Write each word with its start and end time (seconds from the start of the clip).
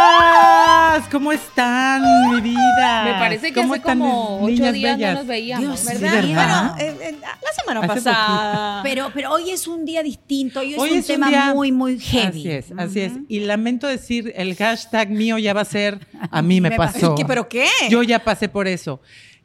chateadoras! 0.00 1.08
¿Cómo 1.10 1.32
están, 1.32 2.02
mi 2.34 2.40
vida? 2.40 3.04
Me 3.04 3.12
parece 3.14 3.48
que 3.48 3.54
¿Cómo 3.60 3.72
hace 3.74 3.80
están, 3.80 3.98
como 3.98 4.40
ocho 4.44 4.72
días 4.72 4.96
bellas? 4.96 5.12
no 5.14 5.18
nos 5.20 5.26
veíamos, 5.26 5.66
Dios, 5.84 5.84
¿verdad? 5.84 5.98
sí, 6.22 6.28
¿verdad? 6.28 6.36
¿verdad? 6.46 6.74
Bueno, 6.76 6.92
eh, 7.02 7.08
eh, 7.10 7.18
la 7.20 7.52
semana 7.52 7.80
Hace 7.80 7.88
pasada. 7.88 8.80
Pero, 8.82 9.10
pero 9.14 9.32
hoy 9.32 9.50
es 9.50 9.66
un 9.66 9.84
día 9.84 10.02
distinto, 10.02 10.60
hoy 10.60 10.74
es 10.74 10.80
Hoy 10.80 10.90
un 10.92 10.98
es 10.98 11.08
un 11.08 11.14
tema 11.14 11.28
día- 11.28 11.52
muy, 11.54 11.72
muy 11.72 11.98
heavy. 11.98 12.40
Así 12.40 12.50
es, 12.50 12.72
así 12.76 13.00
es. 13.00 13.12
Y 13.28 13.40
lamento 13.40 13.86
decir, 13.86 14.32
el 14.36 14.54
hashtag 14.56 15.10
mío 15.10 15.38
ya 15.38 15.52
va 15.52 15.62
a 15.62 15.64
ser 15.66 16.06
a 16.30 16.42
mí 16.42 16.60
me, 16.60 16.70
Me 16.70 16.76
pasó. 16.76 17.14
¿Qué, 17.14 17.24
¿Pero 17.24 17.48
qué? 17.48 17.66
Yo 17.88 18.02
ya 18.02 18.22
pasé 18.22 18.48
por 18.48 18.68
eso. 18.68 19.00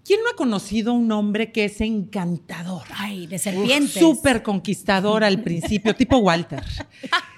¿Quién 0.06 0.20
no 0.24 0.30
ha 0.30 0.36
conocido 0.36 0.94
un 0.94 1.12
hombre 1.12 1.52
que 1.52 1.66
es 1.66 1.82
encantador? 1.82 2.84
Ay, 2.96 3.26
de 3.26 3.40
serpientes. 3.40 3.94
Súper 4.00 4.44
conquistador 4.44 5.24
al 5.24 5.42
principio, 5.42 5.96
tipo 5.96 6.18
Walter. 6.18 6.64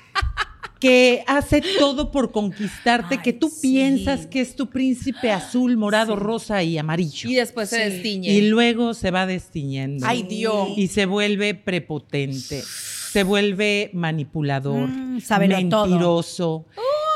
Que 0.79 1.23
hace 1.25 1.61
todo 1.79 2.11
por 2.11 2.31
conquistarte, 2.31 3.15
Ay, 3.15 3.21
que 3.23 3.33
tú 3.33 3.49
sí. 3.49 3.61
piensas 3.73 4.27
que 4.27 4.41
es 4.41 4.55
tu 4.55 4.69
príncipe 4.69 5.31
azul, 5.31 5.75
morado, 5.75 6.15
rosa 6.15 6.61
y 6.61 6.77
amarillo. 6.77 7.29
Y 7.29 7.35
después 7.35 7.69
se 7.69 7.89
destiñe. 7.89 8.29
Y 8.29 8.49
luego 8.49 8.93
se 8.93 9.09
va 9.09 9.25
destiñendo. 9.25 10.05
Ay, 10.07 10.23
Dios. 10.23 10.69
Y 10.77 10.87
se 10.87 11.05
vuelve 11.07 11.55
prepotente, 11.55 12.61
se 12.61 13.23
vuelve 13.23 13.89
manipulador, 13.93 14.87
Mm, 14.87 15.19
mentiroso, 15.39 16.65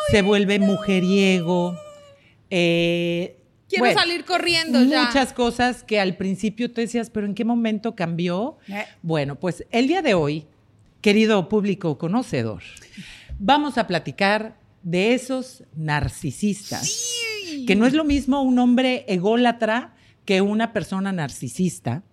se 0.10 0.22
vuelve 0.24 0.58
mujeriego. 0.60 1.76
eh, 2.50 3.38
Quiero 3.70 3.86
bueno, 3.86 4.00
salir 4.02 4.26
corriendo 4.26 4.84
ya. 4.84 5.06
Muchas 5.06 5.32
cosas 5.32 5.84
que 5.84 6.00
al 6.00 6.18
principio 6.18 6.70
tú 6.70 6.82
decías, 6.82 7.10
pero 7.10 7.26
¿en 7.26 7.34
qué 7.34 7.46
momento 7.46 7.96
cambió? 7.96 8.58
Eh. 8.68 8.84
Bueno, 9.02 9.36
pues 9.40 9.66
el 9.72 9.88
día 9.88 10.02
de 10.02 10.14
hoy, 10.14 10.46
querido 11.00 11.48
público 11.48 11.98
conocedor, 11.98 12.62
vamos 13.42 13.78
a 13.78 13.88
platicar 13.88 14.56
de 14.84 15.14
esos 15.14 15.64
narcisistas. 15.76 17.12
Que 17.68 17.76
no 17.76 17.86
es 17.86 17.94
lo 17.94 18.04
mismo 18.06 18.42
un 18.42 18.60
hombre 18.60 19.04
ególatra 19.08 19.94
que 20.26 20.42
una 20.42 20.72
persona 20.72 21.12
narcisista. 21.12 22.04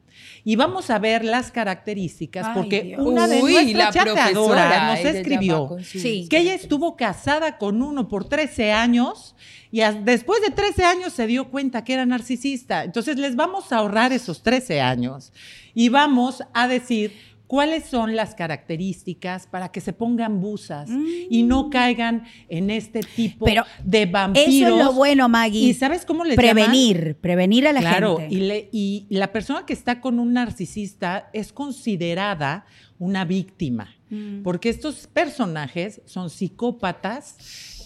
Y 0.45 0.57
vamos 0.57 0.91
a 0.91 0.99
ver 0.99 1.25
las 1.25 1.53
características, 1.53 2.47
Ay, 2.49 2.53
porque 2.55 2.83
Dios. 2.83 3.01
una 3.07 3.29
de 3.29 3.43
Uy, 3.43 3.53
nuestras 3.53 3.75
la 3.75 3.93
chateadoras 3.93 5.05
nos 5.05 5.15
escribió 5.15 5.77
Sí. 5.83 6.27
que 6.29 6.39
ella 6.39 6.55
estuvo 6.55 6.97
casada 6.97 7.59
con 7.59 7.83
uno 7.83 8.09
por 8.09 8.25
13 8.29 8.73
años 8.73 9.37
y 9.71 9.81
después 10.03 10.41
de 10.43 10.51
13 10.51 10.85
años 10.85 11.13
se 11.13 11.27
dio 11.27 11.51
cuenta 11.51 11.85
que 11.85 11.93
era 11.95 12.07
narcisista. 12.07 12.85
Entonces 12.85 13.17
les 13.19 13.37
vamos 13.37 13.71
a 13.73 13.77
ahorrar 13.77 14.13
esos 14.13 14.43
13 14.43 14.81
años 14.81 15.33
y 15.75 15.89
vamos 15.89 16.43
a 16.53 16.67
decir 16.67 17.13
cuáles 17.49 17.87
son 17.87 18.15
las 18.15 18.37
características 18.37 19.49
para 19.49 19.73
que 19.73 19.81
se 19.81 19.93
pongan 19.93 20.41
busas 20.41 20.89
y 21.31 21.43
no 21.43 21.71
caigan 21.71 22.25
en 22.49 22.71
este 22.71 23.01
tipo 23.01 23.45
Pero 23.47 23.65
de 23.83 24.07
vampiros. 24.07 24.49
Eso 24.55 24.69
es 24.79 24.85
lo 24.85 24.93
bueno, 24.93 25.29
Maggie. 25.29 25.63
¿Y 25.69 25.75
sabes 25.75 26.05
cómo 26.05 26.25
les 26.25 26.37
llaman? 26.37 26.55
prevenir, 26.55 27.17
prevenir 27.21 27.67
a 27.67 27.73
la 27.73 27.81
Claro, 27.81 28.19
gente. 28.19 28.35
y, 28.35 28.39
le- 28.41 28.69
y 28.71 29.07
la 29.11 29.33
persona 29.33 29.67
que 29.67 29.73
está 29.73 30.01
con 30.01 30.21
un 30.21 30.35
narcisista 30.35 31.31
es 31.33 31.53
considerada 31.53 32.65
una 33.01 33.25
víctima, 33.25 33.95
Mm. 34.11 34.43
porque 34.43 34.69
estos 34.69 35.07
personajes 35.07 36.01
son 36.07 36.31
psicópatas 36.31 37.37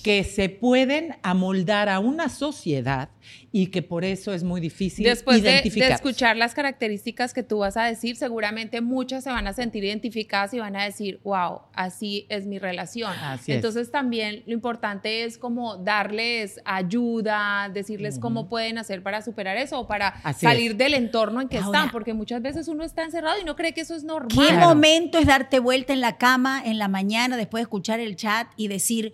que 0.02 0.24
se 0.24 0.48
pueden 0.48 1.14
amoldar 1.22 1.88
a 1.88 2.00
una 2.00 2.28
sociedad 2.28 3.08
y 3.50 3.66
que 3.68 3.82
por 3.82 4.04
eso 4.04 4.32
es 4.32 4.42
muy 4.44 4.60
difícil 4.60 5.04
Después 5.04 5.42
de, 5.42 5.48
de 5.48 5.54
identificar. 5.56 5.92
escuchar 5.92 6.36
las 6.36 6.54
características 6.54 7.34
que 7.34 7.42
tú 7.42 7.58
vas 7.58 7.76
a 7.76 7.84
decir, 7.84 8.16
seguramente 8.16 8.80
muchas 8.80 9.24
se 9.24 9.30
van 9.30 9.46
a 9.46 9.52
sentir 9.52 9.84
identificadas 9.84 10.52
y 10.54 10.58
van 10.58 10.76
a 10.76 10.84
decir, 10.84 11.20
wow, 11.24 11.60
así 11.74 12.26
es 12.28 12.46
mi 12.46 12.58
relación. 12.58 13.12
Así 13.12 13.52
es. 13.52 13.56
Entonces 13.56 13.90
también 13.90 14.42
lo 14.46 14.52
importante 14.52 15.24
es 15.24 15.38
como 15.38 15.76
darles 15.76 16.60
ayuda, 16.64 17.70
decirles 17.72 18.18
cómo 18.18 18.48
pueden 18.48 18.78
hacer 18.78 19.02
para 19.02 19.22
superar 19.22 19.56
eso 19.56 19.80
o 19.80 19.86
para 19.86 20.08
Así 20.22 20.46
salir 20.46 20.76
del 20.76 20.94
entorno 20.94 21.40
en 21.40 21.48
que 21.48 21.58
Ahora- 21.58 21.78
están, 21.78 21.90
porque 21.92 22.14
muchas 22.14 22.42
veces 22.42 22.68
uno 22.68 22.84
está 22.84 23.02
encerrado 23.04 23.40
y 23.40 23.44
no 23.44 23.56
cree 23.56 23.72
que 23.74 23.80
eso 23.82 23.94
es 23.94 24.04
normal. 24.04 24.28
¿Qué 24.30 24.48
Claro. 24.52 24.68
momento 24.68 25.18
es 25.18 25.26
darte 25.26 25.58
vuelta 25.58 25.92
en 25.92 26.00
la 26.00 26.16
cama 26.18 26.62
en 26.64 26.78
la 26.78 26.88
mañana 26.88 27.36
después 27.36 27.60
de 27.60 27.62
escuchar 27.62 28.00
el 28.00 28.16
chat 28.16 28.48
y 28.56 28.68
decir, 28.68 29.12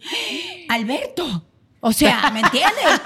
Alberto? 0.68 1.44
O 1.80 1.92
sea, 1.92 2.30
¿me 2.32 2.40
entiendes? 2.40 3.00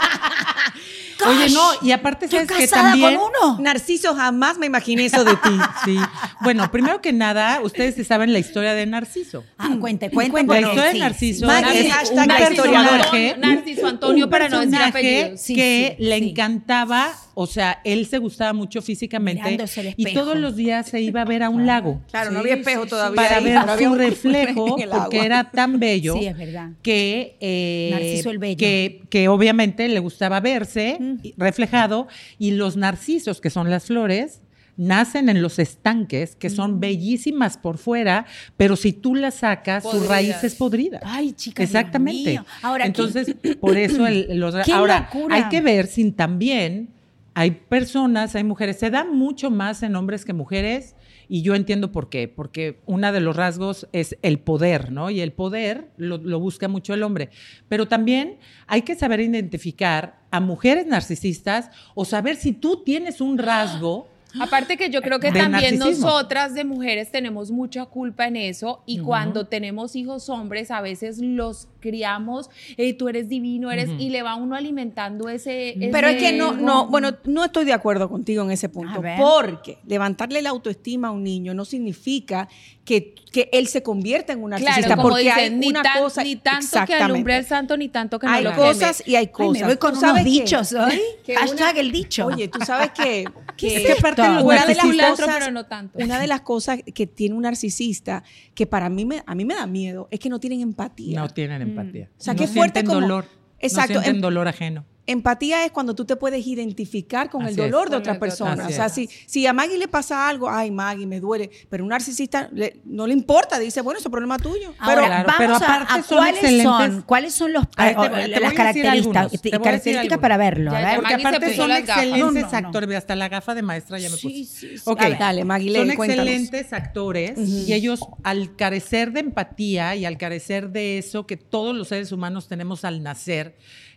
Oye, 1.25 1.51
no, 1.51 1.71
y 1.83 1.93
aparte 1.93 2.29
sabes 2.29 2.49
que 2.51 2.67
también 2.67 3.15
con 3.15 3.29
uno. 3.29 3.59
Narciso, 3.61 4.15
jamás 4.15 4.59
me 4.59 4.67
imaginé 4.67 5.07
eso 5.07 5.25
de 5.25 5.37
ti. 5.37 5.51
Sí. 5.85 5.99
Bueno, 6.41 6.71
primero 6.71 7.01
que 7.01 7.13
nada, 7.13 7.61
ustedes 7.61 7.97
sí 7.97 8.05
saben 8.05 8.33
la 8.33 8.39
historia 8.39 8.75
de 8.75 8.87
Narciso. 8.87 9.45
Ah, 9.59 9.71
cuente, 9.81 10.11
cuente. 10.11 10.45
La 10.47 10.61
historia 10.61 10.85
de 10.85 10.93
sí, 10.93 10.99
Narciso 10.99 11.41
sí. 11.41 11.47
Maggie, 11.47 11.87
es 11.87 11.93
hashtag 11.93 12.31
un 12.31 12.37
personaje, 12.37 13.37
Narciso 13.39 13.87
Antonio, 13.87 14.25
un 14.27 14.31
para 14.31 14.49
no 14.49 14.61
decir. 14.61 15.39
Sí, 15.39 15.55
que 15.55 15.97
sí, 15.99 16.05
le 16.05 16.19
sí. 16.19 16.31
encantaba, 16.31 17.13
o 17.35 17.47
sea, 17.47 17.81
él 17.85 18.07
se 18.07 18.19
gustaba 18.19 18.53
mucho 18.53 18.83
físicamente 18.83 19.43
Mirándose 19.43 19.81
al 19.81 19.87
y 19.87 20.07
espejo. 20.07 20.21
todos 20.21 20.37
los 20.39 20.57
días 20.57 20.89
se 20.89 21.01
iba 21.01 21.23
a 21.23 21.25
ver 21.25 21.43
a 21.43 21.49
un 21.51 21.67
lago 21.67 22.01
Claro, 22.11 22.31
no 22.31 22.41
había 22.41 22.55
espejo 22.55 22.87
todavía. 22.87 23.17
para 23.17 23.37
ahí, 23.39 23.45
ver 23.45 23.79
su 23.89 23.95
reflejo 23.95 24.77
el 24.79 24.89
porque 24.91 25.25
era 25.25 25.51
tan 25.51 25.79
bello 25.81 26.15
Sí, 26.19 26.27
es 26.27 26.37
verdad. 26.37 26.71
que 26.83 27.37
eh, 27.41 27.89
Narciso 27.93 28.31
el 28.31 28.39
Bello. 28.39 28.57
que 28.59 29.03
que 29.09 29.29
obviamente 29.29 29.89
le 29.89 29.99
gustaba 30.01 30.41
verse 30.41 30.99
reflejado 31.37 32.09
y 32.39 32.53
los 32.53 32.77
narcisos 32.77 33.41
que 33.41 33.51
son 33.51 33.71
las 33.71 33.85
flores 33.87 34.41
nacen 34.77 35.29
en 35.29 35.43
los 35.43 35.59
estanques 35.59 36.35
que 36.35 36.49
son 36.49 36.81
bellísimas 36.81 37.59
por 37.59 37.77
fuera 37.79 38.25
pero 38.57 38.75
si 38.75 38.93
tú 38.95 39.15
las 39.15 39.35
sacas 39.35 39.83
su 39.83 39.91
Podridas. 39.91 40.09
raíz 40.09 40.45
es 40.45 40.55
podrida 40.55 41.01
Ay, 41.03 41.33
chicas, 41.33 41.69
Dios 41.69 41.71
exactamente 41.81 42.31
mío. 42.31 42.47
Ahora, 42.63 42.87
entonces 42.87 43.35
por 43.61 43.77
eso 43.77 44.07
el- 44.07 44.39
los 44.41 44.55
¡Qué 44.65 44.73
ahora 44.73 45.09
locura! 45.13 45.37
hay 45.37 45.45
que 45.51 45.61
ver 45.61 45.87
si 45.87 46.11
también 46.13 46.89
hay 47.35 47.53
personas, 47.53 48.35
hay 48.35 48.45
mujeres, 48.45 48.79
se 48.79 48.91
da 48.91 49.05
mucho 49.05 49.51
más 49.51 49.83
en 49.83 49.97
hombres 49.97 50.25
que 50.25 50.33
mujeres 50.33 50.97
y 51.29 51.43
yo 51.43 51.55
entiendo 51.55 51.93
por 51.93 52.11
qué, 52.11 52.29
porque 52.29 52.81
uno 52.85 53.11
de 53.11 53.21
los 53.21 53.35
rasgos 53.35 53.89
es 53.93 54.19
el 54.23 54.39
poder, 54.39 54.93
¿no? 54.93 55.09
Y 55.09 55.21
el 55.21 55.33
poder 55.33 55.91
lo, 55.97 56.19
lo 56.19 56.39
busca 56.41 56.69
mucho 56.69 56.93
el 56.93 57.03
hombre. 57.03 57.31
Pero 57.69 57.89
también 57.89 58.39
hay 58.67 58.83
que 58.83 58.95
saber 58.95 59.21
identificar 59.21 60.21
a 60.31 60.41
mujeres 60.41 60.87
narcisistas 60.87 61.71
o 61.95 62.05
saber 62.05 62.37
si 62.37 62.53
tú 62.53 62.83
tienes 62.85 63.21
un 63.21 63.39
rasgo. 63.39 64.09
Aparte 64.41 64.77
que 64.77 64.91
yo 64.91 65.03
creo 65.03 65.21
que 65.21 65.33
también 65.33 65.79
narcisismo. 65.79 66.07
nosotras 66.07 66.55
de 66.55 66.65
mujeres 66.65 67.11
tenemos 67.11 67.51
mucha 67.51 67.87
culpa 67.87 68.27
en 68.27 68.37
eso 68.37 68.83
y 68.87 68.99
cuando 68.99 69.47
tenemos 69.47 69.97
hijos 69.97 70.29
hombres 70.29 70.71
a 70.71 70.81
veces 70.81 71.19
los 71.19 71.69
criamos, 71.81 72.51
eh, 72.77 72.95
tú 72.95 73.09
eres 73.09 73.29
divino, 73.29 73.71
eres 73.71 73.91
y 73.99 74.11
le 74.11 74.23
va 74.23 74.37
uno 74.37 74.55
alimentando 74.55 75.29
ese, 75.29 75.75
Pero 75.93 76.09
es 76.09 76.17
ese 76.17 76.27
que 76.31 76.39
no, 76.39 76.55
ego. 76.55 76.63
no, 76.63 76.87
bueno, 76.87 77.11
no 77.25 77.45
estoy 77.45 77.65
de 77.65 77.73
acuerdo 77.73 78.09
contigo 78.09 78.43
en 78.45 78.51
ese 78.51 78.69
punto. 78.69 79.03
Porque 79.19 79.79
levantarle 79.87 80.43
la 80.43 80.51
autoestima 80.51 81.09
a 81.09 81.11
un 81.11 81.25
niño 81.25 81.55
no 81.55 81.65
significa 81.65 82.49
que, 82.85 83.15
que 83.33 83.49
él 83.51 83.67
se 83.67 83.83
convierta 83.83 84.35
en 84.35 84.43
un 84.43 84.51
narcisista. 84.51 84.83
Claro, 84.89 85.03
porque 85.03 85.23
dicen, 85.25 85.39
hay 85.39 85.51
ni, 85.51 85.69
una 85.69 85.83
tan- 85.83 86.03
cosa. 86.03 86.23
ni 86.23 86.37
tanto 86.37 86.85
que 86.87 86.95
alumbre 86.95 87.39
el 87.39 87.47
santo, 87.47 87.77
ni 87.79 87.89
tanto 87.89 88.19
que 88.19 88.27
no 88.27 88.33
Hay 88.35 88.45
lo 88.45 88.55
cosas 88.55 88.99
queme. 88.99 89.11
y 89.11 89.17
hay 89.17 89.25
Ay, 89.25 89.33
cosas. 89.33 89.61
me 89.63 89.67
voy 89.69 89.77
con 89.79 89.93
¿Tú 89.93 89.99
unos 89.99 90.09
sabes 90.11 90.25
qué? 90.25 90.31
dichos 90.31 90.73
hoy. 90.75 91.01
Que 91.25 91.35
Hashtag 91.35 91.71
una- 91.73 91.81
el 91.81 91.93
dicho. 91.93 92.27
Oye, 92.27 92.49
tú 92.49 92.59
sabes 92.65 92.91
que, 92.91 93.25
que 93.57 93.77
Es 93.77 93.87
que 93.87 93.93
aparte 93.93 94.23
los 94.29 94.45
una 94.45 94.67
de 94.67 94.75
las 94.75 94.87
cosas, 95.11 95.37
pero 95.39 95.51
no 95.51 95.65
tanto. 95.67 95.99
una 95.99 96.21
de 96.21 96.27
las 96.27 96.43
cosas 96.43 96.81
que 96.95 97.07
tiene 97.07 97.35
un 97.35 97.43
narcisista 97.43 98.23
que 98.55 98.67
para 98.67 98.91
mí 98.91 99.07
me, 99.07 99.23
a 99.27 99.35
mí 99.35 99.45
me 99.47 99.55
da 99.55 99.67
miedo 99.67 100.09
es 100.11 100.21
que 100.21 100.29
no 100.29 100.39
tienen 100.39 100.61
empatía. 100.61 101.19
No 101.19 101.29
tienen 101.29 101.63
empatía. 101.63 102.11
O 102.19 102.23
sea, 102.23 102.35
no 102.35 102.41
qué 102.41 102.47
fuerte 102.49 102.81
sienten 102.81 102.87
como- 102.87 103.01
dolor. 103.01 103.25
Exacto, 103.61 103.95
No 103.95 104.01
sienten 104.01 104.17
em- 104.17 104.21
dolor 104.21 104.47
ajeno. 104.49 104.85
Empatía 105.05 105.65
es 105.65 105.73
cuando 105.73 105.95
tú 105.97 106.05
te 106.05 106.15
puedes 106.15 106.47
identificar 106.47 107.29
con 107.29 107.43
Así 107.43 107.51
el 107.51 107.57
dolor 107.57 107.91
de 107.91 107.97
otra 107.97 107.97
el 107.97 108.03
de 108.05 108.11
otra 108.11 108.21
persona. 108.21 108.65
Así 108.67 108.73
O 108.73 108.77
sea, 108.77 108.87
es. 108.87 108.93
si, 108.93 109.09
si 109.27 109.47
a 109.49 109.53
Maggie 109.53 109.77
le 109.77 109.89
pasa 109.89 110.29
algo, 110.29 110.49
ay, 110.49 110.71
Maggie, 110.71 111.07
me 111.09 111.19
duele, 111.19 111.51
pero 111.69 111.83
un 111.83 111.91
narcisista 111.91 112.49
le- 112.53 112.81
no 112.85 113.09
le 113.09 113.13
importa, 113.13 113.59
dice, 113.59 113.81
bueno, 113.81 113.99
eso 113.99 114.09
es 114.09 114.13
problema 114.13 114.39
tuyo. 114.39 114.73
Ahora, 114.79 114.95
pero 114.95 115.07
Claro, 115.07 115.25
vamos 115.27 115.39
pero 115.39 115.53
a- 115.55 115.57
aparte 115.57 115.93
a, 116.01 116.03
son 116.05 116.19
cuáles 116.19 116.35
excelentes. 116.37 116.65
son, 116.65 117.03
cuáles 117.03 117.35
son 117.35 117.53
los, 117.53 117.69
te 117.71 117.83
te 117.83 118.41
las 118.41 118.53
características, 118.53 119.33
características 119.63 120.19
para 120.19 120.37
verlo. 120.37 120.71
Ya, 120.71 120.79
a 120.79 120.81
ya, 120.83 120.87
ver. 120.89 120.97
Porque 121.01 121.15
aparte 121.15 121.57
son 121.57 121.71
excelentes 121.73 122.21
No, 122.21 122.31
no, 122.33 122.41
no. 122.51 122.57
actores. 122.69 122.97
Hasta 122.97 123.17
la 123.17 123.29
gafa 123.29 123.55
de 123.57 123.63
maestra 123.63 123.99
ya 123.99 124.09
me 124.09 124.15
puse. 124.17 124.29
Sí, 124.29 124.45
sí, 124.45 124.69
sí. 124.79 124.83
Ok. 124.85 125.01
A 125.03 125.09
ver, 125.09 125.19
dale, 125.19 125.45
Maggie, 125.45 125.75
Son 125.75 125.91
cuéntanos. 125.97 126.27
excelentes 126.29 126.73
actores 126.73 127.39
y 127.39 127.73
ellos, 127.73 128.01
al 128.23 128.55
carecer 128.55 129.13
de 129.13 129.21
empatía 129.21 129.97
y 129.97 130.05
al 130.05 130.17
carecer 130.17 130.71
de 130.71 130.99
eso 130.99 131.27
que 131.27 131.37
todos 131.37 131.75
los 131.75 131.89
seres 131.89 132.13
humanos 132.13 132.47
tenemos 132.47 132.85
al 132.85 133.03
nacer, 133.03 133.57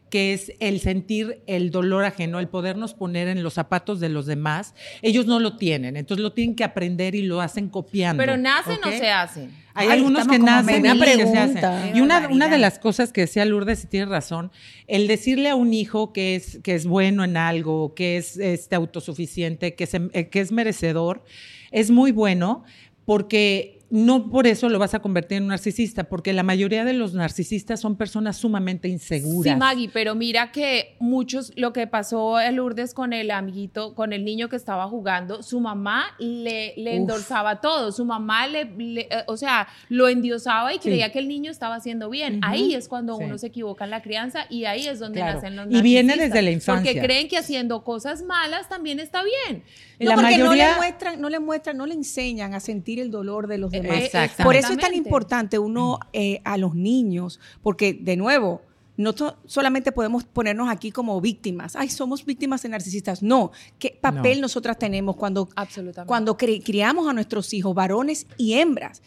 que 0.09 0.33
es 0.33 0.53
el 0.59 0.79
sentir 0.79 1.41
el 1.47 1.71
dolor 1.71 2.05
ajeno, 2.05 2.39
el 2.39 2.47
podernos 2.47 2.93
poner 2.93 3.27
en 3.27 3.43
los 3.43 3.55
zapatos 3.55 3.99
de 3.99 4.07
los 4.09 4.25
demás, 4.25 4.73
ellos 5.01 5.25
no 5.25 5.39
lo 5.39 5.57
tienen. 5.57 5.97
Entonces 5.97 6.21
lo 6.21 6.31
tienen 6.31 6.55
que 6.55 6.63
aprender 6.63 7.15
y 7.15 7.23
lo 7.23 7.41
hacen 7.41 7.69
copiando. 7.69 8.21
Pero 8.21 8.37
nacen 8.37 8.77
o 8.85 8.91
se 8.91 9.09
hacen. 9.09 9.51
Hay 9.73 9.87
Ay, 9.87 9.97
algunos 9.97 10.25
que 10.27 10.39
nacen 10.39 10.83
que 10.83 11.27
se 11.27 11.37
hacen. 11.37 11.95
Y 11.97 12.01
una, 12.01 12.29
una 12.29 12.47
de 12.47 12.57
las 12.59 12.79
cosas 12.79 13.11
que 13.11 13.21
decía 13.21 13.43
Lourdes, 13.43 13.83
y 13.83 13.87
tiene 13.87 14.05
razón, 14.05 14.51
el 14.87 15.07
decirle 15.07 15.49
a 15.49 15.55
un 15.55 15.73
hijo 15.73 16.13
que 16.13 16.35
es, 16.35 16.59
que 16.63 16.75
es 16.75 16.85
bueno 16.85 17.23
en 17.25 17.35
algo, 17.35 17.93
que 17.93 18.15
es 18.15 18.37
este, 18.37 18.75
autosuficiente, 18.75 19.75
que, 19.75 19.85
se- 19.85 20.09
eh, 20.13 20.29
que 20.29 20.39
es 20.39 20.51
merecedor, 20.53 21.23
es 21.71 21.91
muy 21.91 22.11
bueno 22.13 22.63
porque 23.03 23.74
no 23.95 24.29
por 24.29 24.45
eso 24.47 24.69
lo 24.69 24.77
vas 24.77 24.93
a 24.93 24.99
convertir 24.99 25.37
en 25.37 25.43
un 25.43 25.49
narcisista, 25.49 26.03
porque 26.05 26.33
la 26.33 26.43
mayoría 26.43 26.83
de 26.85 26.93
los 26.93 27.13
narcisistas 27.13 27.79
son 27.79 27.95
personas 27.95 28.37
sumamente 28.37 28.87
inseguras. 28.87 29.53
Sí, 29.53 29.59
Maggie, 29.59 29.89
pero 29.91 30.13
mira 30.15 30.51
que 30.51 30.95
muchos, 30.99 31.51
lo 31.55 31.73
que 31.73 31.87
pasó 31.87 32.39
en 32.39 32.57
Lourdes 32.57 32.93
con 32.93 33.13
el 33.13 33.31
amiguito, 33.31 33.95
con 33.95 34.13
el 34.13 34.25
niño 34.25 34.49
que 34.49 34.55
estaba 34.57 34.87
jugando, 34.87 35.41
su 35.43 35.59
mamá 35.59 36.05
le, 36.19 36.73
le 36.77 36.95
endorsaba 36.95 37.61
todo, 37.61 37.91
su 37.91 38.05
mamá 38.05 38.47
le, 38.47 38.65
le- 38.77 39.01
eh, 39.09 39.23
o 39.27 39.37
sea, 39.37 39.67
lo 39.89 40.07
endiosaba 40.07 40.73
y 40.73 40.79
creía 40.79 41.11
que 41.11 41.19
el 41.19 41.27
niño 41.27 41.49
estaba 41.49 41.75
haciendo 41.75 42.09
bien. 42.09 42.39
Ahí 42.43 42.75
es 42.75 42.87
cuando 42.87 43.17
Sí. 43.17 43.23
uno 43.23 43.37
se 43.37 43.47
equivoca 43.47 43.85
en 43.85 43.91
la 43.91 44.01
crianza 44.01 44.45
y 44.49 44.65
ahí 44.65 44.87
es 44.87 44.99
donde 44.99 45.19
Claro. 45.21 45.35
nacen 45.35 45.55
los 45.55 45.67
Y 45.71 45.81
viene 45.81 46.07
narcisistas, 46.09 46.29
desde 46.33 46.41
la 46.41 46.51
infancia. 46.51 46.91
Porque 46.93 47.05
creen 47.05 47.27
que 47.27 47.37
haciendo 47.37 47.83
cosas 47.83 48.23
malas 48.23 48.67
también 48.67 48.99
está 48.99 49.21
bien. 49.23 49.63
No, 49.99 50.09
La 50.09 50.15
porque 50.15 50.37
no 50.37 50.45
mayoría- 50.45 50.71
le 50.71 50.75
muestran, 50.77 51.21
no 51.21 51.29
le 51.29 51.39
muestran, 51.39 51.77
no 51.77 51.85
le 51.85 51.93
enseñan 51.93 52.53
a 52.53 52.59
sentir 52.59 52.99
el 52.99 53.11
dolor 53.11 53.47
de 53.47 53.57
los 53.57 53.71
demás. 53.71 53.97
Exactamente. 53.97 54.43
Por 54.43 54.55
eso 54.55 54.73
es 54.73 54.79
tan 54.79 54.93
importante 54.93 55.57
uno 55.59 55.99
eh, 56.13 56.41
a 56.43 56.57
los 56.57 56.75
niños, 56.75 57.39
porque 57.63 57.93
de 57.93 58.17
nuevo, 58.17 58.61
no 58.97 59.11
to- 59.13 59.35
solamente 59.45 59.91
podemos 59.91 60.23
ponernos 60.23 60.69
aquí 60.69 60.89
como 60.91 61.19
víctimas. 61.19 61.75
Ay, 61.75 61.89
somos 61.89 62.23
víctimas 62.25 62.61
de 62.63 62.69
narcisistas. 62.69 63.21
No, 63.21 63.51
¿qué 63.77 63.97
papel 63.99 64.37
No. 64.37 64.43
nosotras 64.43 64.77
tenemos 64.79 65.17
cuando, 65.17 65.49
Absolutamente. 65.55 66.07
cuando 66.07 66.37
cri- 66.37 66.63
criamos 66.63 67.07
a 67.09 67.13
nuestros 67.13 67.53
hijos, 67.53 67.75
varones 67.75 68.25
y 68.37 68.53
hembras? 68.53 69.01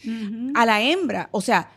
A 0.53 0.65
la 0.67 0.81
hembra, 0.81 1.29
o 1.31 1.41
sea, 1.41 1.71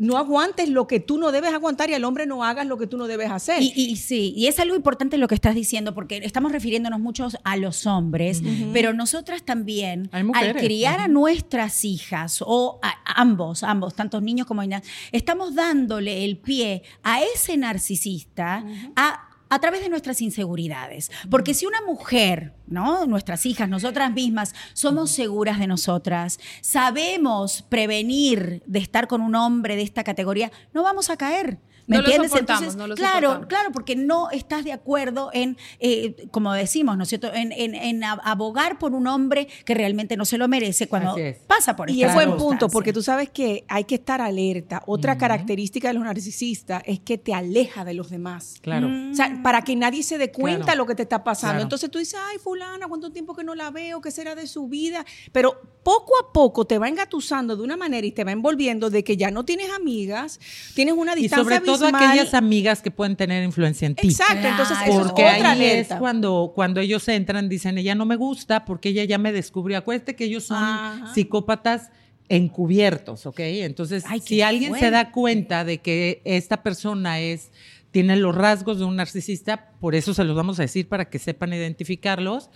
no 0.00 0.16
aguantes 0.16 0.70
lo 0.70 0.86
que 0.86 0.98
tú 0.98 1.18
no 1.18 1.30
debes 1.30 1.52
aguantar 1.52 1.90
y 1.90 1.94
al 1.94 2.04
hombre 2.04 2.24
no 2.24 2.42
hagas 2.42 2.66
lo 2.66 2.78
que 2.78 2.86
tú 2.86 2.96
no 2.96 3.06
debes 3.06 3.30
hacer. 3.30 3.62
Y, 3.62 3.70
y 3.76 3.96
sí, 3.96 4.32
y 4.34 4.46
es 4.46 4.58
algo 4.58 4.74
importante 4.74 5.18
lo 5.18 5.28
que 5.28 5.34
estás 5.34 5.54
diciendo, 5.54 5.94
porque 5.94 6.22
estamos 6.24 6.52
refiriéndonos 6.52 7.00
muchos 7.00 7.36
a 7.44 7.58
los 7.58 7.86
hombres, 7.86 8.42
pero 8.72 8.94
nosotras 8.94 9.42
también, 9.42 10.08
al 10.10 10.56
criar 10.56 11.00
a 11.00 11.08
nuestras 11.08 11.84
hijas, 11.84 12.42
o 12.46 12.80
a, 12.82 12.88
a 12.88 13.20
ambos, 13.20 13.62
ambos, 13.62 13.94
tantos 13.94 14.22
niños 14.22 14.46
como 14.46 14.62
niñas, 14.62 14.84
estamos 15.12 15.54
dándole 15.54 16.24
el 16.24 16.38
pie 16.38 16.82
a 17.02 17.22
ese 17.22 17.58
narcisista 17.58 18.64
a 18.96 19.29
a 19.50 19.58
través 19.58 19.82
de 19.82 19.90
nuestras 19.90 20.22
inseguridades. 20.22 21.10
Porque 21.28 21.52
si 21.52 21.66
una 21.66 21.82
mujer, 21.82 22.54
¿no? 22.66 23.04
Nuestras 23.06 23.44
hijas, 23.44 23.68
nosotras 23.68 24.12
mismas, 24.12 24.54
somos 24.72 25.10
seguras 25.10 25.58
de 25.58 25.66
nosotras, 25.66 26.38
sabemos 26.62 27.62
prevenir 27.68 28.62
de 28.66 28.78
estar 28.78 29.08
con 29.08 29.20
un 29.20 29.34
hombre 29.34 29.76
de 29.76 29.82
esta 29.82 30.04
categoría, 30.04 30.50
no 30.72 30.82
vamos 30.82 31.10
a 31.10 31.16
caer. 31.16 31.58
¿Me 31.90 31.96
No 31.98 32.02
entiendes? 32.04 32.32
Entonces, 32.34 32.76
no 32.76 32.86
lo 32.86 32.94
claro, 32.94 33.46
claro, 33.48 33.70
porque 33.72 33.96
no 33.96 34.30
estás 34.30 34.64
de 34.64 34.72
acuerdo 34.72 35.30
en, 35.32 35.56
eh, 35.80 36.28
como 36.30 36.52
decimos, 36.52 36.96
¿no 36.96 37.02
es 37.02 37.08
cierto?, 37.08 37.32
en, 37.34 37.52
en- 37.52 37.74
en 37.74 38.00
ab- 38.02 38.20
abogar 38.24 38.78
por 38.78 38.94
un 38.94 39.06
hombre 39.08 39.48
que 39.64 39.74
realmente 39.74 40.16
no 40.16 40.24
se 40.24 40.38
lo 40.38 40.46
merece 40.48 40.86
cuando 40.88 41.16
pasa 41.46 41.76
por 41.76 41.90
Y 41.90 42.02
esta 42.02 42.08
es 42.08 42.14
buen 42.26 42.38
punto, 42.38 42.68
porque 42.68 42.92
tú 42.92 43.02
sabes 43.02 43.28
que 43.30 43.64
hay 43.68 43.84
que 43.84 43.96
estar 43.96 44.20
alerta. 44.20 44.82
Otra 44.86 45.18
característica 45.18 45.88
de 45.88 45.94
los 45.94 46.04
narcisistas 46.04 46.82
es 46.86 47.00
que 47.00 47.18
te 47.18 47.34
aleja 47.34 47.84
de 47.84 47.94
los 47.94 48.08
demás. 48.08 48.58
Claro. 48.62 48.88
O 49.10 49.14
sea, 49.14 49.40
para 49.42 49.62
que 49.62 49.74
nadie 49.76 50.02
se 50.02 50.16
dé 50.16 50.30
cuenta 50.30 50.64
Claro. 50.66 50.78
lo 50.78 50.86
que 50.86 50.94
te 50.94 51.02
está 51.02 51.24
pasando. 51.24 51.54
Claro. 51.54 51.62
Entonces 51.64 51.90
tú 51.90 51.98
dices, 51.98 52.18
ay, 52.30 52.38
fulana, 52.38 52.86
¿cuánto 52.88 53.10
tiempo 53.10 53.34
que 53.34 53.42
no 53.44 53.54
la 53.54 53.70
veo? 53.70 54.00
¿Qué 54.00 54.10
será 54.12 54.34
de 54.34 54.46
su 54.46 54.68
vida? 54.68 55.04
Pero 55.32 55.60
poco 55.82 56.12
a 56.20 56.32
poco 56.32 56.66
te 56.66 56.78
va 56.78 56.88
engatusando 56.88 57.56
de 57.56 57.62
una 57.62 57.76
manera 57.76 58.06
y 58.06 58.12
te 58.12 58.22
va 58.22 58.32
envolviendo 58.32 58.90
de 58.90 59.02
que 59.02 59.16
ya 59.16 59.30
no 59.30 59.44
tienes 59.44 59.70
amigas, 59.72 60.38
tienes 60.74 60.94
una 60.94 61.12
Y 61.16 61.22
distancia 61.22 61.42
sobre 61.42 61.60
todo 61.66 61.79
abismal. 61.82 62.10
aquellas 62.10 62.34
amigas 62.34 62.82
que 62.82 62.90
pueden 62.90 63.16
tener 63.16 63.42
influencia 63.44 63.86
en 63.86 63.94
ti. 63.94 64.08
Exacto, 64.08 64.46
entonces 64.46 64.78
eso 64.86 65.00
es 65.00 65.06
Porque 65.06 65.24
otra 65.24 65.52
ahí 65.52 65.64
es 65.64 65.88
cuando, 65.98 66.52
cuando 66.54 66.80
ellos 66.80 67.06
entran, 67.08 67.48
dicen, 67.48 67.78
ella 67.78 67.94
no 67.94 68.06
me 68.06 68.16
gusta 68.16 68.64
porque 68.64 68.90
ella 68.90 69.04
ya 69.04 69.18
me 69.18 69.32
descubrió. 69.32 69.78
Acuérdate 69.78 70.16
que 70.16 70.24
ellos 70.24 70.44
son 70.44 70.62
Ajá. 70.62 71.14
psicópatas 71.14 71.90
encubiertos, 72.28 73.26
¿ok? 73.26 73.40
Entonces, 73.40 74.04
Ay, 74.06 74.20
si 74.20 74.40
alguien 74.40 74.74
se 74.74 74.90
da 74.90 75.10
cuenta 75.10 75.64
de 75.64 75.78
que 75.78 76.22
esta 76.24 76.62
persona 76.62 77.20
es 77.20 77.50
tiene 77.90 78.14
los 78.16 78.34
rasgos 78.34 78.78
de 78.78 78.84
un 78.84 78.96
narcisista, 78.96 79.72
por 79.80 79.96
eso 79.96 80.14
se 80.14 80.22
los 80.22 80.36
vamos 80.36 80.58
a 80.60 80.62
decir 80.62 80.88
para 80.88 81.10
que 81.10 81.18
sepan 81.18 81.52
identificarlos. 81.52 82.50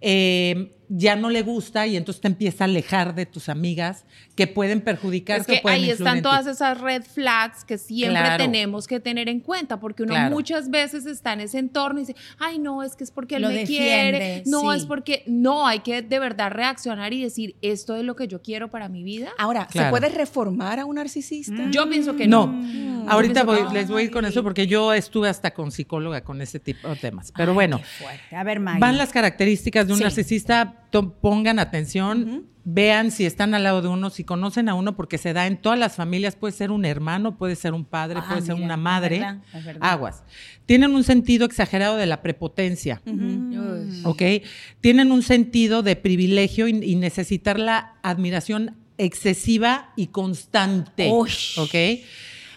eh, 0.00 0.74
ya 0.88 1.16
no 1.16 1.28
le 1.30 1.42
gusta 1.42 1.86
y 1.86 1.96
entonces 1.96 2.20
te 2.20 2.28
empieza 2.28 2.64
a 2.64 2.66
alejar 2.66 3.14
de 3.14 3.26
tus 3.26 3.48
amigas 3.48 4.04
que 4.34 4.46
pueden 4.46 4.80
perjudicar 4.80 5.40
Es 5.40 5.46
que 5.46 5.60
pueden 5.62 5.80
ahí 5.82 5.90
están 5.90 6.22
todas 6.22 6.46
esas 6.46 6.80
red 6.80 7.02
flags 7.02 7.64
que 7.64 7.76
siempre 7.78 8.20
Claro. 8.22 8.44
tenemos 8.44 8.86
que 8.86 8.98
tener 9.00 9.28
en 9.28 9.40
cuenta, 9.40 9.78
porque 9.80 10.02
uno 10.04 10.14
Claro. 10.14 10.34
muchas 10.34 10.70
veces 10.70 11.04
está 11.06 11.32
en 11.34 11.40
ese 11.40 11.58
entorno 11.58 11.98
y 12.00 12.02
dice, 12.06 12.16
ay, 12.38 12.58
no, 12.58 12.82
es 12.82 12.96
que 12.96 13.04
es 13.04 13.10
porque 13.10 13.36
él 13.36 13.42
Lo 13.42 13.48
me 13.48 13.54
defiende, 13.54 14.18
quiere, 14.18 14.42
no, 14.46 14.72
sí. 14.72 14.78
es 14.78 14.86
porque, 14.86 15.24
no, 15.26 15.66
hay 15.66 15.80
que 15.80 16.02
de 16.02 16.18
verdad 16.18 16.50
reaccionar 16.52 17.12
y 17.12 17.22
decir, 17.22 17.56
esto 17.62 17.94
es 17.96 18.04
lo 18.04 18.16
que 18.16 18.28
yo 18.28 18.40
quiero 18.40 18.68
para 18.70 18.88
mi 18.88 19.02
vida. 19.02 19.28
Ahora, 19.38 19.68
¿se 19.72 19.84
puede 19.90 20.08
reformar 20.08 20.78
a 20.78 20.84
un 20.86 20.94
narcisista? 20.96 21.70
Yo 21.70 21.88
pienso 21.88 22.16
que 22.16 22.26
no. 22.26 22.46
No, 22.46 23.10
ahorita 23.10 23.40
Yo 23.42 23.46
pienso 23.46 23.62
voy- 23.64 23.72
que 23.72 23.78
les 23.78 23.88
voy 23.90 24.02
a 24.02 24.04
ir 24.06 24.10
con 24.10 24.24
eso 24.24 24.42
porque 24.42 24.66
yo 24.66 24.92
estuve 24.92 25.28
hasta 25.28 25.52
con 25.52 25.70
psicóloga 25.70 26.22
con 26.22 26.40
ese 26.40 26.58
tipo 26.60 26.88
de 26.88 26.96
temas. 26.96 27.32
Pero 27.36 27.50
Ay, 27.52 27.54
bueno. 27.54 27.80
A 28.32 28.44
ver, 28.44 28.60
Maggie. 28.60 28.80
van 28.80 28.96
las 28.98 29.10
características 29.10 29.86
de 29.86 29.92
un 29.92 29.98
Sí. 29.98 30.04
narcisista, 30.04 30.77
pongan 30.90 31.58
atención, 31.58 32.46
vean 32.64 33.10
si 33.10 33.24
están 33.24 33.54
al 33.54 33.64
lado 33.64 33.80
de 33.82 33.88
uno, 33.88 34.10
si 34.10 34.24
conocen 34.24 34.68
a 34.68 34.74
uno, 34.74 34.94
porque 34.96 35.16
se 35.18 35.32
da 35.32 35.46
en 35.46 35.56
todas 35.56 35.78
las 35.78 35.96
familias, 35.96 36.36
puede 36.36 36.52
ser 36.52 36.70
un 36.70 36.84
hermano, 36.84 37.36
puede 37.38 37.56
ser 37.56 37.72
un 37.72 37.84
padre, 37.84 38.20
Ah, 38.22 38.26
puede 38.28 38.42
ser 38.42 38.54
una 38.56 38.74
es 38.74 38.80
madre. 38.80 39.18
verdad, 39.20 39.42
es 39.54 39.64
verdad. 39.64 39.80
Aguas. 39.90 40.22
Tienen 40.66 40.94
un 40.94 41.04
sentido 41.04 41.46
exagerado 41.46 41.96
de 41.96 42.06
la 42.06 42.20
prepotencia. 42.22 43.00
¿ok? 44.04 44.22
Tienen 44.80 45.12
un 45.12 45.22
sentido 45.22 45.82
de 45.82 45.96
privilegio 45.96 46.68
y, 46.68 46.72
y 46.84 46.94
necesitar 46.96 47.58
la 47.58 47.94
admiración 48.02 48.76
excesiva 48.98 49.92
y 49.96 50.08
constante, 50.08 51.08
Uy. 51.10 51.30
¿ok? 51.56 51.74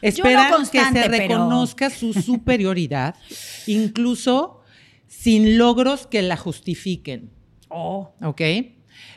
Esperan 0.02 0.52
constante, 0.52 1.00
que 1.00 1.04
se 1.06 1.10
pero- 1.12 1.28
reconozca 1.28 1.90
su 1.92 2.12
superioridad, 2.14 3.16
incluso 3.68 4.62
sin 5.08 5.58
logros 5.60 6.08
que 6.08 6.22
la 6.24 6.38
justifiquen, 6.38 7.30
Oh. 7.72 8.14
¿ok? 8.22 8.42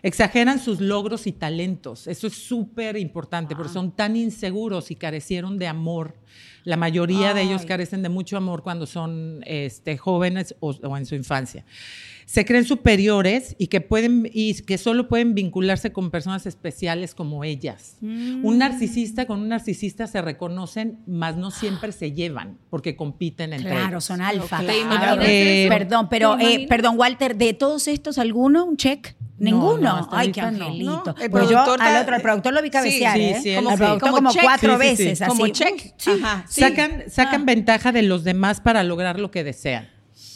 Exageran 0.04 0.58
sus 0.60 0.80
logros 0.80 1.26
y 1.26 1.32
talentos. 1.32 2.06
Eso 2.06 2.26
es 2.26 2.34
súper 2.34 2.98
importante 2.98 3.56
porque 3.56 3.72
son 3.72 3.90
tan 3.90 4.16
inseguros 4.16 4.90
y 4.90 4.96
carecieron 4.96 5.56
de 5.56 5.66
amor. 5.66 6.18
La 6.62 6.76
mayoría 6.76 7.32
de 7.32 7.40
ellos 7.42 7.64
carecen 7.64 8.02
de 8.02 8.10
mucho 8.10 8.36
amor 8.36 8.62
cuando 8.62 8.86
son 8.86 9.40
este, 9.46 9.96
jóvenes 9.96 10.54
o, 10.60 10.70
o 10.82 10.96
en 10.98 11.06
su 11.06 11.14
infancia. 11.14 11.64
Se 12.26 12.44
creen 12.44 12.64
superiores 12.66 13.56
y 13.58 13.68
que 13.68 13.80
pueden 13.80 14.28
y 14.32 14.54
que 14.62 14.76
solo 14.76 15.08
pueden 15.08 15.34
vincularse 15.34 15.92
con 15.92 16.10
personas 16.10 16.44
especiales 16.46 17.14
como 17.14 17.42
ellas. 17.44 17.96
Un 18.02 18.58
narcisista 18.58 19.26
con 19.26 19.40
un 19.40 19.48
narcisista 19.48 20.06
se 20.06 20.20
reconocen, 20.20 20.98
mas 21.06 21.36
no 21.36 21.50
siempre 21.50 21.92
se 21.92 22.12
llevan 22.12 22.58
porque 22.68 22.94
compiten 22.94 23.54
entre 23.54 23.70
Claro, 23.70 23.88
ellos. 23.88 24.04
son 24.04 24.20
alfa. 24.20 24.60
¿Te 24.60 24.70
A 24.70 24.76
imaginas 24.78 25.18
ver, 25.18 25.30
eso? 25.30 25.68
perdón, 25.70 26.08
pero, 26.10 26.36
¿Te 26.36 26.54
eh, 26.62 26.66
perdón, 26.68 26.98
Walter, 26.98 27.36
de 27.36 27.54
todos 27.54 27.88
estos, 27.88 28.18
¿alguno? 28.18 28.64
¿Un 28.66 28.76
check? 28.76 29.14
No, 29.36 29.50
Ninguno. 29.50 30.00
no, 30.00 30.08
Ay, 30.12 30.30
qué 30.30 30.40
angelito. 30.40 31.02
No, 31.06 31.14
el 31.20 31.30
Pues 31.30 31.44
yo 31.44 31.48
productor 31.50 31.82
al 31.82 31.92
da- 31.94 32.02
otro, 32.02 32.14
al 32.14 32.22
productor 32.22 32.52
lo 32.54 32.62
vi 32.62 32.70
cabecear, 32.70 33.16
sí, 33.16 33.22
¿eh? 33.24 33.40
sí, 33.42 33.54
Como 33.56 33.68
sí. 33.68 33.72
el 33.74 33.78
productor 33.78 34.00
Como 34.10 34.16
como, 34.18 34.30
check. 34.30 34.42
cuatro 34.44 34.78
Sí, 34.80 34.88
sí, 34.90 34.96
sí. 34.96 35.04
veces, 35.04 35.22
así. 35.22 35.28
Como 35.30 35.48
check. 35.48 35.94
Sí. 35.96 36.10
Ajá, 36.22 36.44
sí. 36.48 36.60
Sacan, 36.60 37.02
sacan 37.10 37.42
Ah. 37.42 37.44
ventaja 37.44 37.90
de 37.92 38.02
los 38.02 38.22
demás 38.22 38.60
para 38.60 38.84
lograr 38.84 39.18
lo 39.18 39.30
que 39.32 39.42
desean. 39.42 39.88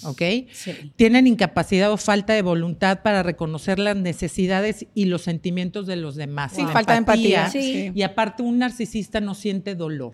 ¿Ok? 0.04 0.22
Sí. 0.52 0.92
Tienen 0.96 1.26
incapacidad 1.28 1.92
o 1.92 1.96
falta 1.96 2.32
de 2.32 2.42
voluntad 2.42 3.02
para 3.02 3.22
reconocer 3.22 3.78
las 3.78 3.96
necesidades 3.96 4.86
y 4.94 5.04
los 5.06 5.22
sentimientos 5.22 5.86
de 5.86 5.96
los 5.96 6.16
demás. 6.16 6.52
Sí, 6.54 6.64
falta 6.72 6.92
de 6.92 6.98
empatía. 6.98 7.48
Sí. 7.50 7.60
Sí. 7.62 7.92
Y 7.94 8.02
aparte, 8.02 8.42
un 8.42 8.58
narcisista 8.58 9.20
no 9.20 9.34
siente 9.34 9.74
dolor. 9.76 10.12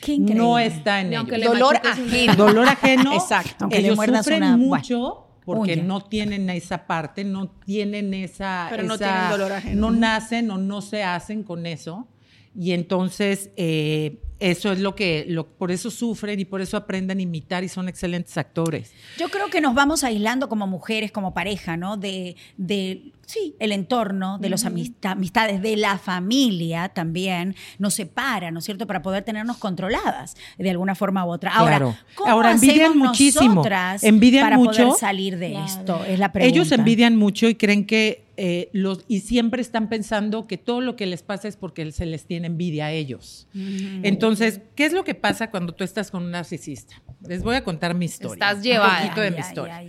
Qué 0.00 0.12
increíble. 0.12 0.34
No 0.44 0.58
está 0.58 1.00
en 1.00 1.10
le 1.10 1.44
Dolor 1.46 1.76
ajeno. 1.84 2.34
Dolor 2.36 2.68
ajeno. 2.68 3.12
Exacto. 3.14 3.54
Aunque 3.60 3.78
le 3.80 3.86
Ellos 3.86 3.96
muerdas 3.96 4.24
sufren 4.24 4.58
mucho 4.58 5.27
porque 5.56 5.76
no 5.76 6.02
tienen 6.02 6.50
esa 6.50 6.86
parte, 6.86 7.24
no 7.24 7.48
tienen 7.48 8.14
esa. 8.14 8.66
Pero 8.70 8.82
no 8.82 8.98
tienen 8.98 9.30
dolor 9.30 9.52
ajeno. 9.52 9.80
No 9.80 9.96
nacen 9.96 10.50
o 10.50 10.58
no 10.58 10.82
se 10.82 11.02
hacen 11.02 11.42
con 11.42 11.66
eso. 11.66 12.06
Y 12.54 12.72
entonces, 12.72 13.50
eh, 13.56 14.18
eso 14.40 14.72
es 14.72 14.80
lo 14.80 14.94
que. 14.94 15.24
Lo, 15.28 15.46
por 15.46 15.70
eso 15.70 15.90
sufren 15.90 16.38
y 16.40 16.44
por 16.44 16.60
eso 16.60 16.76
aprenden 16.76 17.18
a 17.18 17.22
imitar 17.22 17.64
y 17.64 17.68
son 17.68 17.88
excelentes 17.88 18.36
actores. 18.36 18.92
Yo 19.18 19.28
creo 19.28 19.48
que 19.48 19.60
nos 19.60 19.74
vamos 19.74 20.04
aislando 20.04 20.48
como 20.48 20.66
mujeres, 20.66 21.12
como 21.12 21.34
pareja, 21.34 21.76
¿no? 21.76 21.96
De, 21.96 22.36
de 22.56 23.12
sí, 23.28 23.54
el 23.60 23.72
entorno, 23.72 24.38
de 24.38 24.48
las 24.48 24.64
amistades, 24.64 25.60
de 25.60 25.76
la 25.76 25.98
familia 25.98 26.88
también, 26.88 27.54
nos 27.78 27.92
separa, 27.92 28.50
¿no 28.50 28.60
es 28.60 28.64
cierto? 28.64 28.86
Para 28.86 29.02
poder 29.02 29.22
tenernos 29.22 29.58
controladas 29.58 30.34
de 30.56 30.70
alguna 30.70 30.94
forma 30.94 31.26
u 31.26 31.28
otra. 31.30 31.52
Ahora, 31.54 31.76
Claro. 31.76 31.96
¿cómo 32.14 32.30
Ahora, 32.30 32.52
envidian 32.52 32.96
muchísimo. 32.96 33.62
Envidian 34.00 34.44
para 34.46 34.56
poder 34.56 34.86
mucho. 34.86 34.96
salir 34.98 35.36
de 35.38 35.50
Claro. 35.50 35.66
esto? 35.66 36.04
Es 36.06 36.18
la 36.18 36.32
pregunta. 36.32 36.56
Ellos 36.56 36.72
envidian 36.72 37.16
mucho 37.16 37.48
y 37.48 37.54
creen 37.54 37.84
que 37.86 38.24
eh, 38.40 38.70
los 38.72 39.04
y 39.08 39.18
siempre 39.20 39.60
están 39.60 39.88
pensando 39.88 40.46
que 40.46 40.58
todo 40.58 40.80
lo 40.80 40.94
que 40.94 41.06
les 41.06 41.24
pasa 41.24 41.48
es 41.48 41.56
porque 41.56 41.90
se 41.90 42.06
les 42.06 42.24
tiene 42.24 42.46
envidia 42.46 42.86
a 42.86 42.92
ellos. 42.92 43.48
Entonces, 43.52 44.60
¿qué 44.76 44.84
es 44.84 44.92
lo 44.92 45.02
que 45.02 45.16
pasa 45.16 45.50
cuando 45.50 45.72
tú 45.74 45.82
estás 45.82 46.12
con 46.12 46.22
un 46.22 46.30
narcisista? 46.30 47.02
Les 47.26 47.42
voy 47.42 47.56
a 47.56 47.64
contar 47.64 47.94
mi 47.94 48.04
historia. 48.04 48.34
Estás 48.34 48.62
llevada. 48.62 48.92
Un 48.92 49.02
poquito 49.02 49.20
de 49.22 49.30
mi 49.32 49.38
historia. 49.40 49.82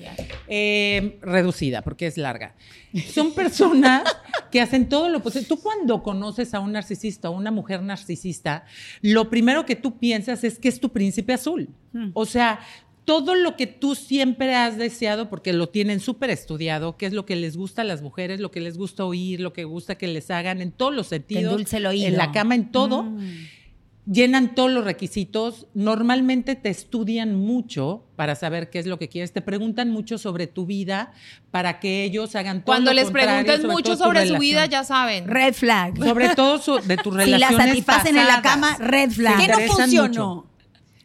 Eh, 0.48 1.20
reducida, 1.22 1.84
porque 1.84 2.08
es 2.08 2.18
larga. 2.18 2.56
Son 3.14 3.36
personas 3.36 4.04
que 4.50 4.62
hacen 4.62 4.90
todo 4.90 5.10
lo 5.10 5.22
posible. 5.22 5.48
Tú 5.48 5.62
cuando 5.62 6.02
conoces 6.02 6.56
a 6.56 6.60
un 6.60 6.72
narcisista 6.72 7.30
o 7.30 7.34
una 7.34 7.52
mujer 7.52 7.84
narcisista, 7.84 8.66
lo 9.02 9.30
primero 9.30 9.64
que 9.68 9.76
tú 9.76 10.00
piensas 10.00 10.44
es 10.44 10.58
que 10.58 10.70
es 10.70 10.80
tu 10.80 10.90
príncipe 10.90 11.34
azul. 11.34 11.70
O 12.14 12.26
sea, 12.26 12.62
todo 13.06 13.34
lo 13.36 13.56
que 13.56 13.66
tú 13.68 13.96
siempre 13.96 14.54
has 14.56 14.78
deseado, 14.78 15.30
porque 15.30 15.52
lo 15.54 15.70
tienen 15.70 16.00
súper 16.00 16.30
estudiado, 16.30 16.96
qué 16.98 17.06
es 17.08 17.14
lo 17.14 17.26
que 17.26 17.36
les 17.36 17.58
gusta 17.58 17.82
a 17.82 17.86
las 17.86 18.02
mujeres, 18.02 18.40
lo 18.40 18.52
que 18.52 18.60
les 18.60 18.78
gusta 18.78 19.04
oír, 19.06 19.40
lo 19.40 19.52
que 19.54 19.64
gusta 19.64 19.96
que 19.96 20.08
les 20.08 20.30
hagan 20.30 20.62
en 20.62 20.72
todos 20.72 20.94
los 20.94 21.08
sentidos. 21.08 21.52
endulce 21.52 21.78
el 21.78 21.86
oído. 21.88 22.08
En 22.08 22.18
la 22.18 22.32
cama, 22.32 22.56
en 22.56 22.72
todo. 22.72 23.12
Llenan 24.12 24.56
todos 24.56 24.72
los 24.72 24.86
requisitos. 24.86 25.68
Normalmente 25.76 26.56
te 26.56 26.70
estudian 26.70 27.36
mucho 27.36 28.06
para 28.16 28.34
saber 28.34 28.72
qué 28.72 28.80
es 28.80 28.88
lo 28.88 28.98
que 28.98 29.08
quieres. 29.08 29.34
Te 29.34 29.42
preguntan 29.42 29.92
mucho 29.92 30.18
sobre 30.18 30.48
tu 30.48 30.66
vida 30.66 31.12
para 31.52 31.80
que 31.80 32.06
ellos 32.06 32.36
hagan 32.36 32.62
todo 32.62 32.74
Cuando 32.74 32.92
lo 32.92 32.96
les 32.96 33.08
sobre 33.08 33.68
mucho 33.68 33.96
sobre 33.96 34.28
su 34.28 34.38
vida, 34.38 34.66
ya 34.66 34.84
saben. 34.84 35.28
Red 35.28 35.54
flag. 35.54 35.98
Sobre 35.98 36.30
todo 36.30 36.58
su- 36.58 36.80
de 36.80 36.98
tus 37.04 37.14
si 37.24 37.30
la 37.30 37.38
relaciones 37.38 37.68
satisfacen 37.68 38.18
en 38.18 38.28
la 38.28 38.42
cama, 38.42 38.78
red 38.80 39.12
flag. 39.12 39.42
¿Qué 39.42 39.48
no 39.48 39.60
funcionó? 39.74 40.36
mucho. 40.36 40.46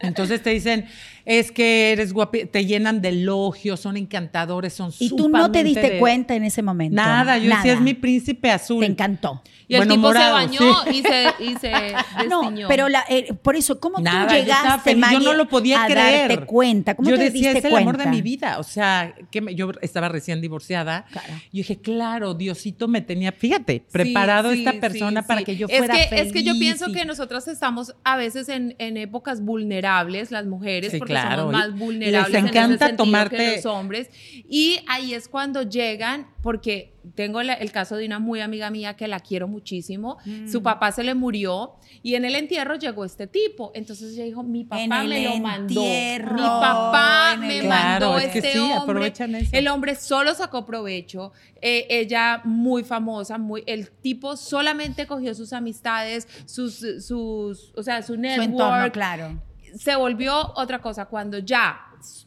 Entonces 0.00 0.42
te 0.42 0.50
dicen, 0.50 0.86
es 1.24 1.50
que 1.52 1.92
eres 1.92 2.12
guapi, 2.12 2.44
te 2.46 2.66
llenan 2.66 3.00
de 3.00 3.08
elogios, 3.10 3.80
son 3.80 3.96
encantadores, 3.96 4.72
son 4.74 4.92
Y 4.98 5.10
tú 5.10 5.28
no 5.28 5.50
te 5.50 5.64
diste 5.64 5.90
de- 5.90 5.98
cuenta 5.98 6.34
en 6.34 6.44
ese 6.44 6.62
momento. 6.62 6.96
Nada, 6.96 7.38
yo 7.38 7.54
decía, 7.54 7.72
es 7.74 7.80
mi 7.80 7.94
príncipe 7.94 8.50
azul. 8.50 8.80
Te 8.80 8.86
encantó. 8.86 9.42
Y 9.66 9.76
el 9.76 9.80
Bueno, 9.80 9.94
tipo 9.94 10.08
morado, 10.08 10.36
se 10.40 10.46
bañó 10.46 10.74
sí. 10.84 10.90
y 10.98 11.02
se, 11.02 11.24
y 11.42 11.54
se 11.56 11.72
No, 12.28 12.52
pero 12.68 12.90
la, 12.90 13.02
eh, 13.08 13.32
por 13.32 13.56
eso, 13.56 13.80
¿cómo 13.80 13.98
Nada, 13.98 14.26
tú 14.28 14.34
yo 14.34 14.40
llegaste, 14.40 14.90
yo 14.92 14.98
Maggie, 14.98 15.24
no 15.24 15.32
lo 15.32 15.48
podía 15.48 15.84
a 15.84 15.86
creer. 15.86 16.28
darte 16.28 16.44
cuenta? 16.44 16.94
¿Cómo 16.94 17.08
yo 17.08 17.16
te 17.16 17.24
decía, 17.24 17.48
diste 17.54 17.58
es 17.60 17.64
el 17.64 17.70
cuenta? 17.70 17.90
amor 17.90 18.04
de 18.04 18.10
mi 18.10 18.20
vida. 18.20 18.58
O 18.58 18.62
sea, 18.62 19.14
que 19.30 19.40
me- 19.40 19.54
yo 19.54 19.70
estaba 19.80 20.10
recién 20.10 20.42
divorciada. 20.42 21.06
Claro. 21.10 21.32
Yo 21.32 21.38
dije, 21.52 21.78
claro, 21.80 22.34
Diosito 22.34 22.88
me 22.88 23.00
tenía, 23.00 23.32
fíjate, 23.32 23.82
preparado 23.90 24.52
Sí, 24.52 24.58
esta 24.66 24.78
persona 24.78 25.22
sí, 25.22 25.28
para 25.28 25.40
sí. 25.40 25.44
que 25.46 25.56
yo 25.56 25.66
es 25.70 25.78
fuera 25.78 25.94
que, 25.94 26.08
feliz. 26.08 26.26
Es 26.26 26.32
que 26.34 26.42
yo 26.42 26.52
pienso 26.58 26.90
y- 26.90 26.92
que 26.92 27.06
nosotras 27.06 27.48
estamos 27.48 27.94
a 28.04 28.18
veces 28.18 28.50
en, 28.50 28.76
en 28.78 28.98
épocas 28.98 29.40
vulnerables, 29.42 30.30
las 30.30 30.44
mujeres, 30.44 30.92
Sí, 30.92 30.98
porque 30.98 31.13
claro, 31.22 31.42
somos 31.42 31.52
y 31.54 31.56
más 31.56 31.68
les 31.70 31.78
vulnerables 31.78 32.34
en 32.38 32.46
encanta 32.48 32.74
ese 32.74 32.96
sentido 32.96 33.04
tomarte- 33.06 33.36
que 33.36 33.56
los 33.56 33.66
hombres. 33.66 34.10
Y 34.48 34.80
ahí 34.88 35.14
es 35.14 35.28
cuando 35.28 35.62
llegan, 35.62 36.28
porque 36.42 36.92
tengo 37.14 37.40
el 37.42 37.70
caso 37.70 37.96
de 37.96 38.06
una 38.06 38.18
muy 38.18 38.40
amiga 38.40 38.70
mía 38.70 38.96
que 38.96 39.08
la 39.08 39.20
quiero 39.20 39.46
muchísimo. 39.46 40.16
Mm. 40.24 40.48
Su 40.50 40.62
papá 40.62 40.90
se 40.90 41.04
le 41.04 41.14
murió 41.14 41.74
y 42.02 42.14
en 42.14 42.24
el 42.24 42.34
entierro 42.34 42.76
llegó 42.76 43.04
este 43.04 43.26
tipo. 43.26 43.72
Entonces 43.74 44.14
ella 44.14 44.24
dijo, 44.24 44.42
mi 44.42 44.64
papá 44.64 44.82
En 44.82 45.08
me 45.08 45.18
el 45.18 45.24
lo 45.24 45.36
mandó. 45.38 45.80
entierro, 45.82 46.34
Mi 46.34 46.40
papá 46.40 47.32
en 47.34 47.40
me 47.40 47.58
el- 47.58 47.68
mandó 47.68 48.12
Claro, 48.12 48.18
es 48.18 48.32
que 48.32 48.38
este 48.38 48.52
sí, 48.52 48.58
hombre. 48.58 49.06
eso. 49.08 49.50
El 49.52 49.68
hombre 49.68 49.94
solo 49.96 50.34
sacó 50.34 50.64
provecho. 50.64 51.32
Eh, 51.60 51.86
ella 51.90 52.40
muy 52.44 52.84
famosa, 52.84 53.36
muy, 53.38 53.62
el 53.66 53.90
tipo 53.90 54.36
solamente 54.36 55.06
cogió 55.06 55.34
sus 55.34 55.52
amistades, 55.52 56.26
sus, 56.46 56.84
sus, 57.00 57.72
o 57.76 57.82
sea, 57.82 58.00
su 58.02 58.14
Su 58.14 58.20
network. 58.20 58.50
entorno, 58.50 58.92
claro. 58.92 59.42
Se 59.76 59.96
volvió 59.96 60.52
otra 60.56 60.80
cosa. 60.80 61.06
Cuando 61.06 61.38
ya 61.38 61.80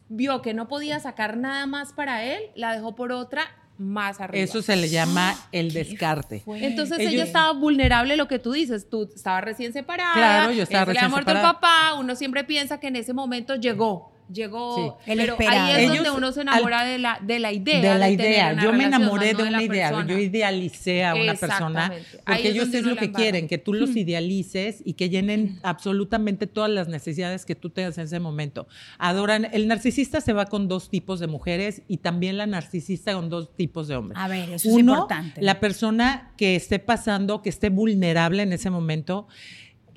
vio 0.08 0.42
que 0.42 0.54
no 0.54 0.68
podía 0.68 0.98
sacar 1.00 1.36
nada 1.36 1.66
más 1.66 1.92
para 1.92 2.24
él, 2.24 2.42
la 2.56 2.72
dejó 2.74 2.94
por 2.94 3.12
otra 3.12 3.44
más 3.78 4.20
arriba. 4.20 4.42
Eso 4.44 4.60
se 4.60 4.74
le 4.76 4.88
llama 4.90 5.34
el 5.52 5.72
descarte. 5.72 6.42
Entonces 6.46 6.98
Ellos- 6.98 7.12
ella 7.12 7.24
estaba 7.24 7.52
vulnerable, 7.52 8.16
lo 8.16 8.26
que 8.26 8.38
tú 8.40 8.52
dices, 8.52 8.90
tú 8.90 9.08
estabas 9.14 9.44
recién 9.44 9.72
separada, 9.72 10.14
Claro, 10.14 10.52
yo 10.52 10.64
estaba 10.64 10.82
eh, 10.82 10.86
le 10.86 10.92
recién 10.92 11.04
había 11.04 11.08
muerto 11.10 11.30
separada. 11.30 11.48
el 11.50 11.54
papá, 11.54 11.94
uno 11.98 12.16
siempre 12.16 12.42
piensa 12.44 12.80
que 12.80 12.88
en 12.88 12.96
ese 12.96 13.12
momento 13.14 13.54
llegó, 13.54 14.12
llegó, 14.32 14.98
Sí, 15.04 15.10
el 15.12 15.18
pero 15.18 15.32
esperado. 15.34 15.64
ahí 15.66 15.70
es 15.72 15.78
Ellos 15.90 16.04
donde 16.04 16.10
uno 16.18 16.32
se 16.32 16.40
enamora 16.42 16.84
de, 16.84 16.98
la, 16.98 17.18
de 17.22 17.38
la 17.38 17.52
idea. 17.52 17.92
de 17.94 17.98
la 17.98 18.10
idea. 18.10 18.52
Yo 18.62 18.72
me 18.72 18.84
enamoré 18.84 19.32
no 19.32 19.42
de 19.42 19.48
una 19.48 19.62
idea. 19.62 19.88
persona. 19.90 20.08
Yo 20.12 20.18
idealicé 20.18 21.04
a 21.04 21.14
una 21.14 21.34
persona. 21.34 21.86
Ahí 21.92 22.02
Porque 22.24 22.48
es 22.48 22.54
ellos 22.54 22.74
es 22.74 22.84
lo 22.84 22.96
que 22.96 23.06
embarra. 23.06 23.22
quieren, 23.22 23.48
que 23.48 23.58
tú 23.58 23.74
los 23.74 23.96
idealices 23.96 24.82
y 24.84 24.94
que 24.94 25.08
llenen 25.08 25.58
absolutamente 25.62 26.46
todas 26.46 26.70
las 26.70 26.88
necesidades 26.88 27.44
que 27.44 27.54
tú 27.54 27.70
tengas 27.70 27.98
en 27.98 28.04
ese 28.04 28.20
momento. 28.20 28.66
Adoran. 28.98 29.48
El 29.52 29.68
narcisista 29.68 30.20
se 30.20 30.32
va 30.32 30.46
con 30.46 30.68
dos 30.68 30.90
tipos 30.90 31.20
de 31.20 31.26
mujeres 31.26 31.82
y 31.88 31.98
también 31.98 32.36
la 32.36 32.46
narcisista 32.46 33.14
con 33.14 33.28
dos 33.30 33.54
tipos 33.54 33.88
de 33.88 33.96
hombres. 33.96 34.18
A 34.20 34.28
ver, 34.28 34.50
eso 34.50 34.68
es 34.68 34.74
Uno, 34.74 34.92
importante. 34.92 35.40
la 35.42 35.60
persona 35.60 36.32
que 36.36 36.56
esté 36.56 36.78
pasando, 36.78 37.42
que 37.42 37.48
esté 37.48 37.68
vulnerable 37.70 38.42
en 38.42 38.52
ese 38.52 38.70
momento. 38.70 39.26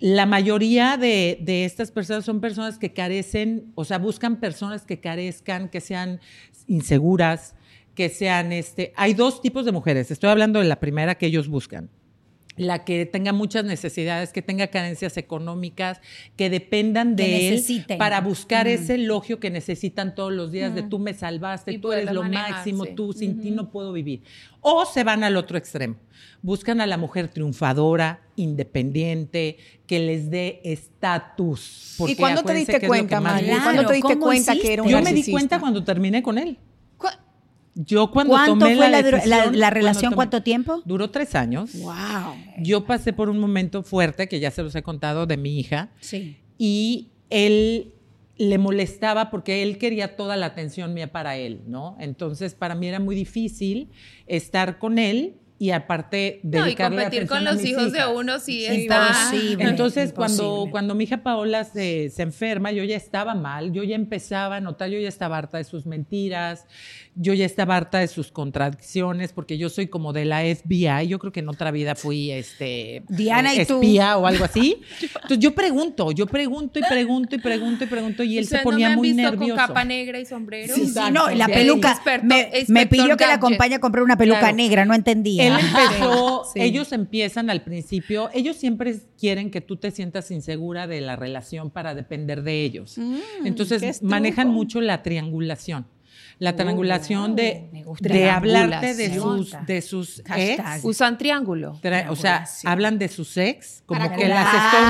La 0.02 0.26
mayoría 0.26 0.98
de, 0.98 1.38
de 1.42 1.64
estas 1.64 1.92
personas 1.92 2.26
son 2.26 2.42
personas 2.42 2.80
que 2.80 2.92
carecen, 2.92 3.72
o 3.76 3.86
sea, 3.86 4.00
buscan 4.00 4.40
personas 4.40 4.84
que 4.84 5.00
carezcan, 5.00 5.70
que 5.70 5.80
sean 5.80 6.20
inseguras, 6.66 7.54
que 7.94 8.10
sean, 8.10 8.52
este, 8.52 8.94
hay 8.96 9.14
dos 9.14 9.44
tipos 9.44 9.64
de 9.64 9.72
mujeres. 9.72 10.10
Estoy 10.10 10.32
hablando 10.32 10.58
de 10.60 10.66
la 10.66 10.80
primera 10.80 11.16
que 11.20 11.28
ellos 11.28 11.48
buscan. 11.48 11.92
La 12.62 12.86
que 12.86 13.08
tenga 13.08 13.34
muchas 13.34 13.66
necesidades, 13.66 14.32
que 14.32 14.44
tenga 14.44 14.68
carencias 14.68 15.18
económicas, 15.18 16.00
que 16.36 16.52
dependan 16.52 17.16
Que 17.16 17.24
de 17.24 17.48
él 17.48 17.54
necesiten. 17.56 17.98
para 17.98 18.22
buscar 18.22 18.68
ese 18.68 18.96
elogio 18.96 19.40
que 19.40 19.50
necesitan 19.50 20.14
todos 20.14 20.32
los 20.32 20.52
días 20.52 20.76
de 20.76 20.84
tú 20.84 21.00
me 21.00 21.16
salvaste, 21.16 21.72
Y 21.72 21.78
tú 21.80 21.92
eres 21.92 22.12
lo 22.12 22.22
máximo, 22.22 22.86
tú 22.86 23.14
sin 23.14 23.42
ti 23.42 23.50
no 23.50 23.72
puedo 23.72 23.92
vivir. 23.92 24.22
O 24.62 24.86
se 24.86 25.04
van 25.04 25.24
al 25.24 25.38
otro 25.38 25.58
extremo. 25.58 25.96
Buscan 26.44 26.82
a 26.82 26.86
la 26.86 26.98
mujer 26.98 27.30
triunfadora, 27.30 28.22
independiente, 28.36 29.58
que 29.88 30.00
les 30.00 30.30
dé 30.30 30.62
estatus. 30.64 31.96
¿Y 32.08 32.16
cuándo 32.16 32.44
te 32.44 32.54
diste 32.54 32.86
cuenta. 32.86 33.20
Claro, 33.20 33.64
¿Cuándo 33.64 33.86
te 33.88 33.94
diste 33.94 34.14
¿cómo 34.14 34.26
cuenta 34.26 34.54
que 34.54 34.74
era 34.74 34.84
un 34.84 34.90
Yo 34.90 35.02
me 35.02 35.14
di 35.14 35.32
cuenta 35.32 35.60
cuando 35.60 35.84
terminé 35.84 36.22
con 36.22 36.38
él. 36.38 36.60
¿Cu- 37.76 37.84
Yo 37.86 38.12
cuando 38.12 38.34
¿Cuánto 38.34 38.60
tomé 38.60 38.76
fue 38.76 38.90
la, 38.90 39.02
relación? 39.70 40.12
tomé- 40.12 40.16
¿Cuánto 40.16 40.44
tiempo? 40.44 40.82
Duró 40.86 41.10
tres 41.10 41.36
años. 41.36 41.72
Wow. 41.80 41.94
Yo 42.60 42.86
pasé 42.86 43.14
por 43.14 43.30
un 43.30 43.40
momento 43.40 43.84
fuerte, 43.84 44.28
que 44.28 44.40
ya 44.40 44.52
se 44.52 44.62
los 44.64 44.76
he 44.76 44.84
contado, 44.84 45.26
de 45.26 45.38
mi 45.38 45.60
hija. 45.60 45.90
Sí. 46.00 46.38
y 46.58 47.08
él 47.30 47.94
le 48.38 48.58
molestaba 48.58 49.30
porque 49.32 49.64
él 49.64 49.78
quería 49.78 50.16
toda 50.16 50.36
la 50.36 50.48
atención 50.48 50.94
mía 50.94 51.12
para 51.12 51.38
él, 51.38 51.62
¿no? 51.68 51.96
Entonces, 52.00 52.56
para 52.56 52.76
mí 52.76 52.88
era 52.88 53.00
muy 53.00 53.16
difícil 53.16 53.90
estar 54.28 54.78
con 54.80 54.98
él 55.00 55.36
y 55.62 55.70
aparte 55.70 56.40
No, 56.42 56.58
y 56.58 56.62
dedicarle 56.64 57.04
competir 57.04 57.28
con 57.28 57.44
los 57.46 57.64
hijos 57.64 57.92
de 57.92 58.04
uno 58.08 58.40
sí, 58.40 58.62
Sí, 58.62 58.66
está... 58.66 59.10
imposible. 59.32 59.64
Entonces, 59.66 60.12
cuando, 60.12 60.44
imposible. 60.44 60.72
cuando 60.72 60.96
mi 60.96 61.04
hija 61.04 61.18
Paola 61.22 61.64
se, 61.66 62.10
se 62.10 62.24
enferma, 62.24 62.72
yo 62.72 62.84
ya 62.84 62.96
estaba 62.98 63.36
mal, 63.36 63.72
yo 63.72 63.84
ya 63.84 63.96
empezaba 63.96 64.56
a 64.56 64.60
notar, 64.60 64.90
yo 64.90 65.00
ya 65.00 65.08
estaba 65.08 65.38
harta 65.38 65.60
de 65.60 65.64
sus 65.64 65.86
mentiras, 65.86 66.66
yo 67.14 67.36
ya 67.36 67.46
estaba 67.46 67.76
harta 67.78 68.00
de 68.00 68.08
sus 68.08 68.32
contradicciones, 68.32 69.34
porque 69.34 69.58
yo 69.60 69.70
soy 69.70 69.86
como 69.88 70.14
de 70.14 70.26
la 70.26 70.42
FBI, 70.42 71.08
yo 71.08 71.20
creo 71.20 71.32
que 71.32 71.42
en 71.42 71.50
otra 71.50 71.70
vida 71.70 71.94
fui 71.94 72.32
este, 72.32 73.04
Diana 73.10 73.52
tú. 73.68 73.76
espía 73.82 74.18
o 74.18 74.26
algo 74.26 74.46
así. 74.46 74.82
Entonces, 75.02 75.38
yo 75.40 75.54
pregunto, 75.54 76.12
yo 76.12 76.26
pregunto 76.26 76.80
y 76.80 76.84
pregunto 76.84 77.36
y 77.36 77.40
pregunto 77.40 77.84
y 77.84 77.88
pregunto, 77.88 78.24
y 78.24 78.38
él 78.40 78.46
se 78.46 78.56
¿Ustedes 78.56 78.64
ponía 78.64 78.88
no 78.88 78.90
me 78.90 78.94
han 78.94 78.98
muy 79.00 79.08
visto 79.14 79.22
nervioso. 79.32 79.56
con 79.56 79.68
capa 79.68 79.84
negra 79.84 80.20
y 80.20 80.26
sombrero? 80.26 80.74
Sí, 80.74 80.88
sí, 80.88 81.00
no, 81.12 81.30
la 81.30 81.48
peluca. 81.48 81.92
experto- 81.92 82.26
me, 82.26 82.50
me 82.68 82.88
pidió 82.88 83.16
que 83.16 83.28
la 83.28 83.36
acompañe 83.36 83.76
a 83.76 83.80
comprar 83.80 84.04
una 84.04 84.18
peluca 84.18 84.40
Claro. 84.40 84.56
negra, 84.56 84.86
no 84.86 84.94
entendía. 84.96 85.51
Él 85.60 85.66
empezó, 85.66 86.44
Sí. 86.54 86.60
ellos 86.62 86.92
empiezan 86.92 87.50
al 87.50 87.62
principio, 87.64 88.30
ellos 88.34 88.56
siempre 88.58 88.96
quieren 89.20 89.52
que 89.52 89.62
tú 89.62 89.78
te 89.78 89.92
sientas 89.92 90.32
insegura 90.32 90.88
de 90.88 91.02
la 91.02 91.16
relación 91.16 91.70
para 91.70 91.94
depender 91.96 92.44
de 92.44 92.64
ellos. 92.64 92.98
Mm, 92.98 93.46
Entonces 93.46 94.02
manejan 94.04 94.50
mucho 94.50 94.82
la 94.82 95.04
triangulación. 95.04 95.86
La 96.42 96.56
triangulación 96.56 97.36
de, 97.36 97.70
de 98.00 98.30
hablarte 98.32 98.96
de 98.96 99.14
sus, 99.14 99.56
de 99.68 99.82
sus 99.84 100.24
Hashtag. 100.26 100.76
ex. 100.78 100.84
Usan 100.86 101.16
triángulo. 101.20 101.78
Tra- 101.84 102.08
O 102.10 102.16
sea, 102.16 102.46
hablan 102.66 102.98
de 102.98 103.10
sus 103.10 103.38
ex, 103.38 103.84
como 103.86 104.02
Para 104.02 104.16
que 104.16 104.28
las 104.28 104.48
estoy 104.48 104.82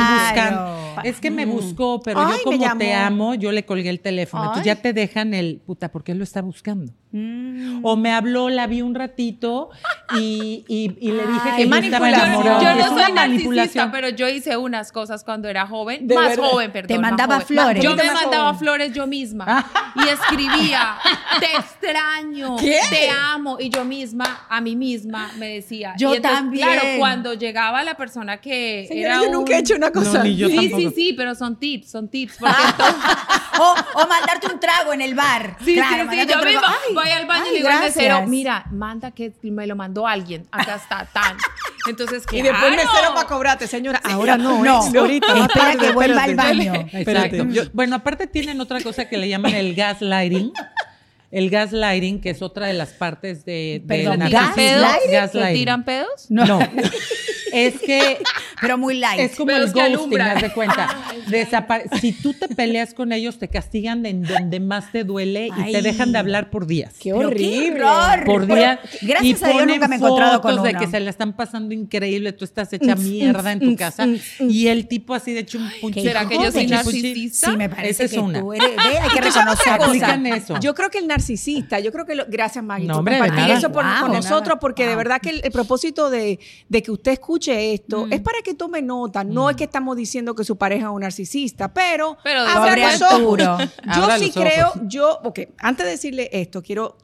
buscando. 0.45 1.01
Es 1.03 1.19
que 1.19 1.29
me 1.29 1.45
buscó, 1.45 2.01
pero 2.01 2.21
Ay, 2.21 2.37
yo 2.45 2.51
como 2.51 2.77
te 2.77 2.93
amo, 2.93 3.35
yo 3.35 3.51
le 3.51 3.65
colgué 3.65 3.89
el 3.89 3.99
teléfono. 3.99 4.43
Entonces 4.45 4.65
ya 4.65 4.75
te 4.81 4.93
dejan 4.93 5.33
el, 5.33 5.59
puta, 5.65 5.91
¿por 5.91 6.05
qué 6.05 6.15
lo 6.15 6.23
está 6.23 6.41
buscando? 6.41 6.93
Mm. 7.11 7.83
O 7.83 7.97
me 7.97 8.13
habló, 8.13 8.47
la 8.47 8.67
vi 8.67 8.81
un 8.81 8.95
ratito 8.95 9.69
y, 10.17 10.63
y- 10.69 10.95
y 11.01 11.11
le 11.11 11.27
dije 11.27 11.49
Ay, 11.51 11.63
que 11.65 11.69
yo 11.69 11.75
estaba 11.75 12.05
manipulación. 12.09 12.27
enamorado. 12.29 12.61
Yo 12.61 12.75
no 12.75 12.85
soy 12.87 13.11
narcisista, 13.11 13.27
manipulación. 13.27 13.91
pero 13.91 14.09
yo 14.09 14.29
hice 14.29 14.55
unas 14.55 14.93
cosas 14.93 15.25
cuando 15.25 15.49
era 15.49 15.67
joven, 15.67 16.07
De 16.07 16.15
más 16.15 16.29
verdad. 16.29 16.49
joven, 16.49 16.71
perdón. 16.71 16.87
Te 16.87 16.99
mandaba 16.99 17.33
joven. 17.41 17.47
flores. 17.47 17.83
Yo 17.83 17.95
me 17.97 18.05
mandaba 18.13 18.45
joven. 18.53 18.59
flores 18.59 18.93
yo 18.93 19.07
misma 19.07 19.65
y 19.95 20.07
escribía, 20.07 20.95
te 21.41 21.55
extraño, 21.57 22.55
¿Qué? 22.59 22.79
te 22.89 23.09
amo, 23.09 23.57
y 23.59 23.69
yo 23.69 23.83
misma, 23.83 24.45
a 24.49 24.61
mí 24.61 24.75
misma, 24.75 25.29
me 25.37 25.47
decía. 25.55 25.93
Yo 25.97 26.13
Y 26.13 26.17
entonces, 26.17 26.39
también. 26.39 26.67
Claro, 26.67 26.87
cuando 26.99 27.33
llegaba 27.33 27.83
la 27.83 27.95
persona 27.95 28.37
que 28.39 28.85
Señora, 28.87 29.15
era 29.15 29.23
yo 29.25 29.31
nunca 29.31 29.53
he 29.53 29.55
un- 29.55 29.61
hecho 29.61 29.75
una 29.75 29.91
cosa 29.91 30.19
No, 30.19 30.23
ni 30.23 30.35
yo 30.37 30.47
sí, 30.47 30.55
tampoco. 30.55 30.77
sí, 30.77 30.91
sí, 30.95 31.13
pero 31.13 31.35
son 31.35 31.59
tips, 31.59 31.89
son 31.91 32.07
tips. 32.09 32.37
Porque 32.39 32.55
entonces, 32.69 33.01
o, 33.59 33.75
o 34.01 34.07
mandarte 34.07 34.47
un 34.53 34.59
trago 34.59 34.93
en 34.93 35.01
el 35.01 35.15
bar. 35.15 35.57
Sí, 35.63 35.73
Claro, 35.75 35.89
sí, 35.95 35.99
sí, 36.01 36.05
mandarte 36.05 36.33
yo 36.33 36.43
misma 36.45 36.67
Ay, 36.87 36.93
voy 36.95 37.09
al 37.09 37.25
baño 37.27 37.43
ay, 37.47 37.51
y 37.51 37.55
digo 37.57 37.67
al 37.67 37.77
gracias. 37.79 37.95
mesero, 37.97 38.27
mira, 38.27 38.65
manda 38.71 39.11
que 39.11 39.33
me 39.43 39.67
lo 39.67 39.75
mandó 39.75 40.07
alguien, 40.07 40.47
acá 40.51 40.75
está, 40.75 41.05
tan. 41.11 41.37
Entonces, 41.87 42.23
Y 42.31 42.43
después 42.43 42.61
claro. 42.61 42.75
mesero 42.75 43.15
para 43.15 43.27
cobrarte, 43.27 43.65
señora. 43.67 43.99
Ahora 44.03 44.37
no, 44.37 44.63
No, 44.63 44.85
¿eh? 44.93 44.97
ahorita 44.99 45.35
espera 45.45 45.75
que 45.75 45.91
vuelva 45.91 46.23
al 46.23 46.35
baño. 46.35 46.73
Exacto. 46.93 47.45
Yo- 47.49 47.63
bueno, 47.73 47.95
aparte 47.95 48.27
tienen 48.27 48.61
otra 48.61 48.79
cosa 48.81 49.09
que 49.09 49.17
le 49.17 49.27
llaman 49.27 49.53
el 49.55 49.73
gaslighting. 49.73 50.53
El 51.31 51.49
gaslighting, 51.49 52.19
que 52.21 52.29
es 52.29 52.41
otra 52.41 52.67
de 52.67 52.73
las 52.73 52.89
partes 52.89 53.45
de, 53.45 53.81
del 53.85 54.03
Perdón. 54.03 54.19
¿gaslighting? 54.29 55.09
¿Te 55.09 55.11
Gaslighting. 55.11 55.55
tiran 55.55 55.85
pedos? 55.85 56.27
No. 56.29 56.59
es 57.53 57.79
que 57.79 58.17
Pero 58.61 58.77
muy 58.77 58.93
light. 58.97 59.19
es 59.19 59.35
como 59.35 59.47
Pedos 59.47 59.69
el 59.69 59.73
que 59.73 59.95
ghosting, 59.95 60.21
haz 60.21 60.41
de 60.41 60.53
cuenta. 60.53 60.89
Desapare- 61.27 61.89
si 61.99 62.11
tú 62.13 62.33
te 62.33 62.47
peleas 62.47 62.93
con 62.93 63.11
ellos, 63.11 63.37
te 63.39 63.47
castigan 63.47 64.05
en 64.05 64.23
donde 64.23 64.59
más 64.59 64.91
te 64.91 65.03
duele 65.03 65.47
y 65.47 65.51
Ay. 65.61 65.71
te 65.73 65.81
dejan 65.81 66.11
de 66.11 66.19
hablar 66.19 66.49
por 66.49 66.67
días. 66.67 66.93
Qué 66.99 67.11
Pero 67.13 67.27
horrible. 67.29 67.83
horror. 67.83 68.23
por 68.25 68.41
Pero 68.47 68.55
día. 68.55 68.79
Gracias 69.01 69.41
y 69.41 69.43
a 69.43 69.47
Dios 69.47 69.59
ponen 69.61 69.67
nunca 69.75 69.87
me 69.87 69.95
he 69.95 69.97
encontrado 69.97 70.41
con 70.41 70.51
fotos 70.51 70.63
de 70.63 70.69
uno. 70.71 70.79
que 70.79 70.87
se 70.87 70.99
la 70.99 71.09
están 71.09 71.33
pasando 71.35 71.73
increíble, 71.73 72.33
tú 72.33 72.45
estás 72.45 72.71
hecha 72.73 72.95
mierda 72.95 73.51
en 73.51 73.59
tu 73.59 73.75
casa 73.75 74.07
y 74.39 74.67
el 74.67 74.87
tipo 74.87 75.13
así 75.13 75.33
de 75.33 75.39
hecho 75.41 75.57
un 75.57 75.69
punchito. 75.81 76.05
¿Será 76.07 76.27
que 76.27 76.35
yo 76.35 76.51
soy 76.51 76.67
narcisista? 76.67 77.51
Sí, 77.51 77.57
me 77.57 77.69
parece 77.69 77.91
Esa 77.91 78.03
es 78.05 78.11
que 78.11 78.19
una. 78.19 78.39
tú 78.39 78.53
eres. 78.53 78.67
ve, 78.69 78.97
hay 78.99 79.09
que 79.09 79.21
¿Tú 79.21 79.31
sabes 79.31 79.59
otra 79.59 79.73
reconocer. 79.73 79.77
cosa? 79.77 79.85
Aplican 80.13 80.25
eso. 80.27 80.59
Yo 80.59 80.75
creo 80.75 80.89
que 80.89 80.97
el 80.99 81.07
narcisista, 81.07 81.79
yo 81.79 81.91
creo 81.91 82.05
que 82.05 82.15
lo- 82.15 82.25
gracias 82.27 82.63
Maggie 82.63 82.87
No, 82.87 82.93
por 82.93 82.99
hombre, 82.99 83.15
de 83.15 83.19
compartir 83.21 83.47
nada. 83.47 83.57
eso 83.59 83.71
por- 83.71 83.83
Wow, 83.85 83.93
con 84.01 84.11
de 84.11 84.17
nosotros, 84.17 84.57
porque 84.61 84.83
de 84.83 84.89
Wow. 84.89 84.97
verdad 84.97 85.21
que 85.21 85.29
el, 85.31 85.41
el 85.43 85.51
propósito 85.51 86.09
de, 86.09 86.39
de 86.69 86.83
que 86.83 86.91
usted 86.91 87.11
escuche 87.13 87.73
esto 87.73 88.07
es 88.11 88.19
para 88.21 88.37
que 88.43 88.50
tome 88.53 88.81
nota. 88.81 89.23
No 89.23 89.49
es 89.49 89.55
que 89.55 89.63
estamos 89.65 89.95
diciendo 89.97 90.35
que 90.35 90.43
su 90.43 90.57
pareja 90.57 90.87
es 90.87 90.91
un 90.91 91.01
narcisista, 91.01 91.73
pero, 91.73 92.17
Pero 92.23 92.41
abra 92.41 92.91
los 92.91 93.01
ojos. 93.01 93.37
Yo 93.39 93.67
Abra 93.91 94.17
sí 94.19 94.31
ojos. 94.35 94.43
creo, 94.43 94.71
yo, 94.87 95.19
ok, 95.23 95.39
antes 95.59 95.85
de 95.85 95.91
decirle 95.91 96.29
esto, 96.31 96.61
quiero 96.61 96.97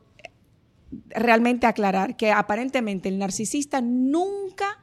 realmente 1.10 1.68
aclarar 1.68 2.16
que 2.16 2.32
aparentemente 2.32 3.10
el 3.10 3.18
narcisista 3.20 3.82
nunca 3.82 4.80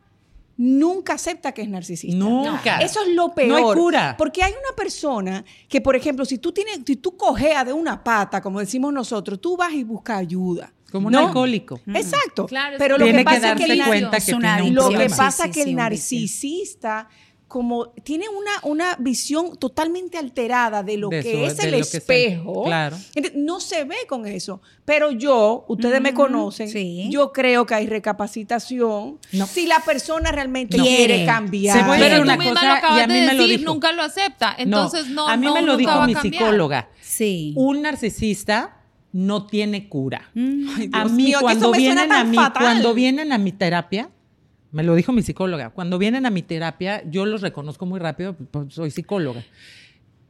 nunca 0.57 1.15
acepta 1.15 1.53
que 1.53 1.63
es 1.63 1.69
narcisista. 1.69 2.17
Nunca. 2.17 2.79
Eso 2.79 3.03
es 3.03 3.09
lo 3.15 3.35
peor. 3.35 3.49
No 3.49 3.69
hay 3.71 3.77
cura. 3.77 4.15
Porque 4.17 4.43
hay 4.43 4.53
una 4.53 4.77
persona 4.77 5.45
que, 5.69 5.81
por 5.81 5.97
ejemplo, 5.97 6.25
si 6.25 6.39
tú 6.39 6.53
tienes, 6.53 6.81
si 6.87 6.97
tú 6.97 7.17
cojeas 7.17 7.67
de 7.67 7.73
una 7.73 8.05
pata, 8.05 8.41
como 8.41 8.61
decimos 8.61 8.93
nosotros, 8.93 9.41
tú 9.41 9.57
vas 9.57 9.73
y 9.73 9.83
buscas 9.85 10.19
ayuda. 10.19 10.73
Como 10.93 11.09
un 11.09 11.13
¿no? 11.13 11.27
alcohólico. 11.27 11.81
Exacto. 11.93 12.47
Claro, 12.47 12.77
Pero 12.79 12.99
lo 12.99 13.07
que 13.07 13.13
que 13.13 13.25
pasa 13.25 13.53
es 13.53 13.57
que 13.65 13.73
el, 13.73 13.85
cuenta 13.85 14.21
que 14.21 14.35
una 14.35 14.57
tiene 14.57 14.69
un 14.71 14.75
lo 14.77 14.89
que 14.91 15.09
pasa 15.11 15.45
Sí, 15.45 15.51
que 15.51 15.63
sí, 15.65 15.71
el 15.71 15.77
narcisista 15.77 17.09
como 17.47 17.91
tiene 18.03 18.29
una, 18.29 18.51
una 18.65 18.97
visión 18.99 19.57
totalmente 19.57 20.19
alterada 20.19 20.83
de 20.83 20.97
lo 20.97 21.09
De 21.09 21.23
que 21.23 21.33
su- 21.33 21.45
es 21.45 21.59
el 21.61 21.75
espejo. 21.75 22.65
claro. 22.65 22.97
No 23.37 23.61
se 23.61 23.85
ve 23.85 23.95
con 24.09 24.27
eso. 24.27 24.61
Pero 24.85 25.13
yo, 25.13 25.65
ustedes 25.69 26.01
me 26.01 26.13
conocen, 26.15 26.69
sí. 26.69 27.07
yo 27.11 27.31
creo 27.33 27.65
que 27.65 27.75
hay 27.75 27.87
recapacitación 27.87 29.19
No. 29.33 29.47
si 29.47 29.67
la 29.67 29.79
persona 29.81 30.33
realmente 30.33 30.77
No. 30.79 30.85
quiere 30.85 31.25
cambiar. 31.27 31.79
Se 31.79 31.85
puede 31.85 32.01
Pero 32.01 32.17
tú 32.17 32.23
una 32.23 32.37
misma 32.37 32.55
cosa 32.55 32.67
lo 32.67 32.73
acabas 32.75 32.99
y 32.99 33.01
a 33.03 33.07
mí 33.07 33.15
de 33.15 33.27
me 33.27 33.35
lo 33.35 33.43
decir, 33.45 33.59
dijo. 33.61 33.73
nunca 33.73 33.93
lo 33.93 34.03
acepta. 34.03 34.55
Entonces 34.59 35.09
no, 35.09 35.29
a 35.29 35.37
mí 35.37 35.47
no, 35.47 35.55
me 35.55 35.63
lo 35.63 35.77
dijo 35.77 36.03
mi 36.07 36.15
psicóloga. 36.17 36.89
Sí. 37.03 37.53
Un 37.57 37.83
narcisista 37.83 38.79
no 39.15 39.47
tiene 39.47 39.89
cura. 39.89 40.29
Ay, 40.35 40.91
a 40.93 41.05
mí 41.05 41.23
mío, 41.23 41.39
cuando 41.41 41.67
eso 41.67 41.71
me 41.71 41.79
suena 41.79 42.03
vienen 42.03 42.13
a 42.13 42.17
tan 42.17 42.31
mí, 42.31 42.37
fatal. 42.37 42.63
cuando 42.65 42.95
vienen 42.95 43.33
a 43.33 43.39
mi 43.39 43.53
terapia, 43.53 44.11
me 44.73 44.83
lo 44.83 44.97
dijo 44.97 45.13
mi 45.13 45.23
psicóloga, 45.23 45.71
cuando 45.71 45.99
vienen 45.99 46.27
a 46.27 46.31
mi 46.31 46.43
terapia, 46.43 47.01
yo 47.09 47.25
los 47.25 47.41
reconozco 47.41 47.87
muy 47.87 48.01
rápido, 48.01 48.35
pues 48.51 48.75
soy 48.75 48.91
psicóloga. 48.91 49.45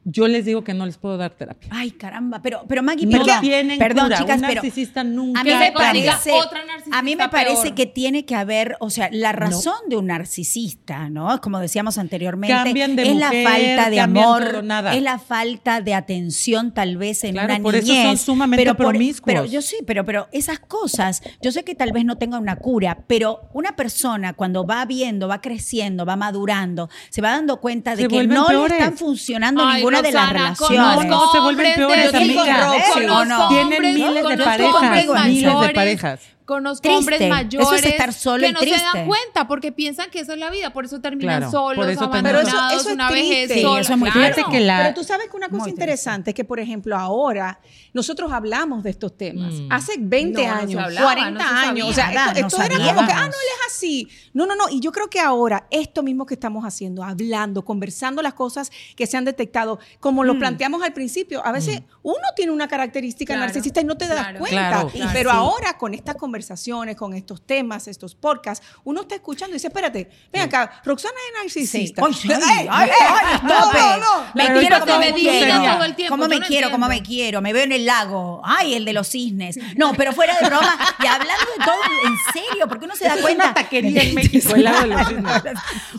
Yo 0.07 0.29
les 0.29 0.45
digo 0.45 0.63
que 0.65 0.75
no 0.75 0.85
les 0.85 0.99
puedo 0.99 1.17
dar 1.17 1.31
terapia. 1.31 1.69
Ay, 1.73 1.91
caramba. 1.93 2.43
Pero, 2.43 2.65
pero 2.69 2.83
Maggie, 2.83 3.07
No 3.07 3.19
perdón. 3.25 3.41
tienen 3.41 3.79
perdón, 3.79 4.05
cura. 4.05 4.19
chicas, 4.19 4.37
Un 4.37 4.41
pero. 4.49 4.55
narcisista 4.63 5.03
nunca 5.05 5.41
A 5.41 5.45
mí 5.45 5.51
me 5.55 5.73
parece, 5.73 6.33
otra 6.33 6.65
narcisista 6.67 6.99
a 6.99 7.03
mí 7.03 7.17
me 7.17 7.29
parece 7.31 7.63
peor. 7.63 7.75
que 7.75 7.87
tiene 7.87 8.25
que 8.27 8.35
haber, 8.35 8.77
o 8.81 8.91
sea, 8.91 9.09
la 9.13 9.33
razón 9.33 9.75
de 9.89 9.97
un 9.97 10.07
narcisista, 10.09 11.09
¿no? 11.09 11.41
Como 11.41 11.59
decíamos 11.59 11.97
anteriormente, 11.99 12.55
Cambian 12.55 12.97
de 12.97 13.11
es 13.11 13.17
la 13.17 13.31
falta 13.33 13.91
de 13.91 14.01
amor, 14.01 14.45
todo, 14.51 14.63
nada. 14.63 14.95
es 14.95 15.03
la 15.03 15.19
falta 15.19 15.81
de 15.81 15.95
atención 15.95 16.73
tal 16.75 16.97
vez 16.99 17.25
en 17.25 17.33
Claro, 17.33 17.55
una 17.55 17.63
por 17.63 17.75
eso 17.75 17.87
niñez. 17.93 18.07
son 18.07 18.19
sumamente 18.19 18.63
pero 18.63 18.77
por- 18.77 18.89
promiscuos. 18.89 19.25
Pero 19.27 19.45
yo 19.47 19.63
sí, 19.63 19.77
pero, 19.87 20.05
pero 20.05 20.29
esas 20.33 20.59
cosas, 20.61 21.23
yo 21.41 21.51
sé 21.51 21.65
que 21.65 21.75
tal 21.75 21.93
vez 21.93 22.05
no 22.05 22.17
tenga 22.19 22.39
una 22.39 22.57
cura, 22.57 22.99
pero 23.07 23.41
una 23.55 23.75
persona 23.75 24.35
cuando 24.35 24.67
va 24.67 24.85
viendo, 24.85 25.29
va 25.29 25.41
creciendo, 25.41 26.05
va 26.05 26.17
madurando, 26.17 26.91
se 27.11 27.23
va 27.23 27.31
dando 27.31 27.59
cuenta 27.61 27.97
de 27.97 28.03
Se 28.03 28.09
que 28.09 28.27
no 28.27 28.47
peores. 28.47 28.71
le 28.71 28.77
están 28.79 28.99
funcionando 28.99 29.65
Ay, 29.65 29.77
ninguna 29.77 29.94
de 30.03 30.13
las 30.13 30.33
relaciones. 30.33 31.07
No, 31.07 31.33
se 31.33 31.39
vuelven 31.41 31.75
peores, 31.75 32.13
de- 32.13 32.19
amiga. 32.19 32.67
conozco. 32.93 33.15
¿O 33.15 33.25
no? 33.25 33.49
Tienen 33.49 33.83
miles 33.95 34.25
de 34.29 34.37
parejas, 34.39 35.27
miles 35.27 35.61
de 35.61 35.69
parejas. 35.71 36.21
Conozco 36.45 36.83
Triste. 36.83 36.99
hombres 36.99 37.21
Eso 37.21 37.25
es 37.25 37.31
mayores 37.31 37.85
estar 37.87 38.13
solo 38.13 38.47
que 38.47 38.53
no 38.53 38.61
se 38.61 38.69
dan 38.71 39.07
cuenta 39.07 39.49
porque 39.49 39.73
piensan 39.73 40.11
que 40.11 40.21
esa 40.21 40.35
es 40.35 40.39
la 40.39 40.51
vida, 40.51 40.75
por 40.75 40.85
eso 40.85 41.01
terminan 41.01 41.39
Claro, 41.39 41.51
solos, 41.51 41.77
por 41.87 41.89
eso 41.91 42.01
terminan 42.11 42.25
Pero 42.25 42.39
eso- 42.41 42.49
abandonados, 42.51 42.81
eso 42.83 42.89
es 42.91 42.95
una 42.95 43.11
vejez 43.11 43.63
sola. 43.63 43.81
Eso 43.81 43.93
es 43.95 43.99
muy 43.99 44.11
Claro. 44.11 44.35
Fíjate 44.35 44.51
que 44.53 44.61
la- 44.61 44.79
Pero 44.83 44.95
tú 44.95 45.05
sabes 45.05 45.31
que 45.31 45.37
una 45.39 45.49
cosa 45.49 45.63
Muy 45.63 45.71
interesante 45.71 46.31
es 46.33 46.35
que, 46.35 46.45
por 46.45 46.61
ejemplo, 46.61 46.97
ahora 46.99 47.61
nosotros 47.95 48.31
hablamos 48.31 48.83
de 48.83 48.91
estos 48.91 49.17
temas. 49.17 49.55
Mm. 49.55 49.73
Hace 49.73 49.93
20 49.99 50.43
No, 50.43 50.49
no 50.49 50.55
se 50.57 50.63
años, 50.65 50.85
hablaba, 50.85 51.07
40 51.07 51.31
no 51.45 51.61
se 51.61 51.67
años. 51.67 51.89
O 51.89 51.93
sea, 51.95 52.11
esto, 52.35 52.63
era 52.63 52.77
como 52.95 53.07
que, 53.07 53.13
ah, 53.13 53.21
no, 53.21 53.27
él 53.27 53.33
es 53.33 53.73
así. 53.75 54.09
No, 54.35 54.45
no, 54.45 54.55
no. 54.55 54.69
Y 54.69 54.81
yo 54.81 54.93
creo 54.93 55.09
que 55.09 55.21
ahora, 55.21 55.67
esto 55.71 56.03
mismo 56.03 56.27
que 56.27 56.35
estamos 56.35 56.65
haciendo, 56.67 57.03
hablando, 57.03 57.65
conversando 57.65 58.21
las 58.21 58.35
cosas 58.35 58.71
que 58.97 59.07
se 59.07 59.17
han 59.17 59.25
detectado, 59.25 59.79
como 59.99 60.23
Mm. 60.23 60.27
lo 60.27 60.39
planteamos 60.39 60.83
al 60.83 60.93
principio, 60.93 61.45
a 61.47 61.53
veces 61.53 61.81
uno 62.03 62.19
tiene 62.37 62.53
una 62.53 62.69
característica 62.69 63.33
Claro, 63.33 63.47
narcisista 63.47 63.81
y 63.81 63.85
no 63.85 63.97
te 63.97 64.07
das 64.09 64.19
claro. 64.19 64.39
cuenta. 64.41 64.69
Claro, 64.69 64.89
claro. 64.91 65.11
Pero 65.15 65.31
Sí. 65.31 65.37
ahora, 65.39 65.79
con 65.79 65.95
estas 65.95 66.17
conversaciones, 66.35 66.97
con 66.97 67.15
estos 67.15 67.47
temas, 67.47 67.87
estos 67.87 68.17
podcasts, 68.17 68.67
uno 68.83 69.03
está 69.03 69.15
escuchando 69.15 69.53
y 69.53 69.55
dice, 69.55 69.69
espérate, 69.69 70.11
ven 70.33 70.43
acá, 70.43 70.83
Roxana 70.85 71.15
es 71.29 71.45
narcisista. 71.45 72.03
Ay, 72.05 72.13
sí. 72.13 72.29
Ay, 72.33 72.67
ay, 72.69 72.91
ey, 72.91 73.07
ay, 73.23 73.41
no, 73.45 73.73
no, 73.73 73.97
no. 73.99 74.27
Me 74.35 74.47
Pero 74.49 74.59
quiero 74.59 74.81
como 74.81 74.99
me 74.99 75.13
todo 75.13 75.85
el 75.85 75.95
tiempo, 75.95 76.13
¿Cómo 76.13 76.27
me 76.27 76.41
no 76.41 76.47
quiero? 76.47 76.71
¿Cómo 76.73 76.89
me 76.89 77.03
quiero? 77.05 77.41
Me 77.41 77.53
veo 77.53 77.63
en 77.63 77.71
el 77.71 77.87
lago. 77.87 78.43
Ay, 78.45 78.75
el 78.75 78.85
de 78.85 78.93
los 78.93 79.07
cisnes. 79.07 79.61
No, 79.77 79.93
pero 79.95 80.13
fuera 80.13 80.37
de 80.41 80.47
broma. 80.47 80.77
Y 81.05 81.07
hablando 81.07 81.45
de 81.57 81.65
todo, 81.65 81.77
en 82.05 82.17
serio, 82.33 82.67
porque 82.69 82.87
uno 82.87 82.97
se 82.97 83.05
da 83.05 83.17
cuenta. 83.19 83.45
una 83.45 83.55
taquería 83.55 84.03
en 84.03 84.15
México, 84.17 84.57
el 84.57 84.65
lago 84.65 84.81
de 84.81 84.87
los 84.89 85.07
cisnes. 85.07 85.43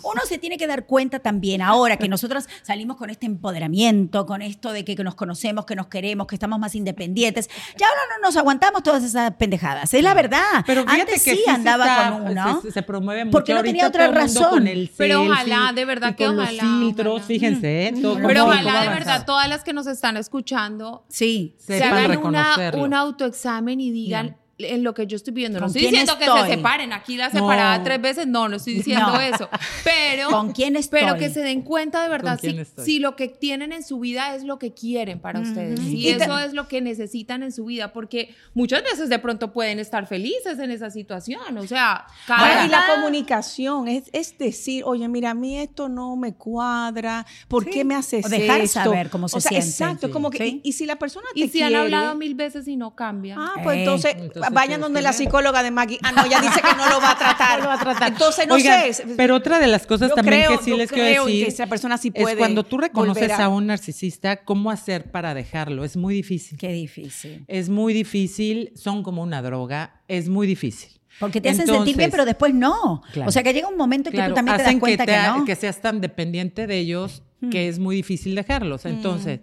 Uno 0.03 0.21
se 0.27 0.37
tiene 0.37 0.57
que 0.57 0.67
dar 0.67 0.85
cuenta 0.85 1.19
también 1.19 1.61
ahora 1.61 1.95
que 1.95 2.09
nosotros 2.09 2.49
salimos 2.61 2.97
con 2.97 3.09
este 3.09 3.25
empoderamiento, 3.25 4.25
con 4.25 4.41
esto 4.41 4.73
de 4.73 4.83
que, 4.83 4.97
que 4.97 5.03
nos 5.05 5.15
conocemos, 5.15 5.65
que 5.65 5.77
nos 5.77 5.87
queremos, 5.87 6.27
que 6.27 6.35
estamos 6.35 6.59
más 6.59 6.75
independientes. 6.75 7.49
Ya 7.77 7.87
ahora 7.87 8.01
no 8.17 8.27
nos 8.27 8.35
aguantamos 8.35 8.83
todas 8.83 9.01
esas 9.01 9.31
pendejadas. 9.35 9.93
Es 9.93 10.03
la 10.03 10.13
verdad. 10.13 10.24
Pero 10.65 10.81
fíjate 10.83 11.01
Antes 11.01 11.23
que 11.23 11.35
sí 11.35 11.43
andaba 11.47 11.85
está- 11.85 12.11
con 12.11 12.31
uno. 12.31 12.61
Se, 12.61 12.71
se 12.71 12.83
promueve 12.83 13.25
mucho 13.25 13.31
Porque 13.31 13.53
no 13.53 13.63
tenía 13.63 13.87
otra 13.87 14.05
todo 14.07 14.15
razón. 14.15 14.49
Con 14.49 14.67
el 14.67 14.91
Pero 14.97 15.23
ojalá, 15.23 15.71
de 15.73 15.85
verdad 15.85 16.15
que 16.15 16.27
ojalá, 16.27 16.51
los 16.51 16.61
filtros, 16.61 17.07
ojalá. 17.13 17.25
fíjense, 17.27 17.87
¿eh? 17.87 17.93
todo 18.01 18.13
cómo- 18.15 18.27
Pero 18.27 18.43
ojalá 18.45 18.81
de 18.81 18.89
verdad 18.89 19.25
todas 19.25 19.47
las 19.49 19.63
que 19.63 19.73
nos 19.73 19.87
están 19.87 20.17
escuchando 20.17 21.05
Sí. 21.09 21.55
se 21.59 21.83
hagan 21.83 22.17
una, 22.23 22.55
un 22.75 22.93
autoexamen 22.93 23.79
y 23.79 23.91
digan 23.91 24.37
en 24.57 24.83
lo 24.83 24.93
que 24.93 25.05
yo 25.05 25.17
estoy 25.17 25.33
viviendo. 25.33 25.59
No 25.59 25.65
¿Con 25.65 25.75
estoy 25.75 25.81
diciendo 25.89 26.17
que 26.17 26.25
se 26.25 26.55
separen, 26.55 26.93
aquí 26.93 27.17
la 27.17 27.29
separada 27.29 27.77
No. 27.79 27.83
tres 27.83 28.01
veces, 28.01 28.25
no, 28.27 28.47
no 28.47 28.55
estoy 28.55 28.75
diciendo 28.75 29.07
No. 29.07 29.19
eso. 29.19 29.49
Pero, 29.83 30.29
¿Con 30.29 30.53
quién 30.53 30.75
estoy? 30.77 31.01
pero 31.01 31.17
que 31.17 31.29
se 31.29 31.41
den 31.41 31.61
cuenta 31.61 32.01
de 32.03 32.09
verdad 32.09 32.39
¿Con 32.39 32.51
quién 32.53 32.65
si, 32.85 32.99
lo 32.99 33.15
que 33.17 33.27
tienen 33.27 33.73
en 33.73 33.83
su 33.83 33.99
vida 33.99 34.33
es 34.35 34.43
lo 34.43 34.57
que 34.57 34.73
quieren 34.73 35.19
para 35.19 35.39
ustedes, 35.41 35.79
si 35.79 35.97
Y 35.97 36.09
eso 36.09 36.39
es 36.39 36.53
lo 36.53 36.67
que 36.69 36.79
necesitan 36.81 37.43
en 37.43 37.51
su 37.51 37.65
vida, 37.65 37.91
porque 37.91 38.33
muchas 38.53 38.81
veces 38.83 39.09
de 39.09 39.19
pronto 39.19 39.51
pueden 39.51 39.79
estar 39.79 40.07
felices 40.07 40.57
en 40.59 40.71
esa 40.71 40.89
situación, 40.89 41.57
o 41.57 41.67
sea, 41.67 42.05
cada 42.25 42.65
y 42.65 42.69
la 42.69 42.85
comunicación 42.95 43.87
es, 43.87 44.05
es 44.13 44.37
decir, 44.37 44.83
oye, 44.85 45.07
mira, 45.07 45.31
a 45.31 45.33
mí 45.33 45.57
esto 45.59 45.89
no 45.89 46.15
me 46.15 46.33
cuadra, 46.33 47.25
¿por 47.47 47.63
Sí. 47.65 47.69
qué 47.71 47.83
me 47.83 47.95
haces 47.95 48.25
O 48.25 48.29
dejar 48.29 48.61
esto? 48.61 48.83
saber 48.83 49.09
cómo 49.09 49.27
se 49.27 49.37
o 49.37 49.41
sea, 49.41 49.49
sienten. 49.49 49.69
Exacto, 49.69 50.07
Sí. 50.07 50.13
como 50.13 50.29
que, 50.29 50.37
Sí. 50.37 50.61
y, 50.63 50.69
y 50.69 50.71
si 50.73 50.85
la 50.85 50.95
persona 50.97 51.27
te 51.33 51.39
y 51.41 51.47
si 51.49 51.61
han 51.61 51.75
hablado 51.75 52.15
mil 52.15 52.35
veces 52.35 52.67
y 52.67 52.75
no 52.77 52.95
cambian. 52.95 53.39
Ah, 53.39 53.53
pues 53.63 53.77
Eh, 53.77 53.79
entonces, 53.81 54.15
entonces 54.17 54.44
vayan 54.51 54.81
donde 54.81 54.99
que 54.99 55.03
la 55.03 55.13
psicóloga 55.13 55.63
de 55.63 55.71
Maggie. 55.71 55.99
Ah, 56.03 56.11
no, 56.11 56.25
ella 56.25 56.39
dice 56.41 56.61
que 56.61 56.75
no 56.75 56.87
lo 56.89 56.99
va 57.01 57.11
a 57.11 57.17
tratar. 57.17 57.59
No 57.59 57.63
lo 57.63 57.67
va 57.69 57.75
a 57.75 57.79
tratar. 57.79 58.11
Entonces, 58.11 58.47
no 58.47 58.55
Oigan, 58.55 58.93
sé. 58.93 59.05
Pero 59.17 59.35
otra 59.35 59.59
de 59.59 59.67
las 59.67 59.85
cosas 59.85 60.09
Yo 60.09 60.15
también 60.15 60.45
creo- 60.45 60.57
que 60.57 60.63
sí 60.63 60.69
yo 60.71 60.77
les 60.77 60.91
quiero 60.91 61.25
decir 61.25 61.45
que 61.45 61.51
esa 61.51 61.67
persona 61.67 61.97
sí 61.97 62.11
es 62.13 62.21
puede 62.21 62.37
cuando 62.37 62.63
tú 62.63 62.77
reconoces 62.77 63.31
a- 63.31 63.45
a 63.45 63.49
un 63.49 63.67
narcisista, 63.67 64.37
¿cómo 64.43 64.71
hacer 64.71 65.11
para 65.11 65.33
dejarlo? 65.33 65.83
Es 65.83 65.95
muy 65.97 66.13
difícil. 66.15 66.57
Qué 66.57 66.69
difícil. 66.71 67.43
Es 67.47 67.69
muy 67.69 67.93
difícil, 67.93 68.71
son 68.75 69.03
como 69.03 69.21
una 69.23 69.41
droga, 69.41 70.01
es 70.07 70.29
muy 70.29 70.47
difícil. 70.47 70.89
Porque 71.19 71.39
te 71.39 71.49
hacen 71.49 71.65
sentir 71.65 71.95
bien, 71.95 72.11
pero 72.11 72.25
después 72.25 72.53
no. 72.53 73.01
Claro. 73.13 73.29
O 73.29 73.31
sea, 73.31 73.41
que 73.41 73.53
llega 73.53 73.67
un 73.69 73.77
momento 73.77 74.09
en 74.09 74.11
que 74.11 74.17
Claro, 74.17 74.31
tú 74.33 74.35
también 74.35 74.57
te 74.57 74.63
das 74.63 74.75
cuenta 74.75 75.05
que, 75.05 75.11
que, 75.11 75.17
te 75.17 75.25
ha- 75.25 75.37
no. 75.37 75.45
que 75.45 75.55
seas 75.55 75.79
tan 75.79 76.01
dependiente 76.01 76.67
de 76.67 76.77
ellos 76.77 77.23
Mm. 77.39 77.49
que 77.51 77.67
es 77.69 77.79
muy 77.79 77.95
difícil 77.95 78.35
dejarlos. 78.35 78.85
Entonces, 78.85 79.39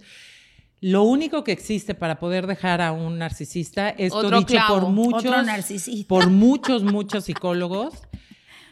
lo 0.83 1.05
único 1.05 1.45
que 1.45 1.53
existe 1.53 1.95
para 1.95 2.18
poder 2.18 2.49
dejar 2.49 2.81
a 2.81 2.90
un 2.90 3.16
narcisista, 3.16 3.90
esto 3.90 4.18
Otro 4.18 4.40
dicho 4.40 4.59
por 4.66 4.88
muchos, 4.88 5.33
por 6.09 6.29
muchos, 6.29 6.83
muchos 6.83 7.25
psicólogos, 7.25 7.95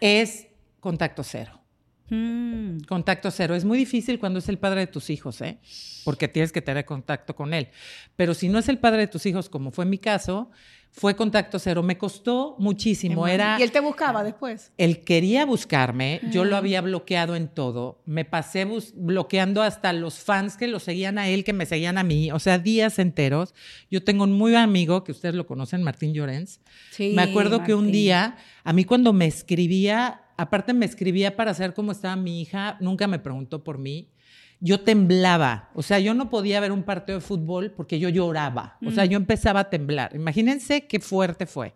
es 0.01 0.49
contacto 0.81 1.23
cero. 1.23 1.61
Mm. 2.09 2.81
Contacto 2.89 3.31
cero. 3.31 3.55
Es 3.55 3.65
muy 3.65 3.79
difícil 3.79 4.19
cuando 4.19 4.41
es 4.41 4.49
el 4.49 4.59
padre 4.59 4.81
de 4.81 4.87
tus 4.89 5.09
hijos, 5.09 5.41
¿eh? 5.41 5.61
Porque 6.05 6.27
tienes 6.27 6.51
que 6.51 6.61
tener 6.61 6.85
contacto 6.85 7.37
con 7.37 7.55
él. 7.55 7.69
Pero 8.17 8.35
si 8.35 8.49
no 8.49 8.59
es 8.59 8.69
el 8.69 8.79
padre 8.79 9.03
de 9.03 9.07
tus 9.07 9.25
hijos, 9.27 9.49
como 9.49 9.71
fue 9.71 9.85
mi 9.85 9.99
caso, 9.99 10.51
fue 10.93 11.15
contacto 11.15 11.59
cero. 11.59 11.83
Me 11.83 11.97
costó 11.97 12.57
muchísimo. 12.59 13.27
Era, 13.27 13.59
Y 13.59 13.63
él 13.63 13.71
te 13.71 13.81
buscaba 13.81 14.25
después. 14.25 14.73
él 14.77 15.03
quería 15.05 15.47
buscarme, 15.47 16.21
yo 16.31 16.45
lo 16.45 16.57
había 16.57 16.81
bloqueado 16.81 17.37
en 17.37 17.49
todo. 17.49 18.03
Me 18.07 18.25
pasé 18.25 18.67
bloqueando 18.95 19.63
hasta 19.63 19.93
los 19.93 20.19
fans 20.19 20.57
que 20.57 20.67
lo 20.69 20.81
seguían 20.81 21.19
a 21.19 21.29
él, 21.29 21.45
que 21.45 21.53
me 21.53 21.67
seguían 21.67 21.97
a 21.99 22.03
mí, 22.03 22.33
o 22.33 22.39
sea, 22.39 22.59
días 22.59 22.99
enteros. 22.99 23.55
Yo 23.91 24.03
tengo 24.03 24.25
un 24.25 24.33
muy 24.33 24.53
buen 24.53 24.63
amigo, 24.63 25.05
que 25.05 25.13
ustedes 25.13 25.35
lo 25.35 25.47
conocen, 25.47 25.83
Martín 25.83 26.13
Llorens. 26.13 26.61
Sí, 26.91 27.13
me 27.15 27.23
acuerdo 27.23 27.63
que 27.63 27.75
un 27.75 27.93
día, 27.93 28.37
a 28.65 28.73
mí 28.73 28.85
cuando 28.85 29.13
me 29.13 29.27
escribía, 29.27 30.23
aparte 30.37 30.73
me 30.75 30.87
escribía 30.87 31.37
para 31.37 31.55
saber 31.55 31.75
cómo 31.75 31.93
estaba 31.93 32.17
mi 32.17 32.41
hija, 32.41 32.77
nunca 32.81 33.07
me 33.07 33.19
preguntó 33.19 33.63
por 33.63 33.79
mí. 33.79 34.09
Yo 34.63 34.81
temblaba, 34.81 35.71
o 35.75 35.83
sea, 35.83 35.99
yo 36.01 36.13
no 36.13 36.29
podía 36.29 36.61
ver 36.61 36.71
un 36.71 36.83
partido 36.83 37.19
de 37.19 37.25
fútbol 37.25 37.71
porque 37.75 37.99
yo 37.99 38.09
lloraba, 38.11 38.77
o 38.85 38.91
Mm. 38.91 38.95
sea, 38.95 39.05
yo 39.07 39.17
empezaba 39.17 39.61
a 39.61 39.71
temblar. 39.71 40.15
Imagínense 40.15 40.87
qué 40.87 41.01
fuerte 41.01 41.47
fue. 41.47 41.73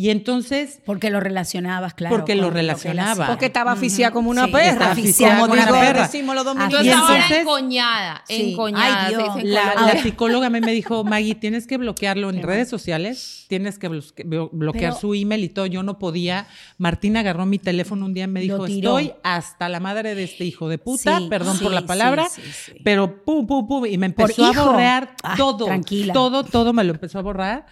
Y 0.00 0.10
entonces 0.10 0.78
Porque 0.86 1.10
lo 1.10 1.18
relacionabas, 1.18 1.92
claro. 1.92 2.14
Porque 2.14 2.36
lo 2.36 2.50
relacionaba. 2.50 3.10
hacía. 3.10 3.26
Porque 3.26 3.46
estaba 3.46 3.72
aficiada 3.72 4.12
como 4.12 4.30
una 4.30 4.44
Sí, 4.44 4.52
perra. 4.52 4.92
asfixiada 4.92 5.40
como 5.40 5.54
una 5.54 5.66
digo- 5.66 5.80
perra. 5.80 6.02
decimos 6.02 6.36
los 6.36 6.44
Yo 6.44 6.50
dominicanos. 6.54 6.84
Y 6.86 6.88
estaba 6.88 7.14
entonces- 7.16 7.38
encoñada, 7.40 8.22
Sí. 8.28 8.52
encoñada. 8.52 9.06
Ay, 9.06 9.14
Dios. 9.16 9.42
La, 9.42 9.74
la 9.74 10.00
psicóloga 10.00 10.46
a 10.46 10.50
mí 10.50 10.60
me 10.60 10.70
dijo, 10.70 11.02
Maggie, 11.04 11.34
tienes 11.34 11.66
que 11.66 11.78
bloquearlo 11.78 12.30
en 12.30 12.44
redes 12.44 12.68
sociales, 12.68 13.46
tienes 13.48 13.80
que 13.80 13.88
bloque- 13.90 14.24
blo- 14.24 14.50
bloquear 14.52 14.92
Pero- 14.92 15.00
su 15.00 15.14
email 15.14 15.42
y 15.42 15.48
todo. 15.48 15.66
Yo 15.66 15.82
no 15.82 15.98
podía. 15.98 16.46
Martín 16.76 17.16
agarró 17.16 17.44
mi 17.44 17.58
teléfono 17.58 18.04
un 18.06 18.14
día 18.14 18.24
y 18.24 18.28
me 18.28 18.44
Lo 18.44 18.54
dijo, 18.54 18.66
estoy 18.66 19.14
hasta 19.24 19.68
la 19.68 19.80
madre 19.80 20.14
de 20.14 20.22
este 20.22 20.44
hijo 20.44 20.68
de 20.68 20.78
puta, 20.78 21.18
Sí, 21.18 21.26
perdón 21.28 21.56
sí, 21.58 21.64
por 21.64 21.72
la 21.72 21.86
palabra, 21.86 22.28
sí, 22.28 22.40
sí. 22.66 22.72
pero 22.84 23.24
pum, 23.24 23.48
pum, 23.48 23.66
pum, 23.66 23.84
y 23.86 23.98
me 23.98 24.10
¿Por 24.10 24.30
empezó 24.30 24.46
a 24.46 24.52
hijo? 24.52 24.64
borrar 24.66 25.16
Ah, 25.24 25.34
todo, 25.36 25.64
tranquila. 25.64 26.12
todo, 26.12 26.44
todo 26.44 26.72
me 26.72 26.84
lo 26.84 26.92
empezó 26.92 27.18
a 27.18 27.22
borrar. 27.22 27.66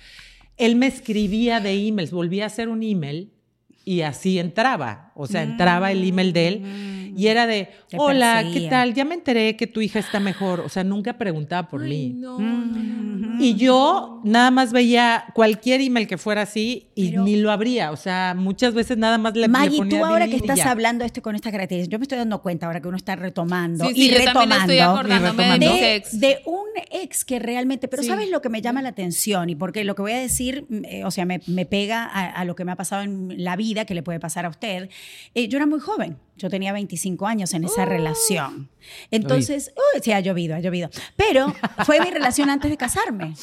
Él 0.56 0.76
me 0.76 0.86
escribía 0.86 1.60
de 1.60 1.86
emails, 1.86 2.12
volvía 2.12 2.44
a 2.44 2.46
hacer 2.46 2.68
un 2.68 2.82
email 2.82 3.30
y 3.86 4.02
así 4.02 4.38
entraba. 4.38 5.12
O 5.14 5.26
sea, 5.26 5.42
entraba 5.42 5.90
el 5.92 6.06
email 6.06 6.32
de 6.34 6.48
él 6.48 7.12
y 7.16 7.28
era 7.28 7.46
de, 7.46 7.62
Mm. 7.62 7.88
Te 7.88 7.96
hola, 8.00 8.44
¿qué 8.52 8.62
tal? 8.68 8.92
Ya 8.94 9.04
me 9.06 9.14
enteré 9.14 9.56
que 9.56 9.66
tu 9.68 9.80
hija 9.80 10.00
está 10.00 10.18
mejor. 10.20 10.60
O 10.60 10.68
sea, 10.68 10.82
nunca 10.84 11.16
preguntaba 11.16 11.68
por 11.68 11.82
Ay, 11.84 11.88
mí. 11.88 12.08
no, 12.14 12.38
Mm. 12.38 13.40
Y 13.40 13.54
yo 13.54 14.20
nada 14.24 14.50
más 14.50 14.72
veía 14.72 15.24
cualquier 15.34 15.80
email 15.82 16.06
que 16.06 16.18
fuera 16.18 16.42
así 16.42 16.88
y 16.94 17.10
Pero- 17.10 17.22
ni 17.24 17.36
lo 17.36 17.50
abría. 17.52 17.92
O 17.92 17.96
sea, 17.96 18.34
muchas 18.36 18.74
veces 18.74 18.98
nada 18.98 19.18
más 19.18 19.34
le, 19.34 19.42
le 19.42 19.48
Maggie, 19.48 19.78
ponía 19.78 19.98
tú 19.98 20.04
ahora 20.04 20.26
que 20.26 20.32
y 20.32 20.36
estás 20.36 20.60
hablando 20.66 21.04
esto 21.04 21.22
con 21.22 21.36
estas 21.36 21.52
características, 21.52 21.92
yo 21.92 21.98
me 21.98 22.02
estoy 22.02 22.18
dando 22.18 22.42
cuenta 22.42 22.66
ahora 22.66 22.80
que 22.82 22.88
uno 22.88 22.96
está 22.96 23.14
retomando 23.16 23.86
Sí, 23.88 23.94
sí, 23.94 24.06
y 24.06 24.10
retomando 24.10 24.54
estoy 24.56 24.78
acordándome 24.80 25.20
de 25.44 25.52
retomando. 25.52 25.66
de, 25.76 25.94
ex. 25.96 26.20
de 26.20 26.38
un 26.46 26.64
ex 26.90 27.24
que 27.24 27.38
realmente, 27.38 27.88
pero 27.88 28.02
Sí. 28.02 28.08
¿sabes 28.08 28.30
lo 28.30 28.40
que 28.42 28.48
me 28.48 28.60
llama 28.62 28.82
la 28.82 28.88
atención? 28.90 29.48
Y 29.48 29.54
porque 29.54 29.84
lo 29.84 29.94
que 29.94 30.02
voy 30.02 30.12
a 30.12 30.18
decir, 30.18 30.66
mm, 30.68 30.84
eh, 30.86 31.04
o 31.04 31.10
sea, 31.10 31.24
me, 31.24 31.40
me 31.46 31.66
pega 31.66 32.04
a, 32.04 32.26
a 32.26 32.44
lo 32.44 32.56
que 32.56 32.64
me 32.64 32.72
ha 32.72 32.76
pasado 32.76 33.02
en 33.02 33.32
la 33.44 33.54
vida, 33.56 33.75
que 33.84 33.94
le 33.94 34.02
puede 34.02 34.20
pasar 34.20 34.46
a 34.46 34.48
usted. 34.48 34.88
Eh, 35.34 35.48
yo 35.48 35.58
era 35.58 35.66
muy 35.66 35.80
joven, 35.80 36.18
yo 36.36 36.48
tenía 36.48 36.72
25 36.72 37.26
años 37.26 37.52
en 37.54 37.64
esa 37.64 37.84
relación. 37.84 38.70
Entonces, 39.10 39.72
uy, 39.76 40.00
sí, 40.02 40.12
ha 40.12 40.20
llovido, 40.20 40.54
ha 40.54 40.60
llovido. 40.60 40.88
Pero 41.16 41.54
fue 41.84 42.00
mi 42.00 42.10
relación 42.10 42.50
antes 42.50 42.70
de 42.70 42.76
casarme. 42.76 43.34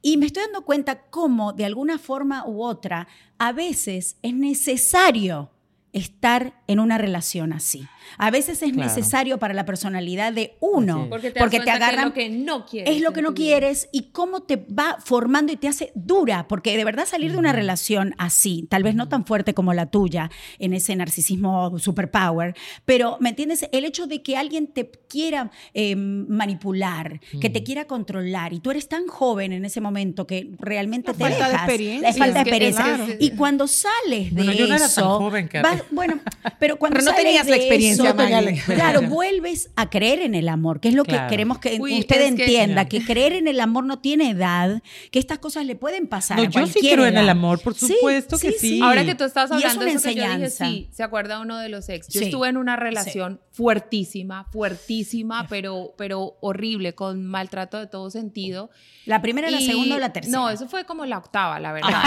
Y 0.00 0.16
me 0.16 0.26
estoy 0.26 0.44
dando 0.44 0.64
cuenta 0.64 1.02
cómo, 1.10 1.52
de 1.52 1.64
alguna 1.64 1.98
forma 1.98 2.46
u 2.46 2.62
otra, 2.62 3.08
a 3.38 3.52
veces 3.52 4.16
es 4.22 4.34
necesario 4.34 5.50
estar 5.92 6.54
en 6.66 6.80
una 6.80 6.98
relación 6.98 7.52
así. 7.52 7.86
A 8.18 8.30
veces 8.30 8.62
es 8.62 8.72
Claro. 8.72 8.88
necesario 8.88 9.38
para 9.38 9.54
la 9.54 9.64
personalidad 9.64 10.32
de 10.32 10.56
uno, 10.60 11.04
es. 11.04 11.08
Porque 11.08 11.30
te, 11.30 11.38
das 11.40 11.48
cuenta 11.50 11.64
que 11.64 11.70
agarran 11.70 11.98
es 12.00 12.04
lo 12.06 12.12
que 12.14 12.28
no 12.30 12.66
quieres. 12.66 12.94
es 12.96 13.02
lo 13.02 13.12
que 13.12 13.22
no 13.22 13.34
quieres 13.34 13.88
y 13.92 14.10
cómo 14.12 14.42
te 14.42 14.56
va 14.56 14.98
formando 15.04 15.52
y 15.52 15.56
te 15.56 15.68
hace 15.68 15.92
dura, 15.94 16.46
porque 16.48 16.76
de 16.76 16.84
verdad 16.84 17.06
salir 17.06 17.32
de 17.32 17.38
una 17.38 17.52
relación 17.52 18.14
así, 18.18 18.66
tal 18.70 18.82
vez 18.82 18.94
no 18.94 19.08
tan 19.08 19.24
fuerte 19.26 19.54
como 19.54 19.72
la 19.74 19.86
tuya, 19.86 20.30
en 20.58 20.72
ese 20.74 20.94
narcisismo 20.96 21.78
superpower, 21.78 22.54
pero, 22.84 23.16
¿me 23.20 23.30
entiendes? 23.30 23.66
El 23.72 23.84
hecho 23.84 24.06
de 24.06 24.22
que 24.22 24.36
alguien 24.36 24.66
te 24.68 24.90
quiera 25.08 25.50
eh, 25.74 25.94
manipular, 25.96 27.20
que 27.40 27.50
te 27.50 27.62
quiera 27.62 27.86
controlar, 27.86 28.52
y 28.52 28.60
tú 28.60 28.70
eres 28.70 28.88
tan 28.88 29.06
joven 29.06 29.52
en 29.52 29.64
ese 29.64 29.80
momento 29.80 30.26
que 30.26 30.50
realmente 30.58 31.12
La 31.12 31.14
te 31.16 31.24
falta 31.24 31.44
de 31.46 31.50
dejas, 31.52 31.68
experiencia. 31.68 32.08
la 32.10 32.14
falta 32.16 32.26
Es 32.40 32.44
de 32.44 32.50
experiencia. 32.50 33.14
es 33.14 33.16
Y 33.20 33.30
cuando 33.36 33.66
sales 33.66 34.30
de 34.30 34.30
Bueno, 34.32 34.52
yo 34.52 34.66
no 34.66 34.74
era 34.74 34.86
eso, 34.86 35.00
tan 35.00 35.10
joven, 35.10 35.50
vas- 35.62 35.82
bueno, 35.90 36.20
pero 36.58 36.76
cuando 36.78 36.96
Pero 36.98 37.04
no 37.04 37.10
sales 37.12 37.24
tenías 37.24 37.46
la 37.46 37.56
de 37.56 37.62
experiencia, 37.92 38.10
eso, 38.10 38.14
No 38.14 38.28
la 38.28 38.42
Maggie. 38.42 38.62
Claro, 38.74 39.02
vuelves 39.08 39.70
a 39.76 39.88
creer 39.90 40.20
en 40.20 40.34
el 40.34 40.48
amor, 40.48 40.80
que 40.80 40.88
es 40.88 40.94
lo 40.94 41.04
Claro. 41.04 41.24
que 41.28 41.30
queremos 41.30 41.58
que 41.58 41.78
Uy, 41.80 42.00
usted 42.00 42.20
es 42.20 42.34
que- 42.34 42.42
entienda, 42.44 42.84
que, 42.86 43.04
creer 43.04 43.32
en 43.34 43.48
el 43.48 43.60
amor 43.60 43.84
no 43.84 43.98
tiene 43.98 44.30
edad, 44.30 44.82
que 45.10 45.18
estas 45.18 45.38
cosas 45.38 45.66
le 45.66 45.76
pueden 45.76 46.06
pasar. 46.06 46.36
No, 46.38 46.44
a 46.44 46.46
yo 46.48 46.66
sí 46.66 46.80
creo 46.80 47.06
en 47.06 47.16
el 47.16 47.28
amor, 47.28 47.60
por 47.60 47.74
Sí, 47.74 47.88
supuesto 47.94 48.38
que 48.38 48.52
sí. 48.52 48.80
Ahora 48.82 49.04
que 49.04 49.14
tú 49.14 49.24
estás 49.24 49.50
Y 49.50 49.54
es 49.54 49.64
hablando 49.64 49.80
una 49.82 49.90
de 49.90 49.96
eso 49.96 50.08
que 50.08 50.14
yo 50.14 50.22
dije, 50.34 50.50
sí, 50.50 50.88
se 50.92 51.02
acuerda 51.02 51.40
uno 51.40 51.58
de 51.58 51.68
los 51.68 51.88
ex. 51.88 52.08
Yo 52.08 52.20
Sí. 52.20 52.26
estuve 52.26 52.48
en 52.48 52.56
una 52.56 52.76
relación 52.76 53.40
fuertísima, 53.50 54.44
fuertísima, 54.52 55.46
pero, 55.48 55.94
pero 55.98 56.36
horrible, 56.40 56.94
con 56.94 57.26
maltrato 57.26 57.78
de 57.78 57.86
todo 57.86 58.10
sentido. 58.10 58.70
La 59.04 59.20
primera, 59.20 59.50
la 59.50 59.60
Y- 59.60 59.66
segunda 59.66 59.96
o 59.96 59.98
la 59.98 60.12
tercera. 60.12 60.36
No, 60.38 60.50
eso 60.50 60.68
fue 60.68 60.84
como 60.84 61.04
la 61.06 61.18
octava, 61.18 61.58
la 61.60 61.72
verdad. 61.72 62.02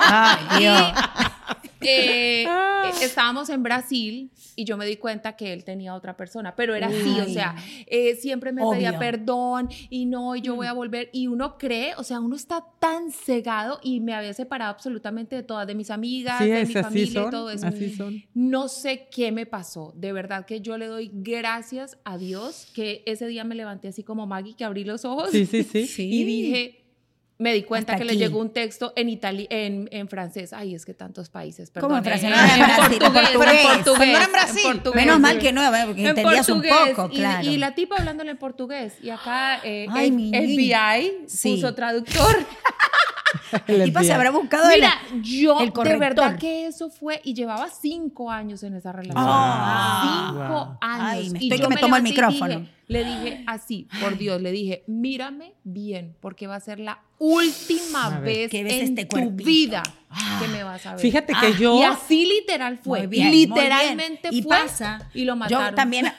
Ay, 0.00 0.60
Dios. 0.60 0.78
Eh, 0.78 1.68
eh, 1.84 2.46
estábamos 3.02 3.48
en 3.50 3.62
Brasil 3.62 4.30
y 4.56 4.64
yo 4.64 4.76
me 4.76 4.86
di 4.86 4.96
cuenta 4.96 5.36
que 5.36 5.52
él 5.52 5.64
tenía 5.64 5.94
otra 5.94 6.16
persona, 6.16 6.54
pero 6.56 6.74
era 6.74 6.88
así, 6.88 7.20
o 7.20 7.28
sea, 7.28 7.54
eh, 7.86 8.14
siempre 8.16 8.52
me 8.52 8.62
pedía 8.70 8.90
Obvio. 8.90 8.98
perdón 8.98 9.68
y 9.90 10.06
no, 10.06 10.36
y 10.36 10.40
Mm. 10.40 10.44
yo 10.44 10.56
voy 10.56 10.66
a 10.66 10.72
volver. 10.72 11.08
Y 11.12 11.26
uno 11.28 11.56
cree, 11.58 11.94
o 11.96 12.02
sea, 12.04 12.20
uno 12.20 12.36
está 12.36 12.64
tan 12.78 13.10
cegado 13.12 13.78
y 13.82 14.00
me 14.00 14.14
había 14.14 14.32
separado 14.34 14.70
absolutamente 14.72 15.36
de 15.36 15.42
todas, 15.42 15.66
de 15.66 15.74
mis 15.74 15.90
amigas, 15.90 16.38
Sí, 16.38 16.46
de 16.48 16.60
es 16.62 16.68
mi 16.68 16.74
familia 16.74 17.12
son, 17.12 17.28
y 17.28 17.30
todo 17.30 17.50
eso. 17.50 17.66
así 17.66 17.90
son. 17.94 18.22
No 18.34 18.68
sé 18.68 19.08
qué 19.10 19.32
me 19.32 19.46
pasó. 19.46 19.92
De 19.96 20.12
verdad 20.12 20.44
que 20.46 20.60
yo 20.60 20.76
le 20.78 20.86
doy 20.86 21.10
gracias 21.12 21.96
a 22.04 22.18
Dios 22.18 22.66
que 22.74 23.02
ese 23.06 23.26
día 23.26 23.44
me 23.44 23.54
levanté 23.54 23.88
así 23.88 24.02
como 24.02 24.26
Maggie, 24.26 24.54
que 24.56 24.64
abrí 24.64 24.84
los 24.84 25.04
ojos 25.04 25.30
sí. 25.30 25.46
Sí. 25.46 25.62
y 25.98 26.24
dije, 26.24 26.81
me 27.38 27.52
di 27.54 27.62
cuenta 27.64 27.92
Hasta 27.94 28.04
que 28.04 28.10
aquí. 28.10 28.18
le 28.18 28.24
llegó 28.24 28.38
un 28.40 28.50
texto 28.52 28.92
en 28.94 29.08
itali 29.08 29.46
en, 29.50 29.88
en 29.90 30.08
francés. 30.08 30.52
Ay, 30.52 30.74
es 30.74 30.84
que 30.86 30.94
tantos 30.94 31.28
países, 31.28 31.70
perdón. 31.70 31.88
¿Cómo 31.90 31.98
en 31.98 32.04
francés? 32.04 32.30
En, 32.32 32.76
portugués, 32.76 33.00
en 33.02 33.02
portugués. 33.02 33.18
Pero 33.18 33.38
no 33.38 34.04
era 34.04 34.16
en 34.18 34.22
en 34.26 34.32
Brasil. 34.32 34.62
portugués. 34.64 35.04
Menos 35.06 35.20
mal 35.20 35.38
que 35.38 35.52
no, 35.52 35.62
¿eh? 35.74 35.82
porque 35.86 36.00
En 36.02 36.06
entendías 36.08 36.48
un 36.50 36.62
poco, 36.62 37.08
y- 37.12 37.16
claro. 37.16 37.48
Y, 37.48 37.56
la 37.56 37.74
tipa 37.74 37.96
hablándole 37.96 38.30
en 38.30 38.38
portugués. 38.38 38.94
Y 39.02 39.10
acá 39.10 39.60
eh, 39.64 39.86
Ay, 39.90 40.06
el 40.08 40.12
mi 40.12 40.30
FBI 40.30 41.24
Sí. 41.26 41.54
puso 41.56 41.74
traductor. 41.74 42.36
El 43.66 43.84
tipo 43.84 44.02
se 44.02 44.12
habrá 44.12 44.30
buscado 44.30 44.68
el- 44.70 44.76
Mira, 44.76 44.92
yo 45.22 45.58
el 45.60 45.72
de 45.72 45.96
verdad 45.96 46.38
que 46.38 46.66
eso 46.66 46.90
fue, 46.90 47.20
y 47.24 47.32
llevaba 47.34 47.68
cinco 47.70 48.30
años 48.30 48.62
en 48.62 48.74
esa 48.74 48.92
relación. 48.92 49.24
Ah. 49.26 50.28
cinco 50.30 50.48
Wow. 50.48 50.78
años. 50.82 51.06
Ay, 51.10 51.30
me 51.30 51.38
y 51.38 51.42
estoy 51.44 51.58
yo 51.58 51.68
que 51.68 51.74
me 51.74 51.80
tomo 51.80 51.96
el 51.96 52.06
y 52.06 52.10
micrófono. 52.10 52.58
dije- 52.60 52.68
le 52.88 53.04
dije 53.04 53.44
así, 53.46 53.88
por 54.00 54.18
Dios, 54.18 54.40
le 54.42 54.52
dije, 54.52 54.84
mírame 54.86 55.54
bien, 55.64 56.14
porque 56.20 56.46
va 56.46 56.56
a 56.56 56.60
ser 56.60 56.78
la 56.78 57.00
última 57.22 58.10
ver. 58.10 58.20
vez 58.20 58.50
Que 58.50 58.64
ves 58.64 58.72
en 58.74 58.82
este 58.84 59.04
tu 59.04 59.16
cuerpito. 59.16 59.44
vida 59.44 59.82
Ah. 60.10 60.38
que 60.42 60.48
me 60.48 60.62
vas 60.64 60.84
a 60.86 60.90
ver. 60.92 61.00
Fíjate 61.00 61.32
que 61.32 61.46
Ah, 61.46 61.56
yo. 61.58 61.80
Y 61.80 61.84
así 61.84 62.24
literal 62.26 62.78
fue. 62.82 63.00
Muy 63.00 63.06
bien, 63.08 63.30
Literalmente 63.30 64.28
muy 64.28 64.40
bien. 64.40 64.44
y 64.44 64.48
fue. 64.48 64.58
pasa. 64.58 65.08
Y 65.14 65.24
lo 65.24 65.36
mataron. 65.36 65.68
Yo 65.70 65.74
también. 65.74 66.12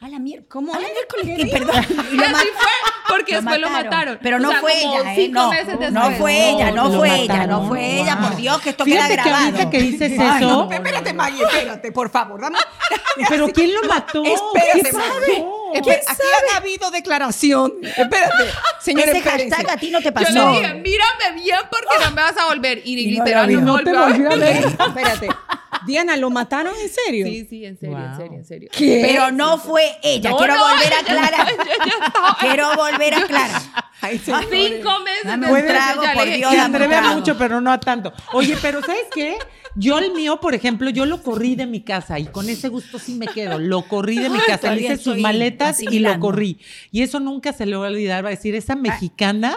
A 0.00 0.08
la 0.08 0.18
miércoles. 0.20 0.48
¿Cómo 0.48 0.72
A 0.74 0.78
la 0.78 0.86
es? 0.86 0.92
miércoles. 0.92 1.36
¿Qué 1.38 1.44
que 1.46 1.50
perdón. 1.50 1.84
Y 2.12 2.16
lo 2.16 2.24
así 2.24 2.46
fue, 2.56 2.70
porque 3.08 3.32
Lo 3.32 3.40
después 3.40 3.60
lo 3.60 3.70
mataron. 3.70 4.18
Pero 4.22 4.36
O 4.36 4.40
no 4.40 4.50
sea, 4.50 4.60
fue 4.60 4.78
ella, 4.80 5.12
¿eh? 5.12 5.16
cinco 5.16 5.40
No, 5.40 5.50
meses 5.50 5.92
no 5.92 6.10
fue 6.12 6.50
ella, 6.50 6.70
no 6.70 6.92
fue 6.92 7.20
ella, 7.22 7.46
no 7.48 7.66
fue 7.68 8.00
ella, 8.00 8.14
Wow. 8.16 8.28
por 8.28 8.36
Dios, 8.36 8.60
que 8.60 8.70
esto 8.70 8.84
Fíjate 8.84 9.14
queda 9.14 9.22
que 9.24 9.28
grabado. 9.30 9.46
ahorita 9.46 9.70
que 9.70 9.80
dices 9.82 10.12
Ay, 10.20 10.36
eso- 10.44 10.48
no, 10.66 10.70
Espérate, 10.72 11.12
Maggie, 11.14 11.42
espérate, 11.42 11.90
por 11.92 12.10
favor. 12.10 12.40
Dame, 12.40 12.58
Pero 13.28 13.48
¿quién 13.48 13.74
lo 13.74 13.82
mató? 13.88 14.22
Espérate, 14.24 14.82
¿Qué 14.82 14.92
Maggie. 14.92 15.44
Pasó? 15.72 15.90
Espera, 15.90 16.02
aquí 16.08 16.22
han 16.50 16.56
habido 16.56 16.90
declaración. 16.90 17.74
Espérate, 17.82 18.44
señores. 18.80 19.14
Ese 19.16 19.22
hashtag 19.22 19.70
a 19.70 19.76
ti 19.76 19.90
no 19.90 19.98
te 19.98 20.04
Yo 20.06 20.12
pasó. 20.14 20.32
le 20.52 20.60
dije, 20.60 20.74
mírame 20.74 21.42
bien 21.42 21.58
porque 21.70 22.04
no 22.04 22.10
me 22.12 22.22
vas 22.22 22.36
a 22.36 22.46
volver. 22.46 22.82
Y, 22.84 22.98
Y 22.98 23.16
no 23.18 23.24
literal 23.24 23.52
no, 23.52 23.60
No 23.60 23.78
te 23.84 23.92
volvió 23.92 24.30
a 24.32 24.36
ver. 24.36 24.64
a. 24.78 24.84
Espérate. 24.86 25.28
Diana, 25.86 26.16
¿lo 26.16 26.28
mataron 26.30 26.74
en 26.80 26.88
serio? 26.88 27.26
Sí, 27.26 27.46
sí, 27.48 27.64
en 27.64 27.78
serio, 27.78 27.96
en 27.96 28.08
Wow. 28.08 28.16
serio, 28.16 28.38
en 28.38 28.44
serio. 28.44 28.68
¿Qué? 28.72 29.04
Pero 29.06 29.30
no 29.30 29.58
fue 29.58 29.98
ella. 30.02 30.30
No, 30.30 30.36
Quiero 30.38 30.54
no, 30.56 30.60
volver 30.68 30.92
a 30.92 31.00
ella 31.00 31.00
estaba- 31.00 32.36
Quiero 32.40 32.74
volver 32.74 33.14
a 33.14 33.18
aclarar. 33.18 33.62
Ay, 34.00 34.18
señores. 34.18 34.48
Cinco 34.50 34.98
meses 35.00 35.40
después, 35.40 35.66
trago, 35.66 36.02
por 36.14 36.24
dije, 36.24 36.36
Dios, 36.36 36.52
Se 36.52 36.60
atreve 36.60 36.94
a 36.96 37.00
mucho, 37.02 37.36
pero 37.38 37.60
no 37.60 37.72
a 37.72 37.78
tanto. 37.80 38.12
Oye, 38.32 38.56
pero 38.60 38.80
¿sabes 38.82 39.06
qué? 39.14 39.38
Yo 39.78 39.98
el 39.98 40.12
mío, 40.12 40.40
por 40.40 40.54
ejemplo, 40.54 40.90
yo 40.90 41.06
lo 41.06 41.22
corrí 41.22 41.54
de 41.54 41.66
mi 41.66 41.82
casa 41.82 42.18
y 42.18 42.26
con 42.26 42.48
ese 42.48 42.68
gusto 42.68 42.98
sí 42.98 43.14
me 43.14 43.28
quedo. 43.28 43.60
Lo 43.60 43.82
corrí 43.82 44.18
de 44.18 44.28
mi 44.28 44.40
casa, 44.40 44.74
le 44.74 44.82
hice 44.82 44.96
sus 44.96 45.16
maletas 45.18 45.80
y 45.80 46.00
lo 46.00 46.18
corrí. 46.18 46.58
Y 46.90 47.02
eso 47.02 47.20
nunca 47.20 47.52
se 47.52 47.64
le 47.64 47.76
va 47.76 47.86
a 47.86 47.90
olvidar. 47.90 48.24
Va 48.24 48.28
a 48.28 48.32
decir, 48.32 48.56
esa 48.56 48.74
mexicana 48.74 49.56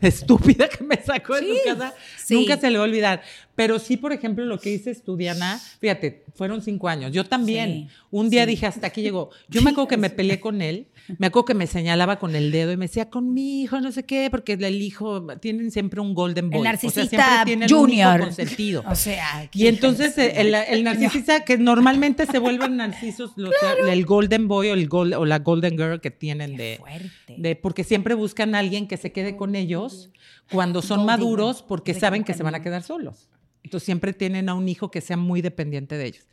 estúpida 0.00 0.68
que 0.68 0.84
me 0.84 1.00
sacó 1.02 1.36
de 1.36 1.42
su 1.42 1.64
casa, 1.64 1.94
sí. 2.22 2.34
nunca 2.34 2.58
se 2.58 2.70
le 2.70 2.76
va 2.76 2.84
a 2.84 2.86
olvidar. 2.86 3.22
Pero 3.54 3.78
sí, 3.78 3.96
por 3.96 4.12
ejemplo, 4.12 4.44
lo 4.44 4.58
que 4.58 4.78
tú, 5.04 5.16
Diana, 5.16 5.58
fíjate, 5.80 6.24
fueron 6.34 6.60
cinco 6.60 6.88
años. 6.88 7.12
Yo 7.12 7.24
también. 7.24 7.88
Sí, 7.88 7.96
Un 8.10 8.28
día 8.28 8.44
dije, 8.44 8.66
hasta 8.66 8.88
aquí 8.88 9.00
llegó. 9.00 9.30
Yo 9.48 9.62
me 9.62 9.70
acuerdo 9.70 9.88
que 9.88 9.96
me 9.96 10.10
peleé 10.10 10.40
con 10.40 10.60
él, 10.60 10.86
me 11.18 11.26
acuerdo 11.26 11.44
que 11.46 11.54
me 11.54 11.66
señalaba 11.66 12.18
con 12.18 12.34
el 12.36 12.50
dedo 12.52 12.72
y 12.72 12.76
me 12.76 12.86
decía, 12.86 13.10
con 13.10 13.32
mi 13.34 13.62
hijo, 13.62 13.80
no 13.80 13.90
sé 13.92 14.04
qué, 14.04 14.28
porque 14.30 14.52
el 14.54 14.80
hijo, 14.82 15.26
tienen 15.38 15.70
siempre 15.70 16.00
un 16.00 16.14
golden 16.14 16.50
boy. 16.50 16.60
El 16.60 16.60
o 16.60 16.62
sea, 16.64 16.72
narcisista 16.72 17.08
siempre 17.08 17.44
tienen 17.44 17.64
un 17.74 17.90
hijo 17.90 18.02
junior. 18.10 18.20
consentido. 18.20 18.84
O 18.88 18.94
sea, 18.94 19.48
Y 19.52 19.66
entonces 19.66 20.16
el, 20.18 20.54
el 20.54 20.84
narcisista 20.84 21.44
que 21.44 21.58
normalmente 21.58 22.26
se 22.26 22.38
vuelven 22.38 22.76
narcisos, 22.76 23.32
los- 23.36 23.52
el 23.88 24.04
golden 24.04 24.48
boy 24.48 24.68
o, 24.68 24.74
el 24.74 24.88
gol- 24.88 25.14
o 25.14 25.24
la 25.24 25.38
golden 25.40 25.76
girl 25.76 26.00
que 26.00 26.10
tienen 26.10 26.56
de, 26.56 26.80
de- 27.36 27.56
porque 27.56 27.84
siempre 27.84 28.14
buscan 28.14 28.54
a 28.54 28.58
alguien 28.60 28.86
que 28.88 28.96
se 28.96 29.12
quede 29.12 29.36
con 29.36 29.54
ellos 29.54 30.10
cuando 30.50 30.82
son 30.82 30.98
Golden 31.00 31.06
maduros 31.06 31.62
porque 31.62 31.94
saben 31.94 32.24
que 32.24 32.34
se 32.34 32.42
van 32.42 32.54
a 32.54 32.62
quedar 32.62 32.82
solos. 32.82 33.28
Entonces 33.64 33.84
siempre 33.86 34.12
tienen 34.12 34.48
a 34.48 34.54
un 34.54 34.68
hijo 34.68 34.90
que 34.90 35.00
sea 35.00 35.16
muy 35.16 35.40
dependiente 35.40 35.96
de 35.96 36.06
ellos. 36.06 36.26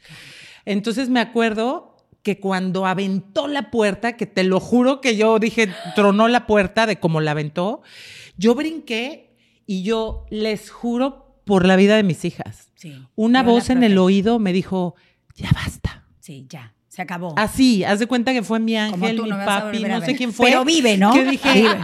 Entonces 0.66 1.10
me 1.10 1.20
acuerdo 1.20 1.96
que 2.30 2.40
cuando 2.40 2.86
aventó 2.86 3.48
la 3.48 3.72
puerta, 3.72 4.16
que 4.16 4.28
te 4.28 4.44
lo 4.44 4.60
juro 4.60 5.02
que 5.02 5.16
yo 5.16 5.40
dije, 5.40 5.68
tronó 5.96 6.28
la 6.28 6.46
puerta 6.46 6.86
de 6.86 7.00
cómo 7.00 7.22
la 7.22 7.32
aventó, 7.32 7.82
yo 8.38 8.54
brinqué 8.54 9.36
y 9.66 9.82
yo 9.82 10.28
les 10.30 10.70
juro 10.70 11.42
por 11.44 11.66
la 11.66 11.76
vida 11.76 11.96
de 11.96 12.04
mis 12.04 12.24
hijas. 12.26 12.72
Sí. 12.76 13.04
Una 13.16 13.42
voz 13.42 13.72
en 13.72 13.84
el 13.84 13.98
oído 13.98 14.38
me 14.38 14.54
dijo, 14.54 14.94
ya 15.36 15.50
basta. 15.56 16.06
Sí, 16.20 16.46
ya. 16.48 16.76
Se 16.88 17.02
acabó. 17.02 17.34
Así, 17.36 17.84
haz 17.84 17.98
de 17.98 18.06
cuenta 18.06 18.32
que 18.32 18.44
fue 18.44 18.60
mi 18.60 18.78
ángel, 18.78 19.18
tú 19.18 19.24
mi 19.24 19.30
no 19.32 19.44
papi, 19.44 19.84
no 19.86 20.02
sé 20.02 20.16
quién 20.16 20.32
fue. 20.32 20.52
Pero 20.52 20.66
vive, 20.66 20.98
¿no? 20.98 21.12
Que 21.12 21.26
dije, 21.26 21.52
Vive. 21.54 21.80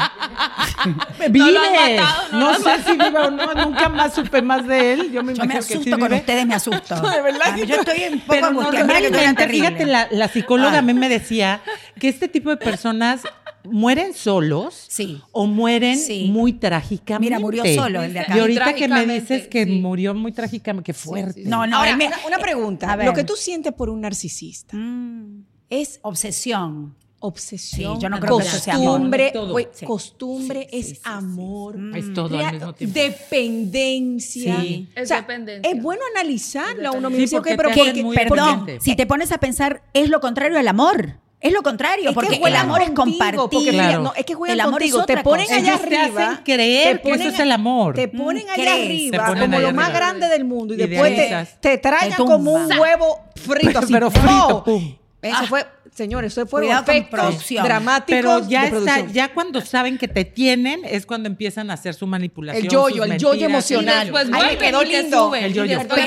vive. 1.30 1.40
No 1.46 1.52
lo 1.52 1.60
has 1.60 1.72
matado, 1.72 2.32
no 2.32 2.40
no 2.40 2.46
lo 2.46 2.68
has 2.70 2.82
sé 2.82 2.84
si 2.86 2.92
vive 2.98 3.20
o 3.20 3.32
no, 3.32 3.54
nunca 3.66 3.90
más 3.90 4.14
supe 4.16 4.42
más 4.42 4.68
de 4.68 4.94
él. 4.94 5.12
Yo 5.12 5.24
me 5.24 5.34
Yo 5.34 5.44
me 5.46 5.46
imagino 5.46 5.54
que 5.56 5.62
sí 5.62 5.74
asusto 5.74 5.92
con 6.00 6.08
vive. 6.10 6.16
ustedes, 6.20 6.46
me 6.46 6.56
asusto. 6.56 6.96
De 7.12 7.22
verdad 7.22 7.56
Yo 7.58 7.76
estoy 7.76 8.04
un 8.14 8.20
poco 8.20 8.32
Pero 8.32 8.48
angustiada. 8.48 8.86
Mira 8.86 9.34
que 9.36 9.48
fíjate, 9.50 9.86
la, 9.86 10.08
la 10.12 10.28
psicóloga 10.28 10.78
a 10.80 10.82
mí 10.82 10.94
me 10.94 11.10
decía 11.10 11.62
que 12.00 12.08
este 12.10 12.28
tipo 12.28 12.50
de 12.50 12.58
personas 12.58 13.22
mueren 13.64 14.14
solos 14.14 14.86
Sí. 14.90 15.22
o 15.32 15.48
mueren 15.48 15.98
Sí. 15.98 16.28
muy 16.32 16.54
trágicamente. 16.54 17.26
Mira, 17.32 17.40
murió 17.40 17.64
solo 17.76 18.04
el 18.04 18.14
de 18.14 18.20
acá. 18.20 18.38
Y 18.38 18.40
ahorita 18.40 18.74
que 18.76 18.88
me 18.88 19.06
dices 19.08 19.48
que 19.48 19.66
sí. 19.66 19.72
murió 19.80 20.14
muy 20.14 20.32
trágicamente, 20.32 20.86
qué 20.86 20.94
fuerte. 20.94 21.42
No, 21.46 21.66
no, 21.66 21.78
Ahora, 21.78 21.96
me- 21.96 22.08
una, 22.08 22.18
una 22.28 22.38
pregunta. 22.38 22.92
A 22.92 22.96
ver. 22.96 23.08
Lo 23.08 23.14
que 23.14 23.24
tú 23.24 23.34
sientes 23.36 23.74
por 23.74 23.90
un 23.90 24.02
narcisista 24.02 24.78
Mm, 24.78 25.46
es 25.72 26.00
obsesión. 26.04 26.96
Obsesión, 27.26 27.96
Sí, 27.98 28.02
yo 28.02 28.10
no 28.10 28.20
creo 28.20 28.38
que 28.38 28.44
eso 28.46 28.58
sea 28.60 28.76
amor. 28.76 28.88
costumbre, 28.92 29.32
Todo. 29.34 29.52
güey, 29.52 29.68
Sí. 29.74 29.86
costumbre 29.86 30.68
Sí, 30.72 30.78
es 30.80 30.86
sí, 30.88 30.96
sí, 30.96 30.96
sí. 30.96 31.02
amor, 31.04 31.76
Es 31.96 32.14
todo 32.14 32.38
al 32.40 32.52
mismo 32.54 32.74
tiempo. 32.74 33.00
dependencia. 33.00 34.58
Sí. 34.62 34.88
Es 34.96 35.10
dependencia. 35.10 35.72
Es 35.72 35.82
bueno 35.82 36.02
analizarlo 36.16 36.90
a 36.90 36.92
uno 36.92 37.10
mismo. 37.10 37.38
Porque 37.40 37.56
pero 37.56 37.70
te 37.70 37.76
¿por 37.76 37.82
hacen 37.84 37.94
qué? 37.96 38.04
muy 38.04 38.16
Perdón, 38.16 38.68
si 38.80 38.96
te 38.96 39.06
pones 39.06 39.32
a 39.32 39.38
pensar, 39.38 39.82
es 39.94 40.10
lo 40.10 40.20
contrario 40.20 40.58
al 40.60 40.68
amor. 40.68 41.20
Es 41.42 41.52
lo 41.54 41.62
contrario, 41.62 42.06
Es 42.10 42.10
que 42.10 42.14
porque 42.16 42.42
el 42.44 42.56
amor 42.56 42.82
es 42.82 42.90
compartir. 42.92 43.36
porque 43.40 43.70
Claro. 43.70 44.02
no, 44.02 44.14
es 44.16 44.26
que 44.26 44.34
juegan 44.34 44.56
El 44.56 44.62
amor 44.62 44.82
es 44.82 44.92
contigo, 44.92 45.06
te 45.06 45.24
ponen 45.24 45.46
cosa. 45.46 45.58
allá 45.60 45.74
Ellos 45.76 45.82
te 45.90 45.98
arriba, 45.98 46.30
hacen 46.32 46.44
creer 46.44 46.98
te 46.98 47.02
que 47.04 47.10
eso 47.10 47.18
ponen 47.20 47.34
es 47.36 47.40
el 47.40 47.52
amor. 47.52 47.94
Te 47.96 48.08
ponen 48.08 48.46
Mm, 48.48 48.50
allá 48.50 48.64
crees. 48.64 49.12
Te 49.12 49.18
arriba 49.18 49.28
ponen 49.28 49.44
como 49.44 49.58
allá 49.58 49.68
lo 49.68 49.74
más 49.76 49.86
arriba. 49.90 50.00
grande 50.00 50.28
del 50.30 50.46
mundo 50.46 50.74
y, 50.74 50.78
Y 50.78 50.80
de 50.80 50.88
después 50.88 51.12
ahí 51.20 51.46
te, 51.62 51.70
te 51.70 51.78
tragan 51.78 52.10
Te 52.10 52.16
como 52.16 52.52
un 52.54 52.80
huevo 52.80 53.20
frito 53.36 53.78
así. 53.80 53.94
Pero 53.94 54.10
frito, 54.10 54.64
pum. 54.64 54.96
Eso 55.22 55.44
fue, 55.48 55.66
señores, 55.96 56.34
eso 56.34 56.42
efectos 56.44 57.20
producción. 57.20 57.64
dramáticos 57.64 58.22
Pero 58.22 58.48
ya 58.50 58.70
de 58.70 58.78
está, 58.78 59.06
ya 59.12 59.34
cuando 59.34 59.62
saben 59.62 59.98
que 59.98 60.08
te 60.08 60.26
tienen 60.26 60.82
es 60.86 61.06
cuando 61.06 61.28
empiezan 61.28 61.72
a 61.72 61.74
hacer 61.76 61.94
su 61.96 62.06
manipulación. 62.06 62.66
El 62.66 62.70
yoyo, 62.72 63.04
el 63.06 63.18
yoyo 63.18 63.46
emocional. 63.48 64.06
me 64.06 64.12
vuelven 64.12 64.58
quedó 64.60 64.84
lindo. 64.84 65.26
suben, 65.28 65.44
El 65.46 65.52
y 65.52 65.54
yo-yo. 65.56 65.78
después 65.80 66.02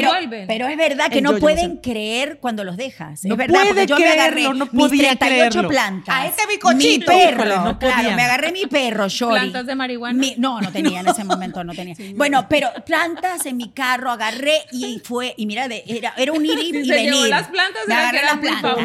Pero, 0.46 0.68
es 0.68 0.76
verdad 0.76 1.08
que 1.10 1.18
El 1.18 1.24
no 1.24 1.36
pueden 1.38 1.58
emocional. 1.58 1.80
creer 1.82 2.38
cuando 2.40 2.64
los 2.64 2.76
dejas. 2.76 3.24
No 3.24 3.34
es 3.34 3.38
verdad, 3.38 3.60
porque 3.60 3.72
puede 3.74 3.86
yo 3.86 3.98
me 3.98 4.08
agarré 4.08 4.42
no 4.42 4.52
mis 4.52 4.68
podía 4.70 5.16
38 5.16 5.48
creerlo. 5.50 5.68
plantas. 5.68 6.14
A 6.14 6.26
este 6.26 6.42
bicochito. 6.46 7.10
Mi 7.12 7.18
perro, 7.18 7.44
Híjole, 7.44 7.56
no 7.64 7.78
claro, 7.78 8.10
me 8.16 8.22
agarré 8.22 8.52
mi 8.52 8.66
perro, 8.66 9.08
Shori. 9.08 9.34
¿Plantas 9.40 9.66
de 9.66 9.74
marihuana? 9.74 10.18
Mi- 10.18 10.34
no, 10.38 10.60
no 10.60 10.70
tenía 10.70 11.00
en 11.00 11.08
ese 11.08 11.24
momento, 11.24 11.64
no 11.64 11.72
tenía. 11.74 11.94
Bueno, 12.14 12.46
pero 12.48 12.68
plantas 12.86 13.46
en 13.46 13.56
mi 13.56 13.70
carro, 13.70 14.10
agarré 14.10 14.58
y 14.72 15.00
fue, 15.02 15.34
y 15.36 15.46
mira, 15.46 15.66
de- 15.68 15.82
era, 15.86 16.12
era 16.16 16.32
un 16.32 16.44
ir 16.44 16.58
y, 16.58 16.70
Si 16.72 16.78
y 16.80 16.84
se 16.84 16.94
venir. 16.94 17.12
llevó 17.14 17.26
las 17.26 17.48
plantas, 17.48 17.82
me 17.86 17.94
agarré 17.94 18.22
las 18.22 18.36
plantas. 18.38 18.76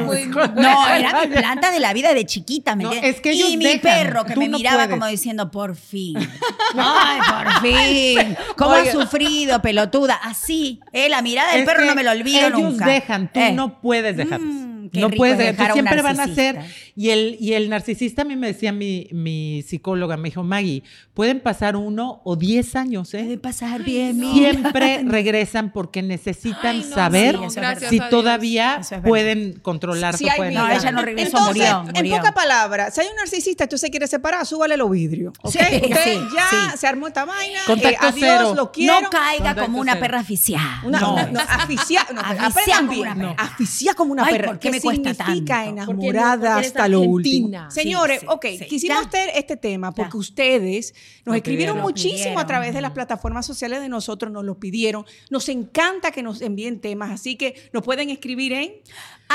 No, 0.56 0.93
era 0.94 1.22
mi 1.22 1.28
planta 1.28 1.72
de 1.72 1.80
la 1.80 1.94
vida 1.94 2.14
de 2.14 2.26
chiquita, 2.26 2.76
¿me 2.76 2.84
No, 2.84 2.92
es 2.94 3.20
que 3.22 3.34
y 3.34 3.58
mi 3.58 3.66
dejan, 3.66 3.82
perro 3.82 4.26
que 4.26 4.34
tú 4.34 4.40
me 4.42 4.48
no 4.50 4.58
miraba 4.58 4.78
puedes. 4.84 4.92
como 4.92 5.08
diciendo, 5.08 5.52
por 5.52 5.76
fin. 5.76 6.18
Ay, 6.78 7.20
por 7.30 7.62
fin. 7.62 8.38
¿Cómo 8.58 8.72
Oye. 8.72 8.90
ha 8.90 8.92
sufrido, 8.92 9.62
pelotuda? 9.62 10.16
Así. 10.24 10.80
Eh, 10.92 11.10
la 11.10 11.22
mirada 11.22 11.52
del 11.52 11.62
Es 11.62 11.66
perro 11.66 11.86
no 11.86 11.96
me 11.96 12.04
lo 12.04 12.12
olvido 12.12 12.48
ellos 12.48 12.60
nunca. 12.60 12.86
dejan, 12.86 13.32
tú 13.32 13.40
Eh. 13.40 13.52
no 13.54 13.82
puedes 13.82 14.16
dejarlos. 14.18 14.50
Mm, 14.50 14.74
no 14.94 15.10
puedes 15.10 15.40
es 15.40 15.46
dejar, 15.58 15.68
un 15.72 15.74
siempre 15.74 16.02
van 16.02 16.20
a 16.20 16.28
ser. 16.28 16.60
Y 16.96 17.10
el, 17.10 17.38
y 17.40 17.54
el 17.54 17.70
narcisista, 17.70 18.22
a 18.22 18.26
mí 18.26 18.36
me 18.36 18.48
decía 18.48 18.72
mi, 18.72 19.08
mi 19.12 19.64
psicóloga, 19.64 20.16
me 20.16 20.30
dijo, 20.30 20.44
Maggie, 20.44 20.84
pueden 21.16 21.40
pasar 21.40 21.76
uno 21.76 22.22
o 22.24 22.36
diez 22.36 22.76
años, 22.76 23.14
¿eh? 23.16 23.40
pasar 23.42 23.84
bien, 23.84 24.20
mi- 24.20 24.32
Siempre 24.34 25.02
regresan 25.06 25.72
porque 25.72 26.04
necesitan 26.04 26.76
Ay, 26.76 26.86
no, 26.88 26.96
saber 26.96 27.40
sí, 27.80 27.88
si 27.90 28.00
todavía 28.10 28.78
es 28.82 28.92
pueden 29.04 29.54
controlar 29.60 30.16
Sí 30.18 30.28
pueden 30.38 30.54
No, 30.54 30.70
ella 30.70 30.92
no 30.92 31.02
regresó, 31.02 31.38
Entonces, 31.38 31.56
murió, 31.56 31.84
murió. 31.84 32.14
En 32.14 32.18
pocas 32.20 32.32
palabras, 32.34 32.94
si 32.94 33.02
hay 33.02 33.08
un 33.08 33.16
narcisista 33.16 33.64
usted 33.64 33.78
se 33.78 33.90
quiere 33.90 34.06
separar, 34.08 34.46
súbale 34.46 34.78
los 34.78 34.92
vidrios. 34.92 35.34
¿ok? 35.42 35.52
Sí, 35.52 35.58
Usted 35.60 36.04
sí, 36.04 36.20
ya 36.36 36.72
sí. 36.74 36.78
se 36.78 36.86
armó 36.88 37.08
esta 37.08 37.26
vaina. 37.26 37.60
Contacto 37.66 38.06
eh, 38.06 38.10
adiós, 38.10 38.38
cero. 38.40 38.54
lo 38.56 38.72
quiero. 38.72 39.02
No 39.02 39.10
caiga 39.10 39.38
Contacto 39.38 39.62
como 39.64 39.80
una 39.80 39.94
cero. 39.94 40.02
perra 40.06 40.20
aficiada. 40.20 40.82
Una, 40.86 41.00
No. 41.00 41.14
una- 41.14 41.26
no, 41.28 41.40
aficia, 41.40 42.06
no, 42.14 42.22
como 42.22 42.30
una 43.02 43.16
perra. 43.16 43.36
Aficiar 43.40 43.96
como 43.96 44.12
una 44.14 44.26
Ay, 44.26 44.34
perra. 44.34 44.48
¿por 44.50 44.60
qué 44.60 44.70
me 44.72 44.80
cuesta 44.82 45.14
significa 45.14 45.56
tanto? 45.64 45.70
enamorada 45.82 46.56
no- 46.56 46.62
porque 46.62 46.83
hasta 46.84 46.96
eres 46.96 46.98
lo 46.98 47.00
argentina. 47.16 47.66
último? 47.66 47.72
Señores, 47.72 48.20
sí, 48.22 48.26
ok, 48.30 48.46
sí. 48.60 48.66
quisimos 48.66 49.06
hacer 49.08 49.30
este 49.36 49.58
tema 49.58 49.92
porque 49.92 50.12
Ya. 50.14 50.18
ustedes 50.20 50.94
nos 51.26 51.34
Lo 51.34 51.36
escribieron 51.36 51.76
pidieron. 51.76 51.92
muchísimo 51.92 52.40
a 52.40 52.48
través 52.48 52.74
de 52.74 52.82
las 52.82 52.92
plataformas 52.92 53.46
sociales 53.46 53.82
de 53.82 53.90
nosotros, 53.90 54.32
nos 54.32 54.44
lo 54.44 54.60
pidieron. 54.60 55.06
Nos 55.30 55.50
encanta 55.50 56.12
que 56.12 56.24
nos 56.24 56.42
envíen 56.42 56.80
temas, 56.80 57.12
así 57.12 57.36
que 57.36 57.56
nos 57.74 57.84
pueden 57.84 58.10
escribir 58.10 58.54
en 58.54 58.74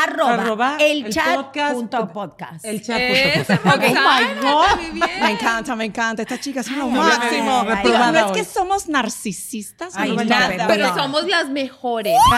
Arroba, 0.05 0.35
Arroba 0.35 0.77
el, 0.81 1.07
el 1.07 1.13
chat 1.13 1.35
podcast. 1.37 1.75
punto 1.75 2.09
podcast. 2.13 2.65
El 2.65 2.83
chat. 2.83 3.01
Esa, 3.01 3.57
punto 3.59 3.79
com. 3.79 3.87
Roxana, 3.95 4.41
God. 4.43 4.81
muy 4.81 4.91
bien. 5.01 5.11
Me 5.23 5.31
encanta, 5.33 5.77
me 5.77 5.85
encanta. 5.85 6.23
Estas 6.23 6.41
chicas 6.41 6.67
son 6.67 6.79
lo 6.79 6.89
máximo. 6.89 7.65
ay, 7.69 7.83
Digo, 7.85 7.99
no 7.99 8.19
es 8.27 8.33
que 8.33 8.45
somos 8.45 8.89
narcisistas, 8.89 9.95
Ay, 9.97 10.11
no, 10.11 10.17
no, 10.17 10.25
nada. 10.25 10.67
pero 10.67 10.95
somos 10.95 11.27
las 11.27 11.49
mejores. 11.51 12.17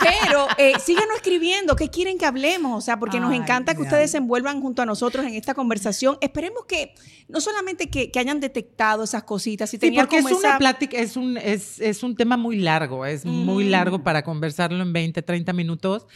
Pero 0.00 0.46
eh, 0.58 0.74
síganos 0.78 1.16
escribiendo, 1.16 1.74
¿qué 1.74 1.90
quieren 1.90 2.18
que 2.18 2.26
hablemos? 2.26 2.78
O 2.78 2.80
sea, 2.80 2.98
porque 3.00 3.18
nos 3.18 3.32
encanta 3.34 3.74
que 3.74 3.82
ustedes 3.82 4.12
se 4.12 4.18
envuelvan 4.18 4.60
junto 4.60 4.80
a 4.82 4.86
nosotros 4.86 5.26
en 5.26 5.34
esta 5.34 5.54
conversación. 5.54 6.18
Esperemos 6.20 6.64
que 6.66 6.94
no 7.28 7.40
solamente 7.40 7.90
que, 7.90 8.10
que 8.10 8.18
hayan 8.20 8.38
detectado 8.38 9.02
esas 9.02 9.24
cositas, 9.24 9.68
si 9.70 9.76
Sí, 9.76 9.80
tenían 9.80 10.06
porque 10.06 10.18
es 10.18 10.24
una 10.24 10.36
esa- 10.50 10.58
plática, 10.58 10.96
es 10.98 11.16
un, 11.16 11.36
es, 11.36 11.80
es 11.80 12.02
un 12.04 12.14
tema 12.16 12.36
muy 12.36 12.58
largo, 12.58 13.04
es 13.06 13.24
muy 13.24 13.64
largo 13.68 14.02
para 14.04 14.22
conversarlo 14.22 14.80
en 14.82 14.92
20, 14.92 15.20
30 15.22 15.52
minutos, 15.52 16.06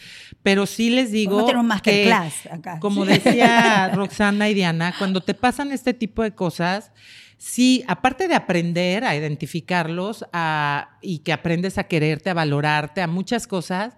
pero 0.41 0.65
sí 0.65 0.89
les 0.89 1.11
digo 1.11 1.35
Vamos 1.37 1.43
a 1.43 1.47
tener 1.47 1.59
un 1.59 1.65
que, 1.81 2.05
masterclass 2.07 2.45
acá. 2.51 2.79
como 2.79 3.05
decía 3.05 3.89
Roxana 3.93 4.49
y 4.49 4.53
Diana, 4.53 4.93
cuando 4.97 5.21
te 5.21 5.33
pasan 5.33 5.71
este 5.71 5.93
tipo 5.93 6.23
de 6.23 6.33
cosas, 6.33 6.91
sí, 7.37 7.83
aparte 7.87 8.27
de 8.27 8.35
aprender 8.35 9.03
a 9.03 9.15
identificarlos 9.15 10.25
a- 10.33 10.97
y 11.01 11.19
que 11.19 11.33
aprendes 11.33 11.77
a 11.77 11.83
quererte, 11.85 12.29
a 12.29 12.33
valorarte, 12.33 13.01
a 13.01 13.07
muchas 13.07 13.47
cosas, 13.47 13.95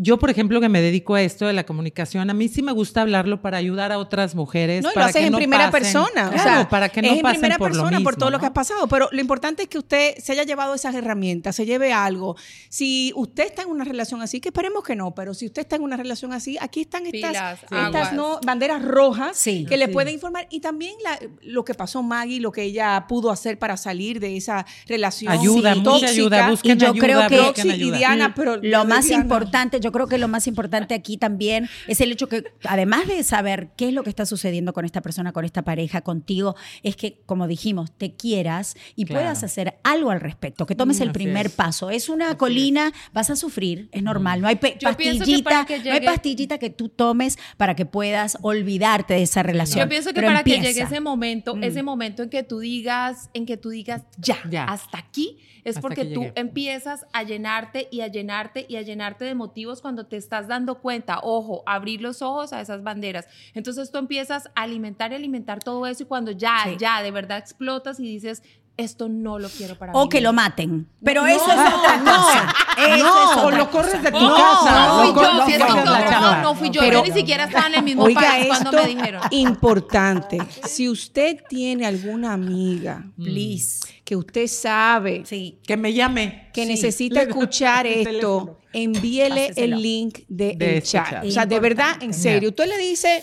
yo, 0.00 0.18
por 0.18 0.30
ejemplo, 0.30 0.60
que 0.60 0.68
me 0.68 0.80
dedico 0.80 1.16
a 1.16 1.22
esto 1.22 1.46
de 1.46 1.52
la 1.52 1.66
comunicación, 1.66 2.30
a 2.30 2.34
mí 2.34 2.46
sí 2.48 2.62
me 2.62 2.70
gusta 2.72 3.00
hablarlo 3.02 3.42
para 3.42 3.56
ayudar 3.58 3.90
a 3.90 3.98
otras 3.98 4.34
mujeres. 4.36 4.82
No, 4.82 4.88
y 4.88 4.90
lo 4.90 4.94
para 4.94 5.06
haces 5.06 5.20
que 5.20 5.26
en 5.26 5.32
no 5.32 5.38
primera 5.38 5.68
pasen- 5.68 5.70
persona. 5.72 6.30
o 6.34 6.38
sea, 6.38 6.68
para 6.68 6.88
que 6.88 7.02
no 7.02 7.08
es 7.08 7.16
en 7.16 7.22
pasen 7.22 7.40
primera 7.40 7.58
por 7.58 7.70
lo 7.74 7.82
persona 7.82 8.00
por 8.04 8.16
todo 8.16 8.30
lo 8.30 8.38
que 8.38 8.42
¿no? 8.46 8.48
ha 8.50 8.54
pasado. 8.54 8.86
Pero 8.88 9.08
lo 9.10 9.20
importante 9.20 9.62
es 9.64 9.68
que 9.68 9.78
usted 9.78 10.14
se 10.18 10.32
haya 10.32 10.44
llevado 10.44 10.74
esas 10.74 10.94
herramientas, 10.94 11.56
se 11.56 11.66
lleve 11.66 11.92
algo. 11.92 12.36
Si 12.68 13.12
usted 13.16 13.46
está 13.46 13.62
en 13.62 13.70
una 13.70 13.84
relación 13.84 14.22
así, 14.22 14.40
que 14.40 14.50
esperemos 14.50 14.84
que 14.84 14.94
no, 14.94 15.14
pero 15.14 15.34
si 15.34 15.46
usted 15.46 15.62
está 15.62 15.76
en 15.76 15.82
una 15.82 15.96
relación 15.96 16.32
así, 16.32 16.56
aquí 16.60 16.82
están 16.82 17.04
estas, 17.06 17.30
Pilas, 17.30 17.62
estas 17.64 17.86
aguas. 17.86 18.12
no, 18.12 18.40
banderas 18.46 18.82
rojas 18.84 19.36
Sí. 19.36 19.66
que 19.68 19.76
le 19.76 19.88
pueden 19.88 20.14
informar. 20.14 20.46
Y 20.50 20.60
también 20.60 20.94
la- 21.02 21.18
lo 21.42 21.64
que 21.64 21.74
pasó 21.74 22.02
Maggie, 22.02 22.40
lo 22.40 22.52
que 22.52 22.62
ella 22.62 23.06
pudo 23.08 23.30
hacer 23.30 23.58
para 23.58 23.76
salir 23.76 24.20
de 24.20 24.36
esa 24.36 24.64
relación 24.86 25.32
Ayuda, 25.32 25.74
mucha 25.74 25.82
tóxica. 25.90 26.10
ayuda, 26.10 26.50
busquen 26.50 26.76
Y 26.76 26.80
yo 26.80 26.86
ayuda, 26.90 27.00
creo 27.04 27.18
que- 27.28 27.36
busquen 27.40 27.64
Roxy 27.64 27.68
y 27.68 27.72
ayuda. 27.72 27.98
Diana, 27.98 28.34
pero 28.34 28.56
Lo 28.62 28.84
más 28.84 29.06
Diana- 29.06 29.22
importante, 29.22 29.80
yo 29.80 29.87
yo 29.88 29.92
creo 29.92 30.06
que 30.06 30.18
lo 30.18 30.28
más 30.28 30.46
importante 30.46 30.92
aquí 30.94 31.16
también 31.16 31.66
es 31.86 32.02
el 32.02 32.12
hecho 32.12 32.28
que, 32.28 32.44
además 32.64 33.06
de 33.06 33.22
saber 33.24 33.70
qué 33.74 33.88
es 33.88 33.94
lo 33.94 34.02
que 34.02 34.10
está 34.10 34.26
sucediendo 34.26 34.74
con 34.74 34.84
esta 34.84 35.00
persona, 35.00 35.32
con 35.32 35.46
esta 35.46 35.62
pareja, 35.62 36.02
contigo, 36.02 36.56
es 36.82 36.94
que, 36.94 37.20
como 37.24 37.46
dijimos, 37.46 37.90
te 37.96 38.14
quieras 38.14 38.76
y 38.96 39.06
Claro. 39.06 39.22
puedas 39.22 39.42
hacer 39.44 39.78
algo 39.84 40.10
al 40.10 40.20
respecto, 40.20 40.66
que 40.66 40.74
tomes 40.74 41.00
el 41.00 41.10
primer 41.12 41.46
es. 41.46 41.52
paso. 41.52 41.88
Es 41.88 42.10
una 42.10 42.36
colina, 42.36 42.92
vas 43.14 43.30
a 43.30 43.36
sufrir, 43.36 43.88
es 43.92 44.02
normal. 44.02 44.42
No 44.42 44.48
hay 44.48 44.56
que 44.56 44.76
pastillita, 44.82 45.64
que 45.64 45.78
no 45.82 45.92
hay 45.92 46.00
pastillita 46.02 46.58
que 46.58 46.68
tú 46.68 46.90
tomes 46.90 47.38
para 47.56 47.74
que 47.74 47.86
puedas 47.86 48.36
olvidarte 48.42 49.14
de 49.14 49.22
esa 49.22 49.42
relación. 49.42 49.80
Yo 49.80 49.88
pienso 49.88 50.10
que 50.10 50.16
Pero 50.16 50.26
para 50.28 50.42
que 50.44 50.60
llegue 50.60 50.82
ese 50.82 51.00
momento, 51.00 51.56
Mm. 51.56 51.64
ese 51.64 51.82
momento 51.82 52.22
en 52.22 52.28
que 52.28 52.42
tú 52.42 52.58
digas, 52.58 53.30
en 53.32 53.46
que 53.46 53.56
tú 53.56 53.70
digas 53.70 54.02
ya, 54.18 54.36
Ya. 54.50 54.64
hasta 54.64 54.98
aquí, 54.98 55.38
es 55.64 55.76
Hasta 55.76 55.80
porque 55.80 56.02
que 56.08 56.14
tú 56.14 56.20
llegué. 56.24 56.32
empiezas 56.36 57.06
a 57.12 57.22
llenarte 57.22 57.88
y 57.90 58.00
a 58.00 58.06
llenarte 58.08 58.66
y 58.68 58.76
a 58.76 58.82
llenarte 58.82 59.24
de 59.24 59.34
motivos 59.34 59.77
cuando 59.80 60.06
te 60.06 60.16
estás 60.16 60.48
dando 60.48 60.76
cuenta, 60.80 61.20
ojo, 61.22 61.62
abrir 61.66 62.00
los 62.00 62.22
ojos 62.22 62.52
a 62.52 62.60
esas 62.60 62.82
banderas. 62.82 63.26
Entonces 63.54 63.90
tú 63.90 63.98
empiezas 63.98 64.48
a 64.54 64.62
alimentar 64.62 65.12
y 65.12 65.14
alimentar 65.16 65.58
todo 65.62 65.86
eso 65.86 66.02
y 66.02 66.06
cuando 66.06 66.30
ya, 66.32 66.60
Sí. 66.64 66.76
ya 66.78 67.02
de 67.02 67.10
verdad 67.10 67.38
explotas 67.38 68.00
y 68.00 68.04
dices, 68.04 68.42
esto 68.76 69.08
no 69.08 69.40
lo 69.40 69.48
quiero 69.48 69.76
para 69.76 69.92
mí. 69.92 69.98
O 70.00 70.08
que 70.08 70.20
lo 70.20 70.32
maten. 70.32 70.88
Pero 71.02 71.22
No, 71.22 71.26
eso 71.26 71.46
es 71.50 71.74
otra 71.74 71.96
no, 71.96 72.04
cosa. 72.14 72.54
Eso 72.78 73.04
no, 73.04 73.30
es 73.32 73.36
o 73.36 73.46
otra 73.46 73.58
lo 73.58 73.70
corres 73.72 74.00
de 74.02 74.12
tu 74.12 74.20
No, 74.20 74.36
casa. 74.36 74.88
no 74.88 75.02
fui 75.12 75.22
yo, 75.24 75.46
si 75.46 75.52
es 75.54 75.58
no, 75.58 75.84
no, 75.84 76.42
no 76.42 76.54
fui 76.54 76.70
yo, 76.70 76.80
Pero- 76.80 76.98
yo 77.00 77.12
ni 77.12 77.18
siquiera 77.18 77.44
estaba 77.44 77.66
en 77.66 77.74
el 77.74 77.82
mismo 77.82 78.04
Oiga 78.04 78.20
país 78.20 78.46
cuando 78.46 78.70
me 78.72 78.86
dijeron. 78.86 79.22
importante. 79.32 80.38
Si 80.64 80.88
usted 80.88 81.42
tiene 81.48 81.86
alguna 81.86 82.32
amiga 82.32 83.04
Please. 83.16 83.80
Que 84.08 84.16
usted 84.16 84.46
sabe 84.46 85.22
Sí. 85.26 85.58
Que 85.66 85.76
me 85.76 85.92
llame. 85.92 86.48
que 86.54 86.62
Sí. 86.62 86.68
necesita 86.68 87.20
Le- 87.24 87.28
escuchar 87.28 87.86
el 87.86 88.06
esto, 88.06 88.58
envíele 88.72 89.48
Páseselo. 89.48 89.76
el 89.76 89.82
link 89.82 90.18
del 90.28 90.56
De 90.56 90.76
este 90.78 90.88
chat. 90.92 91.10
chat. 91.10 91.24
O 91.26 91.30
sea, 91.30 91.44
de 91.44 91.60
verdad, 91.60 92.02
en 92.02 92.14
serio. 92.14 92.48
Usted 92.48 92.68
le 92.68 92.78
dice, 92.78 93.22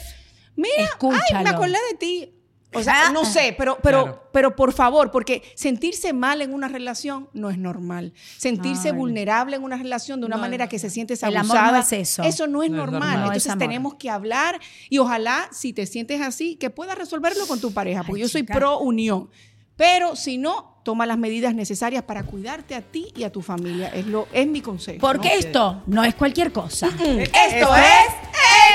mira, 0.55 0.87
ay, 1.01 1.43
me 1.43 1.49
acordé 1.49 1.77
de 1.91 1.97
ti. 1.97 2.31
O 2.75 2.83
sea, 2.83 3.07
Ah. 3.07 3.11
no 3.11 3.25
sé, 3.25 3.55
pero, 3.57 3.79
pero, 3.81 4.03
Claro. 4.03 4.29
pero 4.31 4.55
por 4.55 4.73
favor, 4.73 5.09
porque 5.09 5.41
sentirse 5.55 6.13
mal 6.13 6.43
en 6.43 6.53
una 6.53 6.67
relación 6.67 7.29
no 7.33 7.49
es 7.49 7.57
normal. 7.57 8.13
Sentirse 8.37 8.89
Ay. 8.89 8.95
vulnerable 8.95 9.55
en 9.55 9.63
una 9.63 9.77
relación 9.77 10.19
de 10.19 10.27
una 10.27 10.35
No, 10.35 10.41
manera 10.43 10.65
no, 10.65 10.69
que 10.69 10.77
se 10.77 10.91
sientes 10.91 11.23
El 11.23 11.35
abusada. 11.37 11.61
amor 11.61 11.73
no 11.73 11.79
es 11.79 11.91
eso. 11.93 12.21
Eso 12.21 12.45
no 12.45 12.61
es 12.61 12.69
No 12.69 12.75
es 12.75 12.91
normal. 12.91 12.99
normal. 13.01 13.19
No 13.27 13.31
es 13.31 13.43
Entonces 13.45 13.57
tenemos 13.57 13.95
que 13.95 14.11
hablar 14.11 14.59
y 14.89 14.99
ojalá, 14.99 15.49
si 15.51 15.73
te 15.73 15.87
sientes 15.87 16.21
así, 16.21 16.57
que 16.57 16.69
puedas 16.69 16.95
resolverlo 16.95 17.47
con 17.47 17.59
tu 17.59 17.73
pareja, 17.73 18.03
porque 18.03 18.21
Ay, 18.21 18.27
yo 18.27 18.29
soy 18.29 18.43
pro 18.43 18.77
unión. 18.79 19.29
Pero 19.77 20.15
si 20.17 20.37
no, 20.37 20.74
toma 20.85 21.07
las 21.07 21.17
medidas 21.17 21.55
necesarias 21.55 22.03
para 22.03 22.21
cuidarte 22.23 22.75
a 22.75 22.81
ti 22.81 23.11
y 23.15 23.23
a 23.23 23.31
tu 23.31 23.41
familia. 23.41 23.87
Es, 23.87 24.05
lo, 24.05 24.27
es 24.31 24.45
mi 24.45 24.61
consejo. 24.61 24.99
Porque 25.01 25.29
¿no? 25.29 25.33
esto 25.33 25.83
no 25.87 26.03
es 26.03 26.13
cualquier 26.13 26.51
cosa. 26.51 26.87
Esto 26.87 27.03
Esto 27.03 27.75
es 27.75 28.05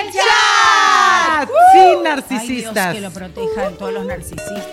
el 0.02 0.12
chat. 0.12 1.48
Sin 1.72 1.80
Ay, 1.80 1.90
Dios 1.90 2.02
narcisistas. 2.02 2.94
que 2.94 3.00
lo 3.00 3.10
proteja 3.12 3.70
de 3.70 3.76
todos 3.76 3.92
los 3.92 4.04
narcisistas. 4.04 4.66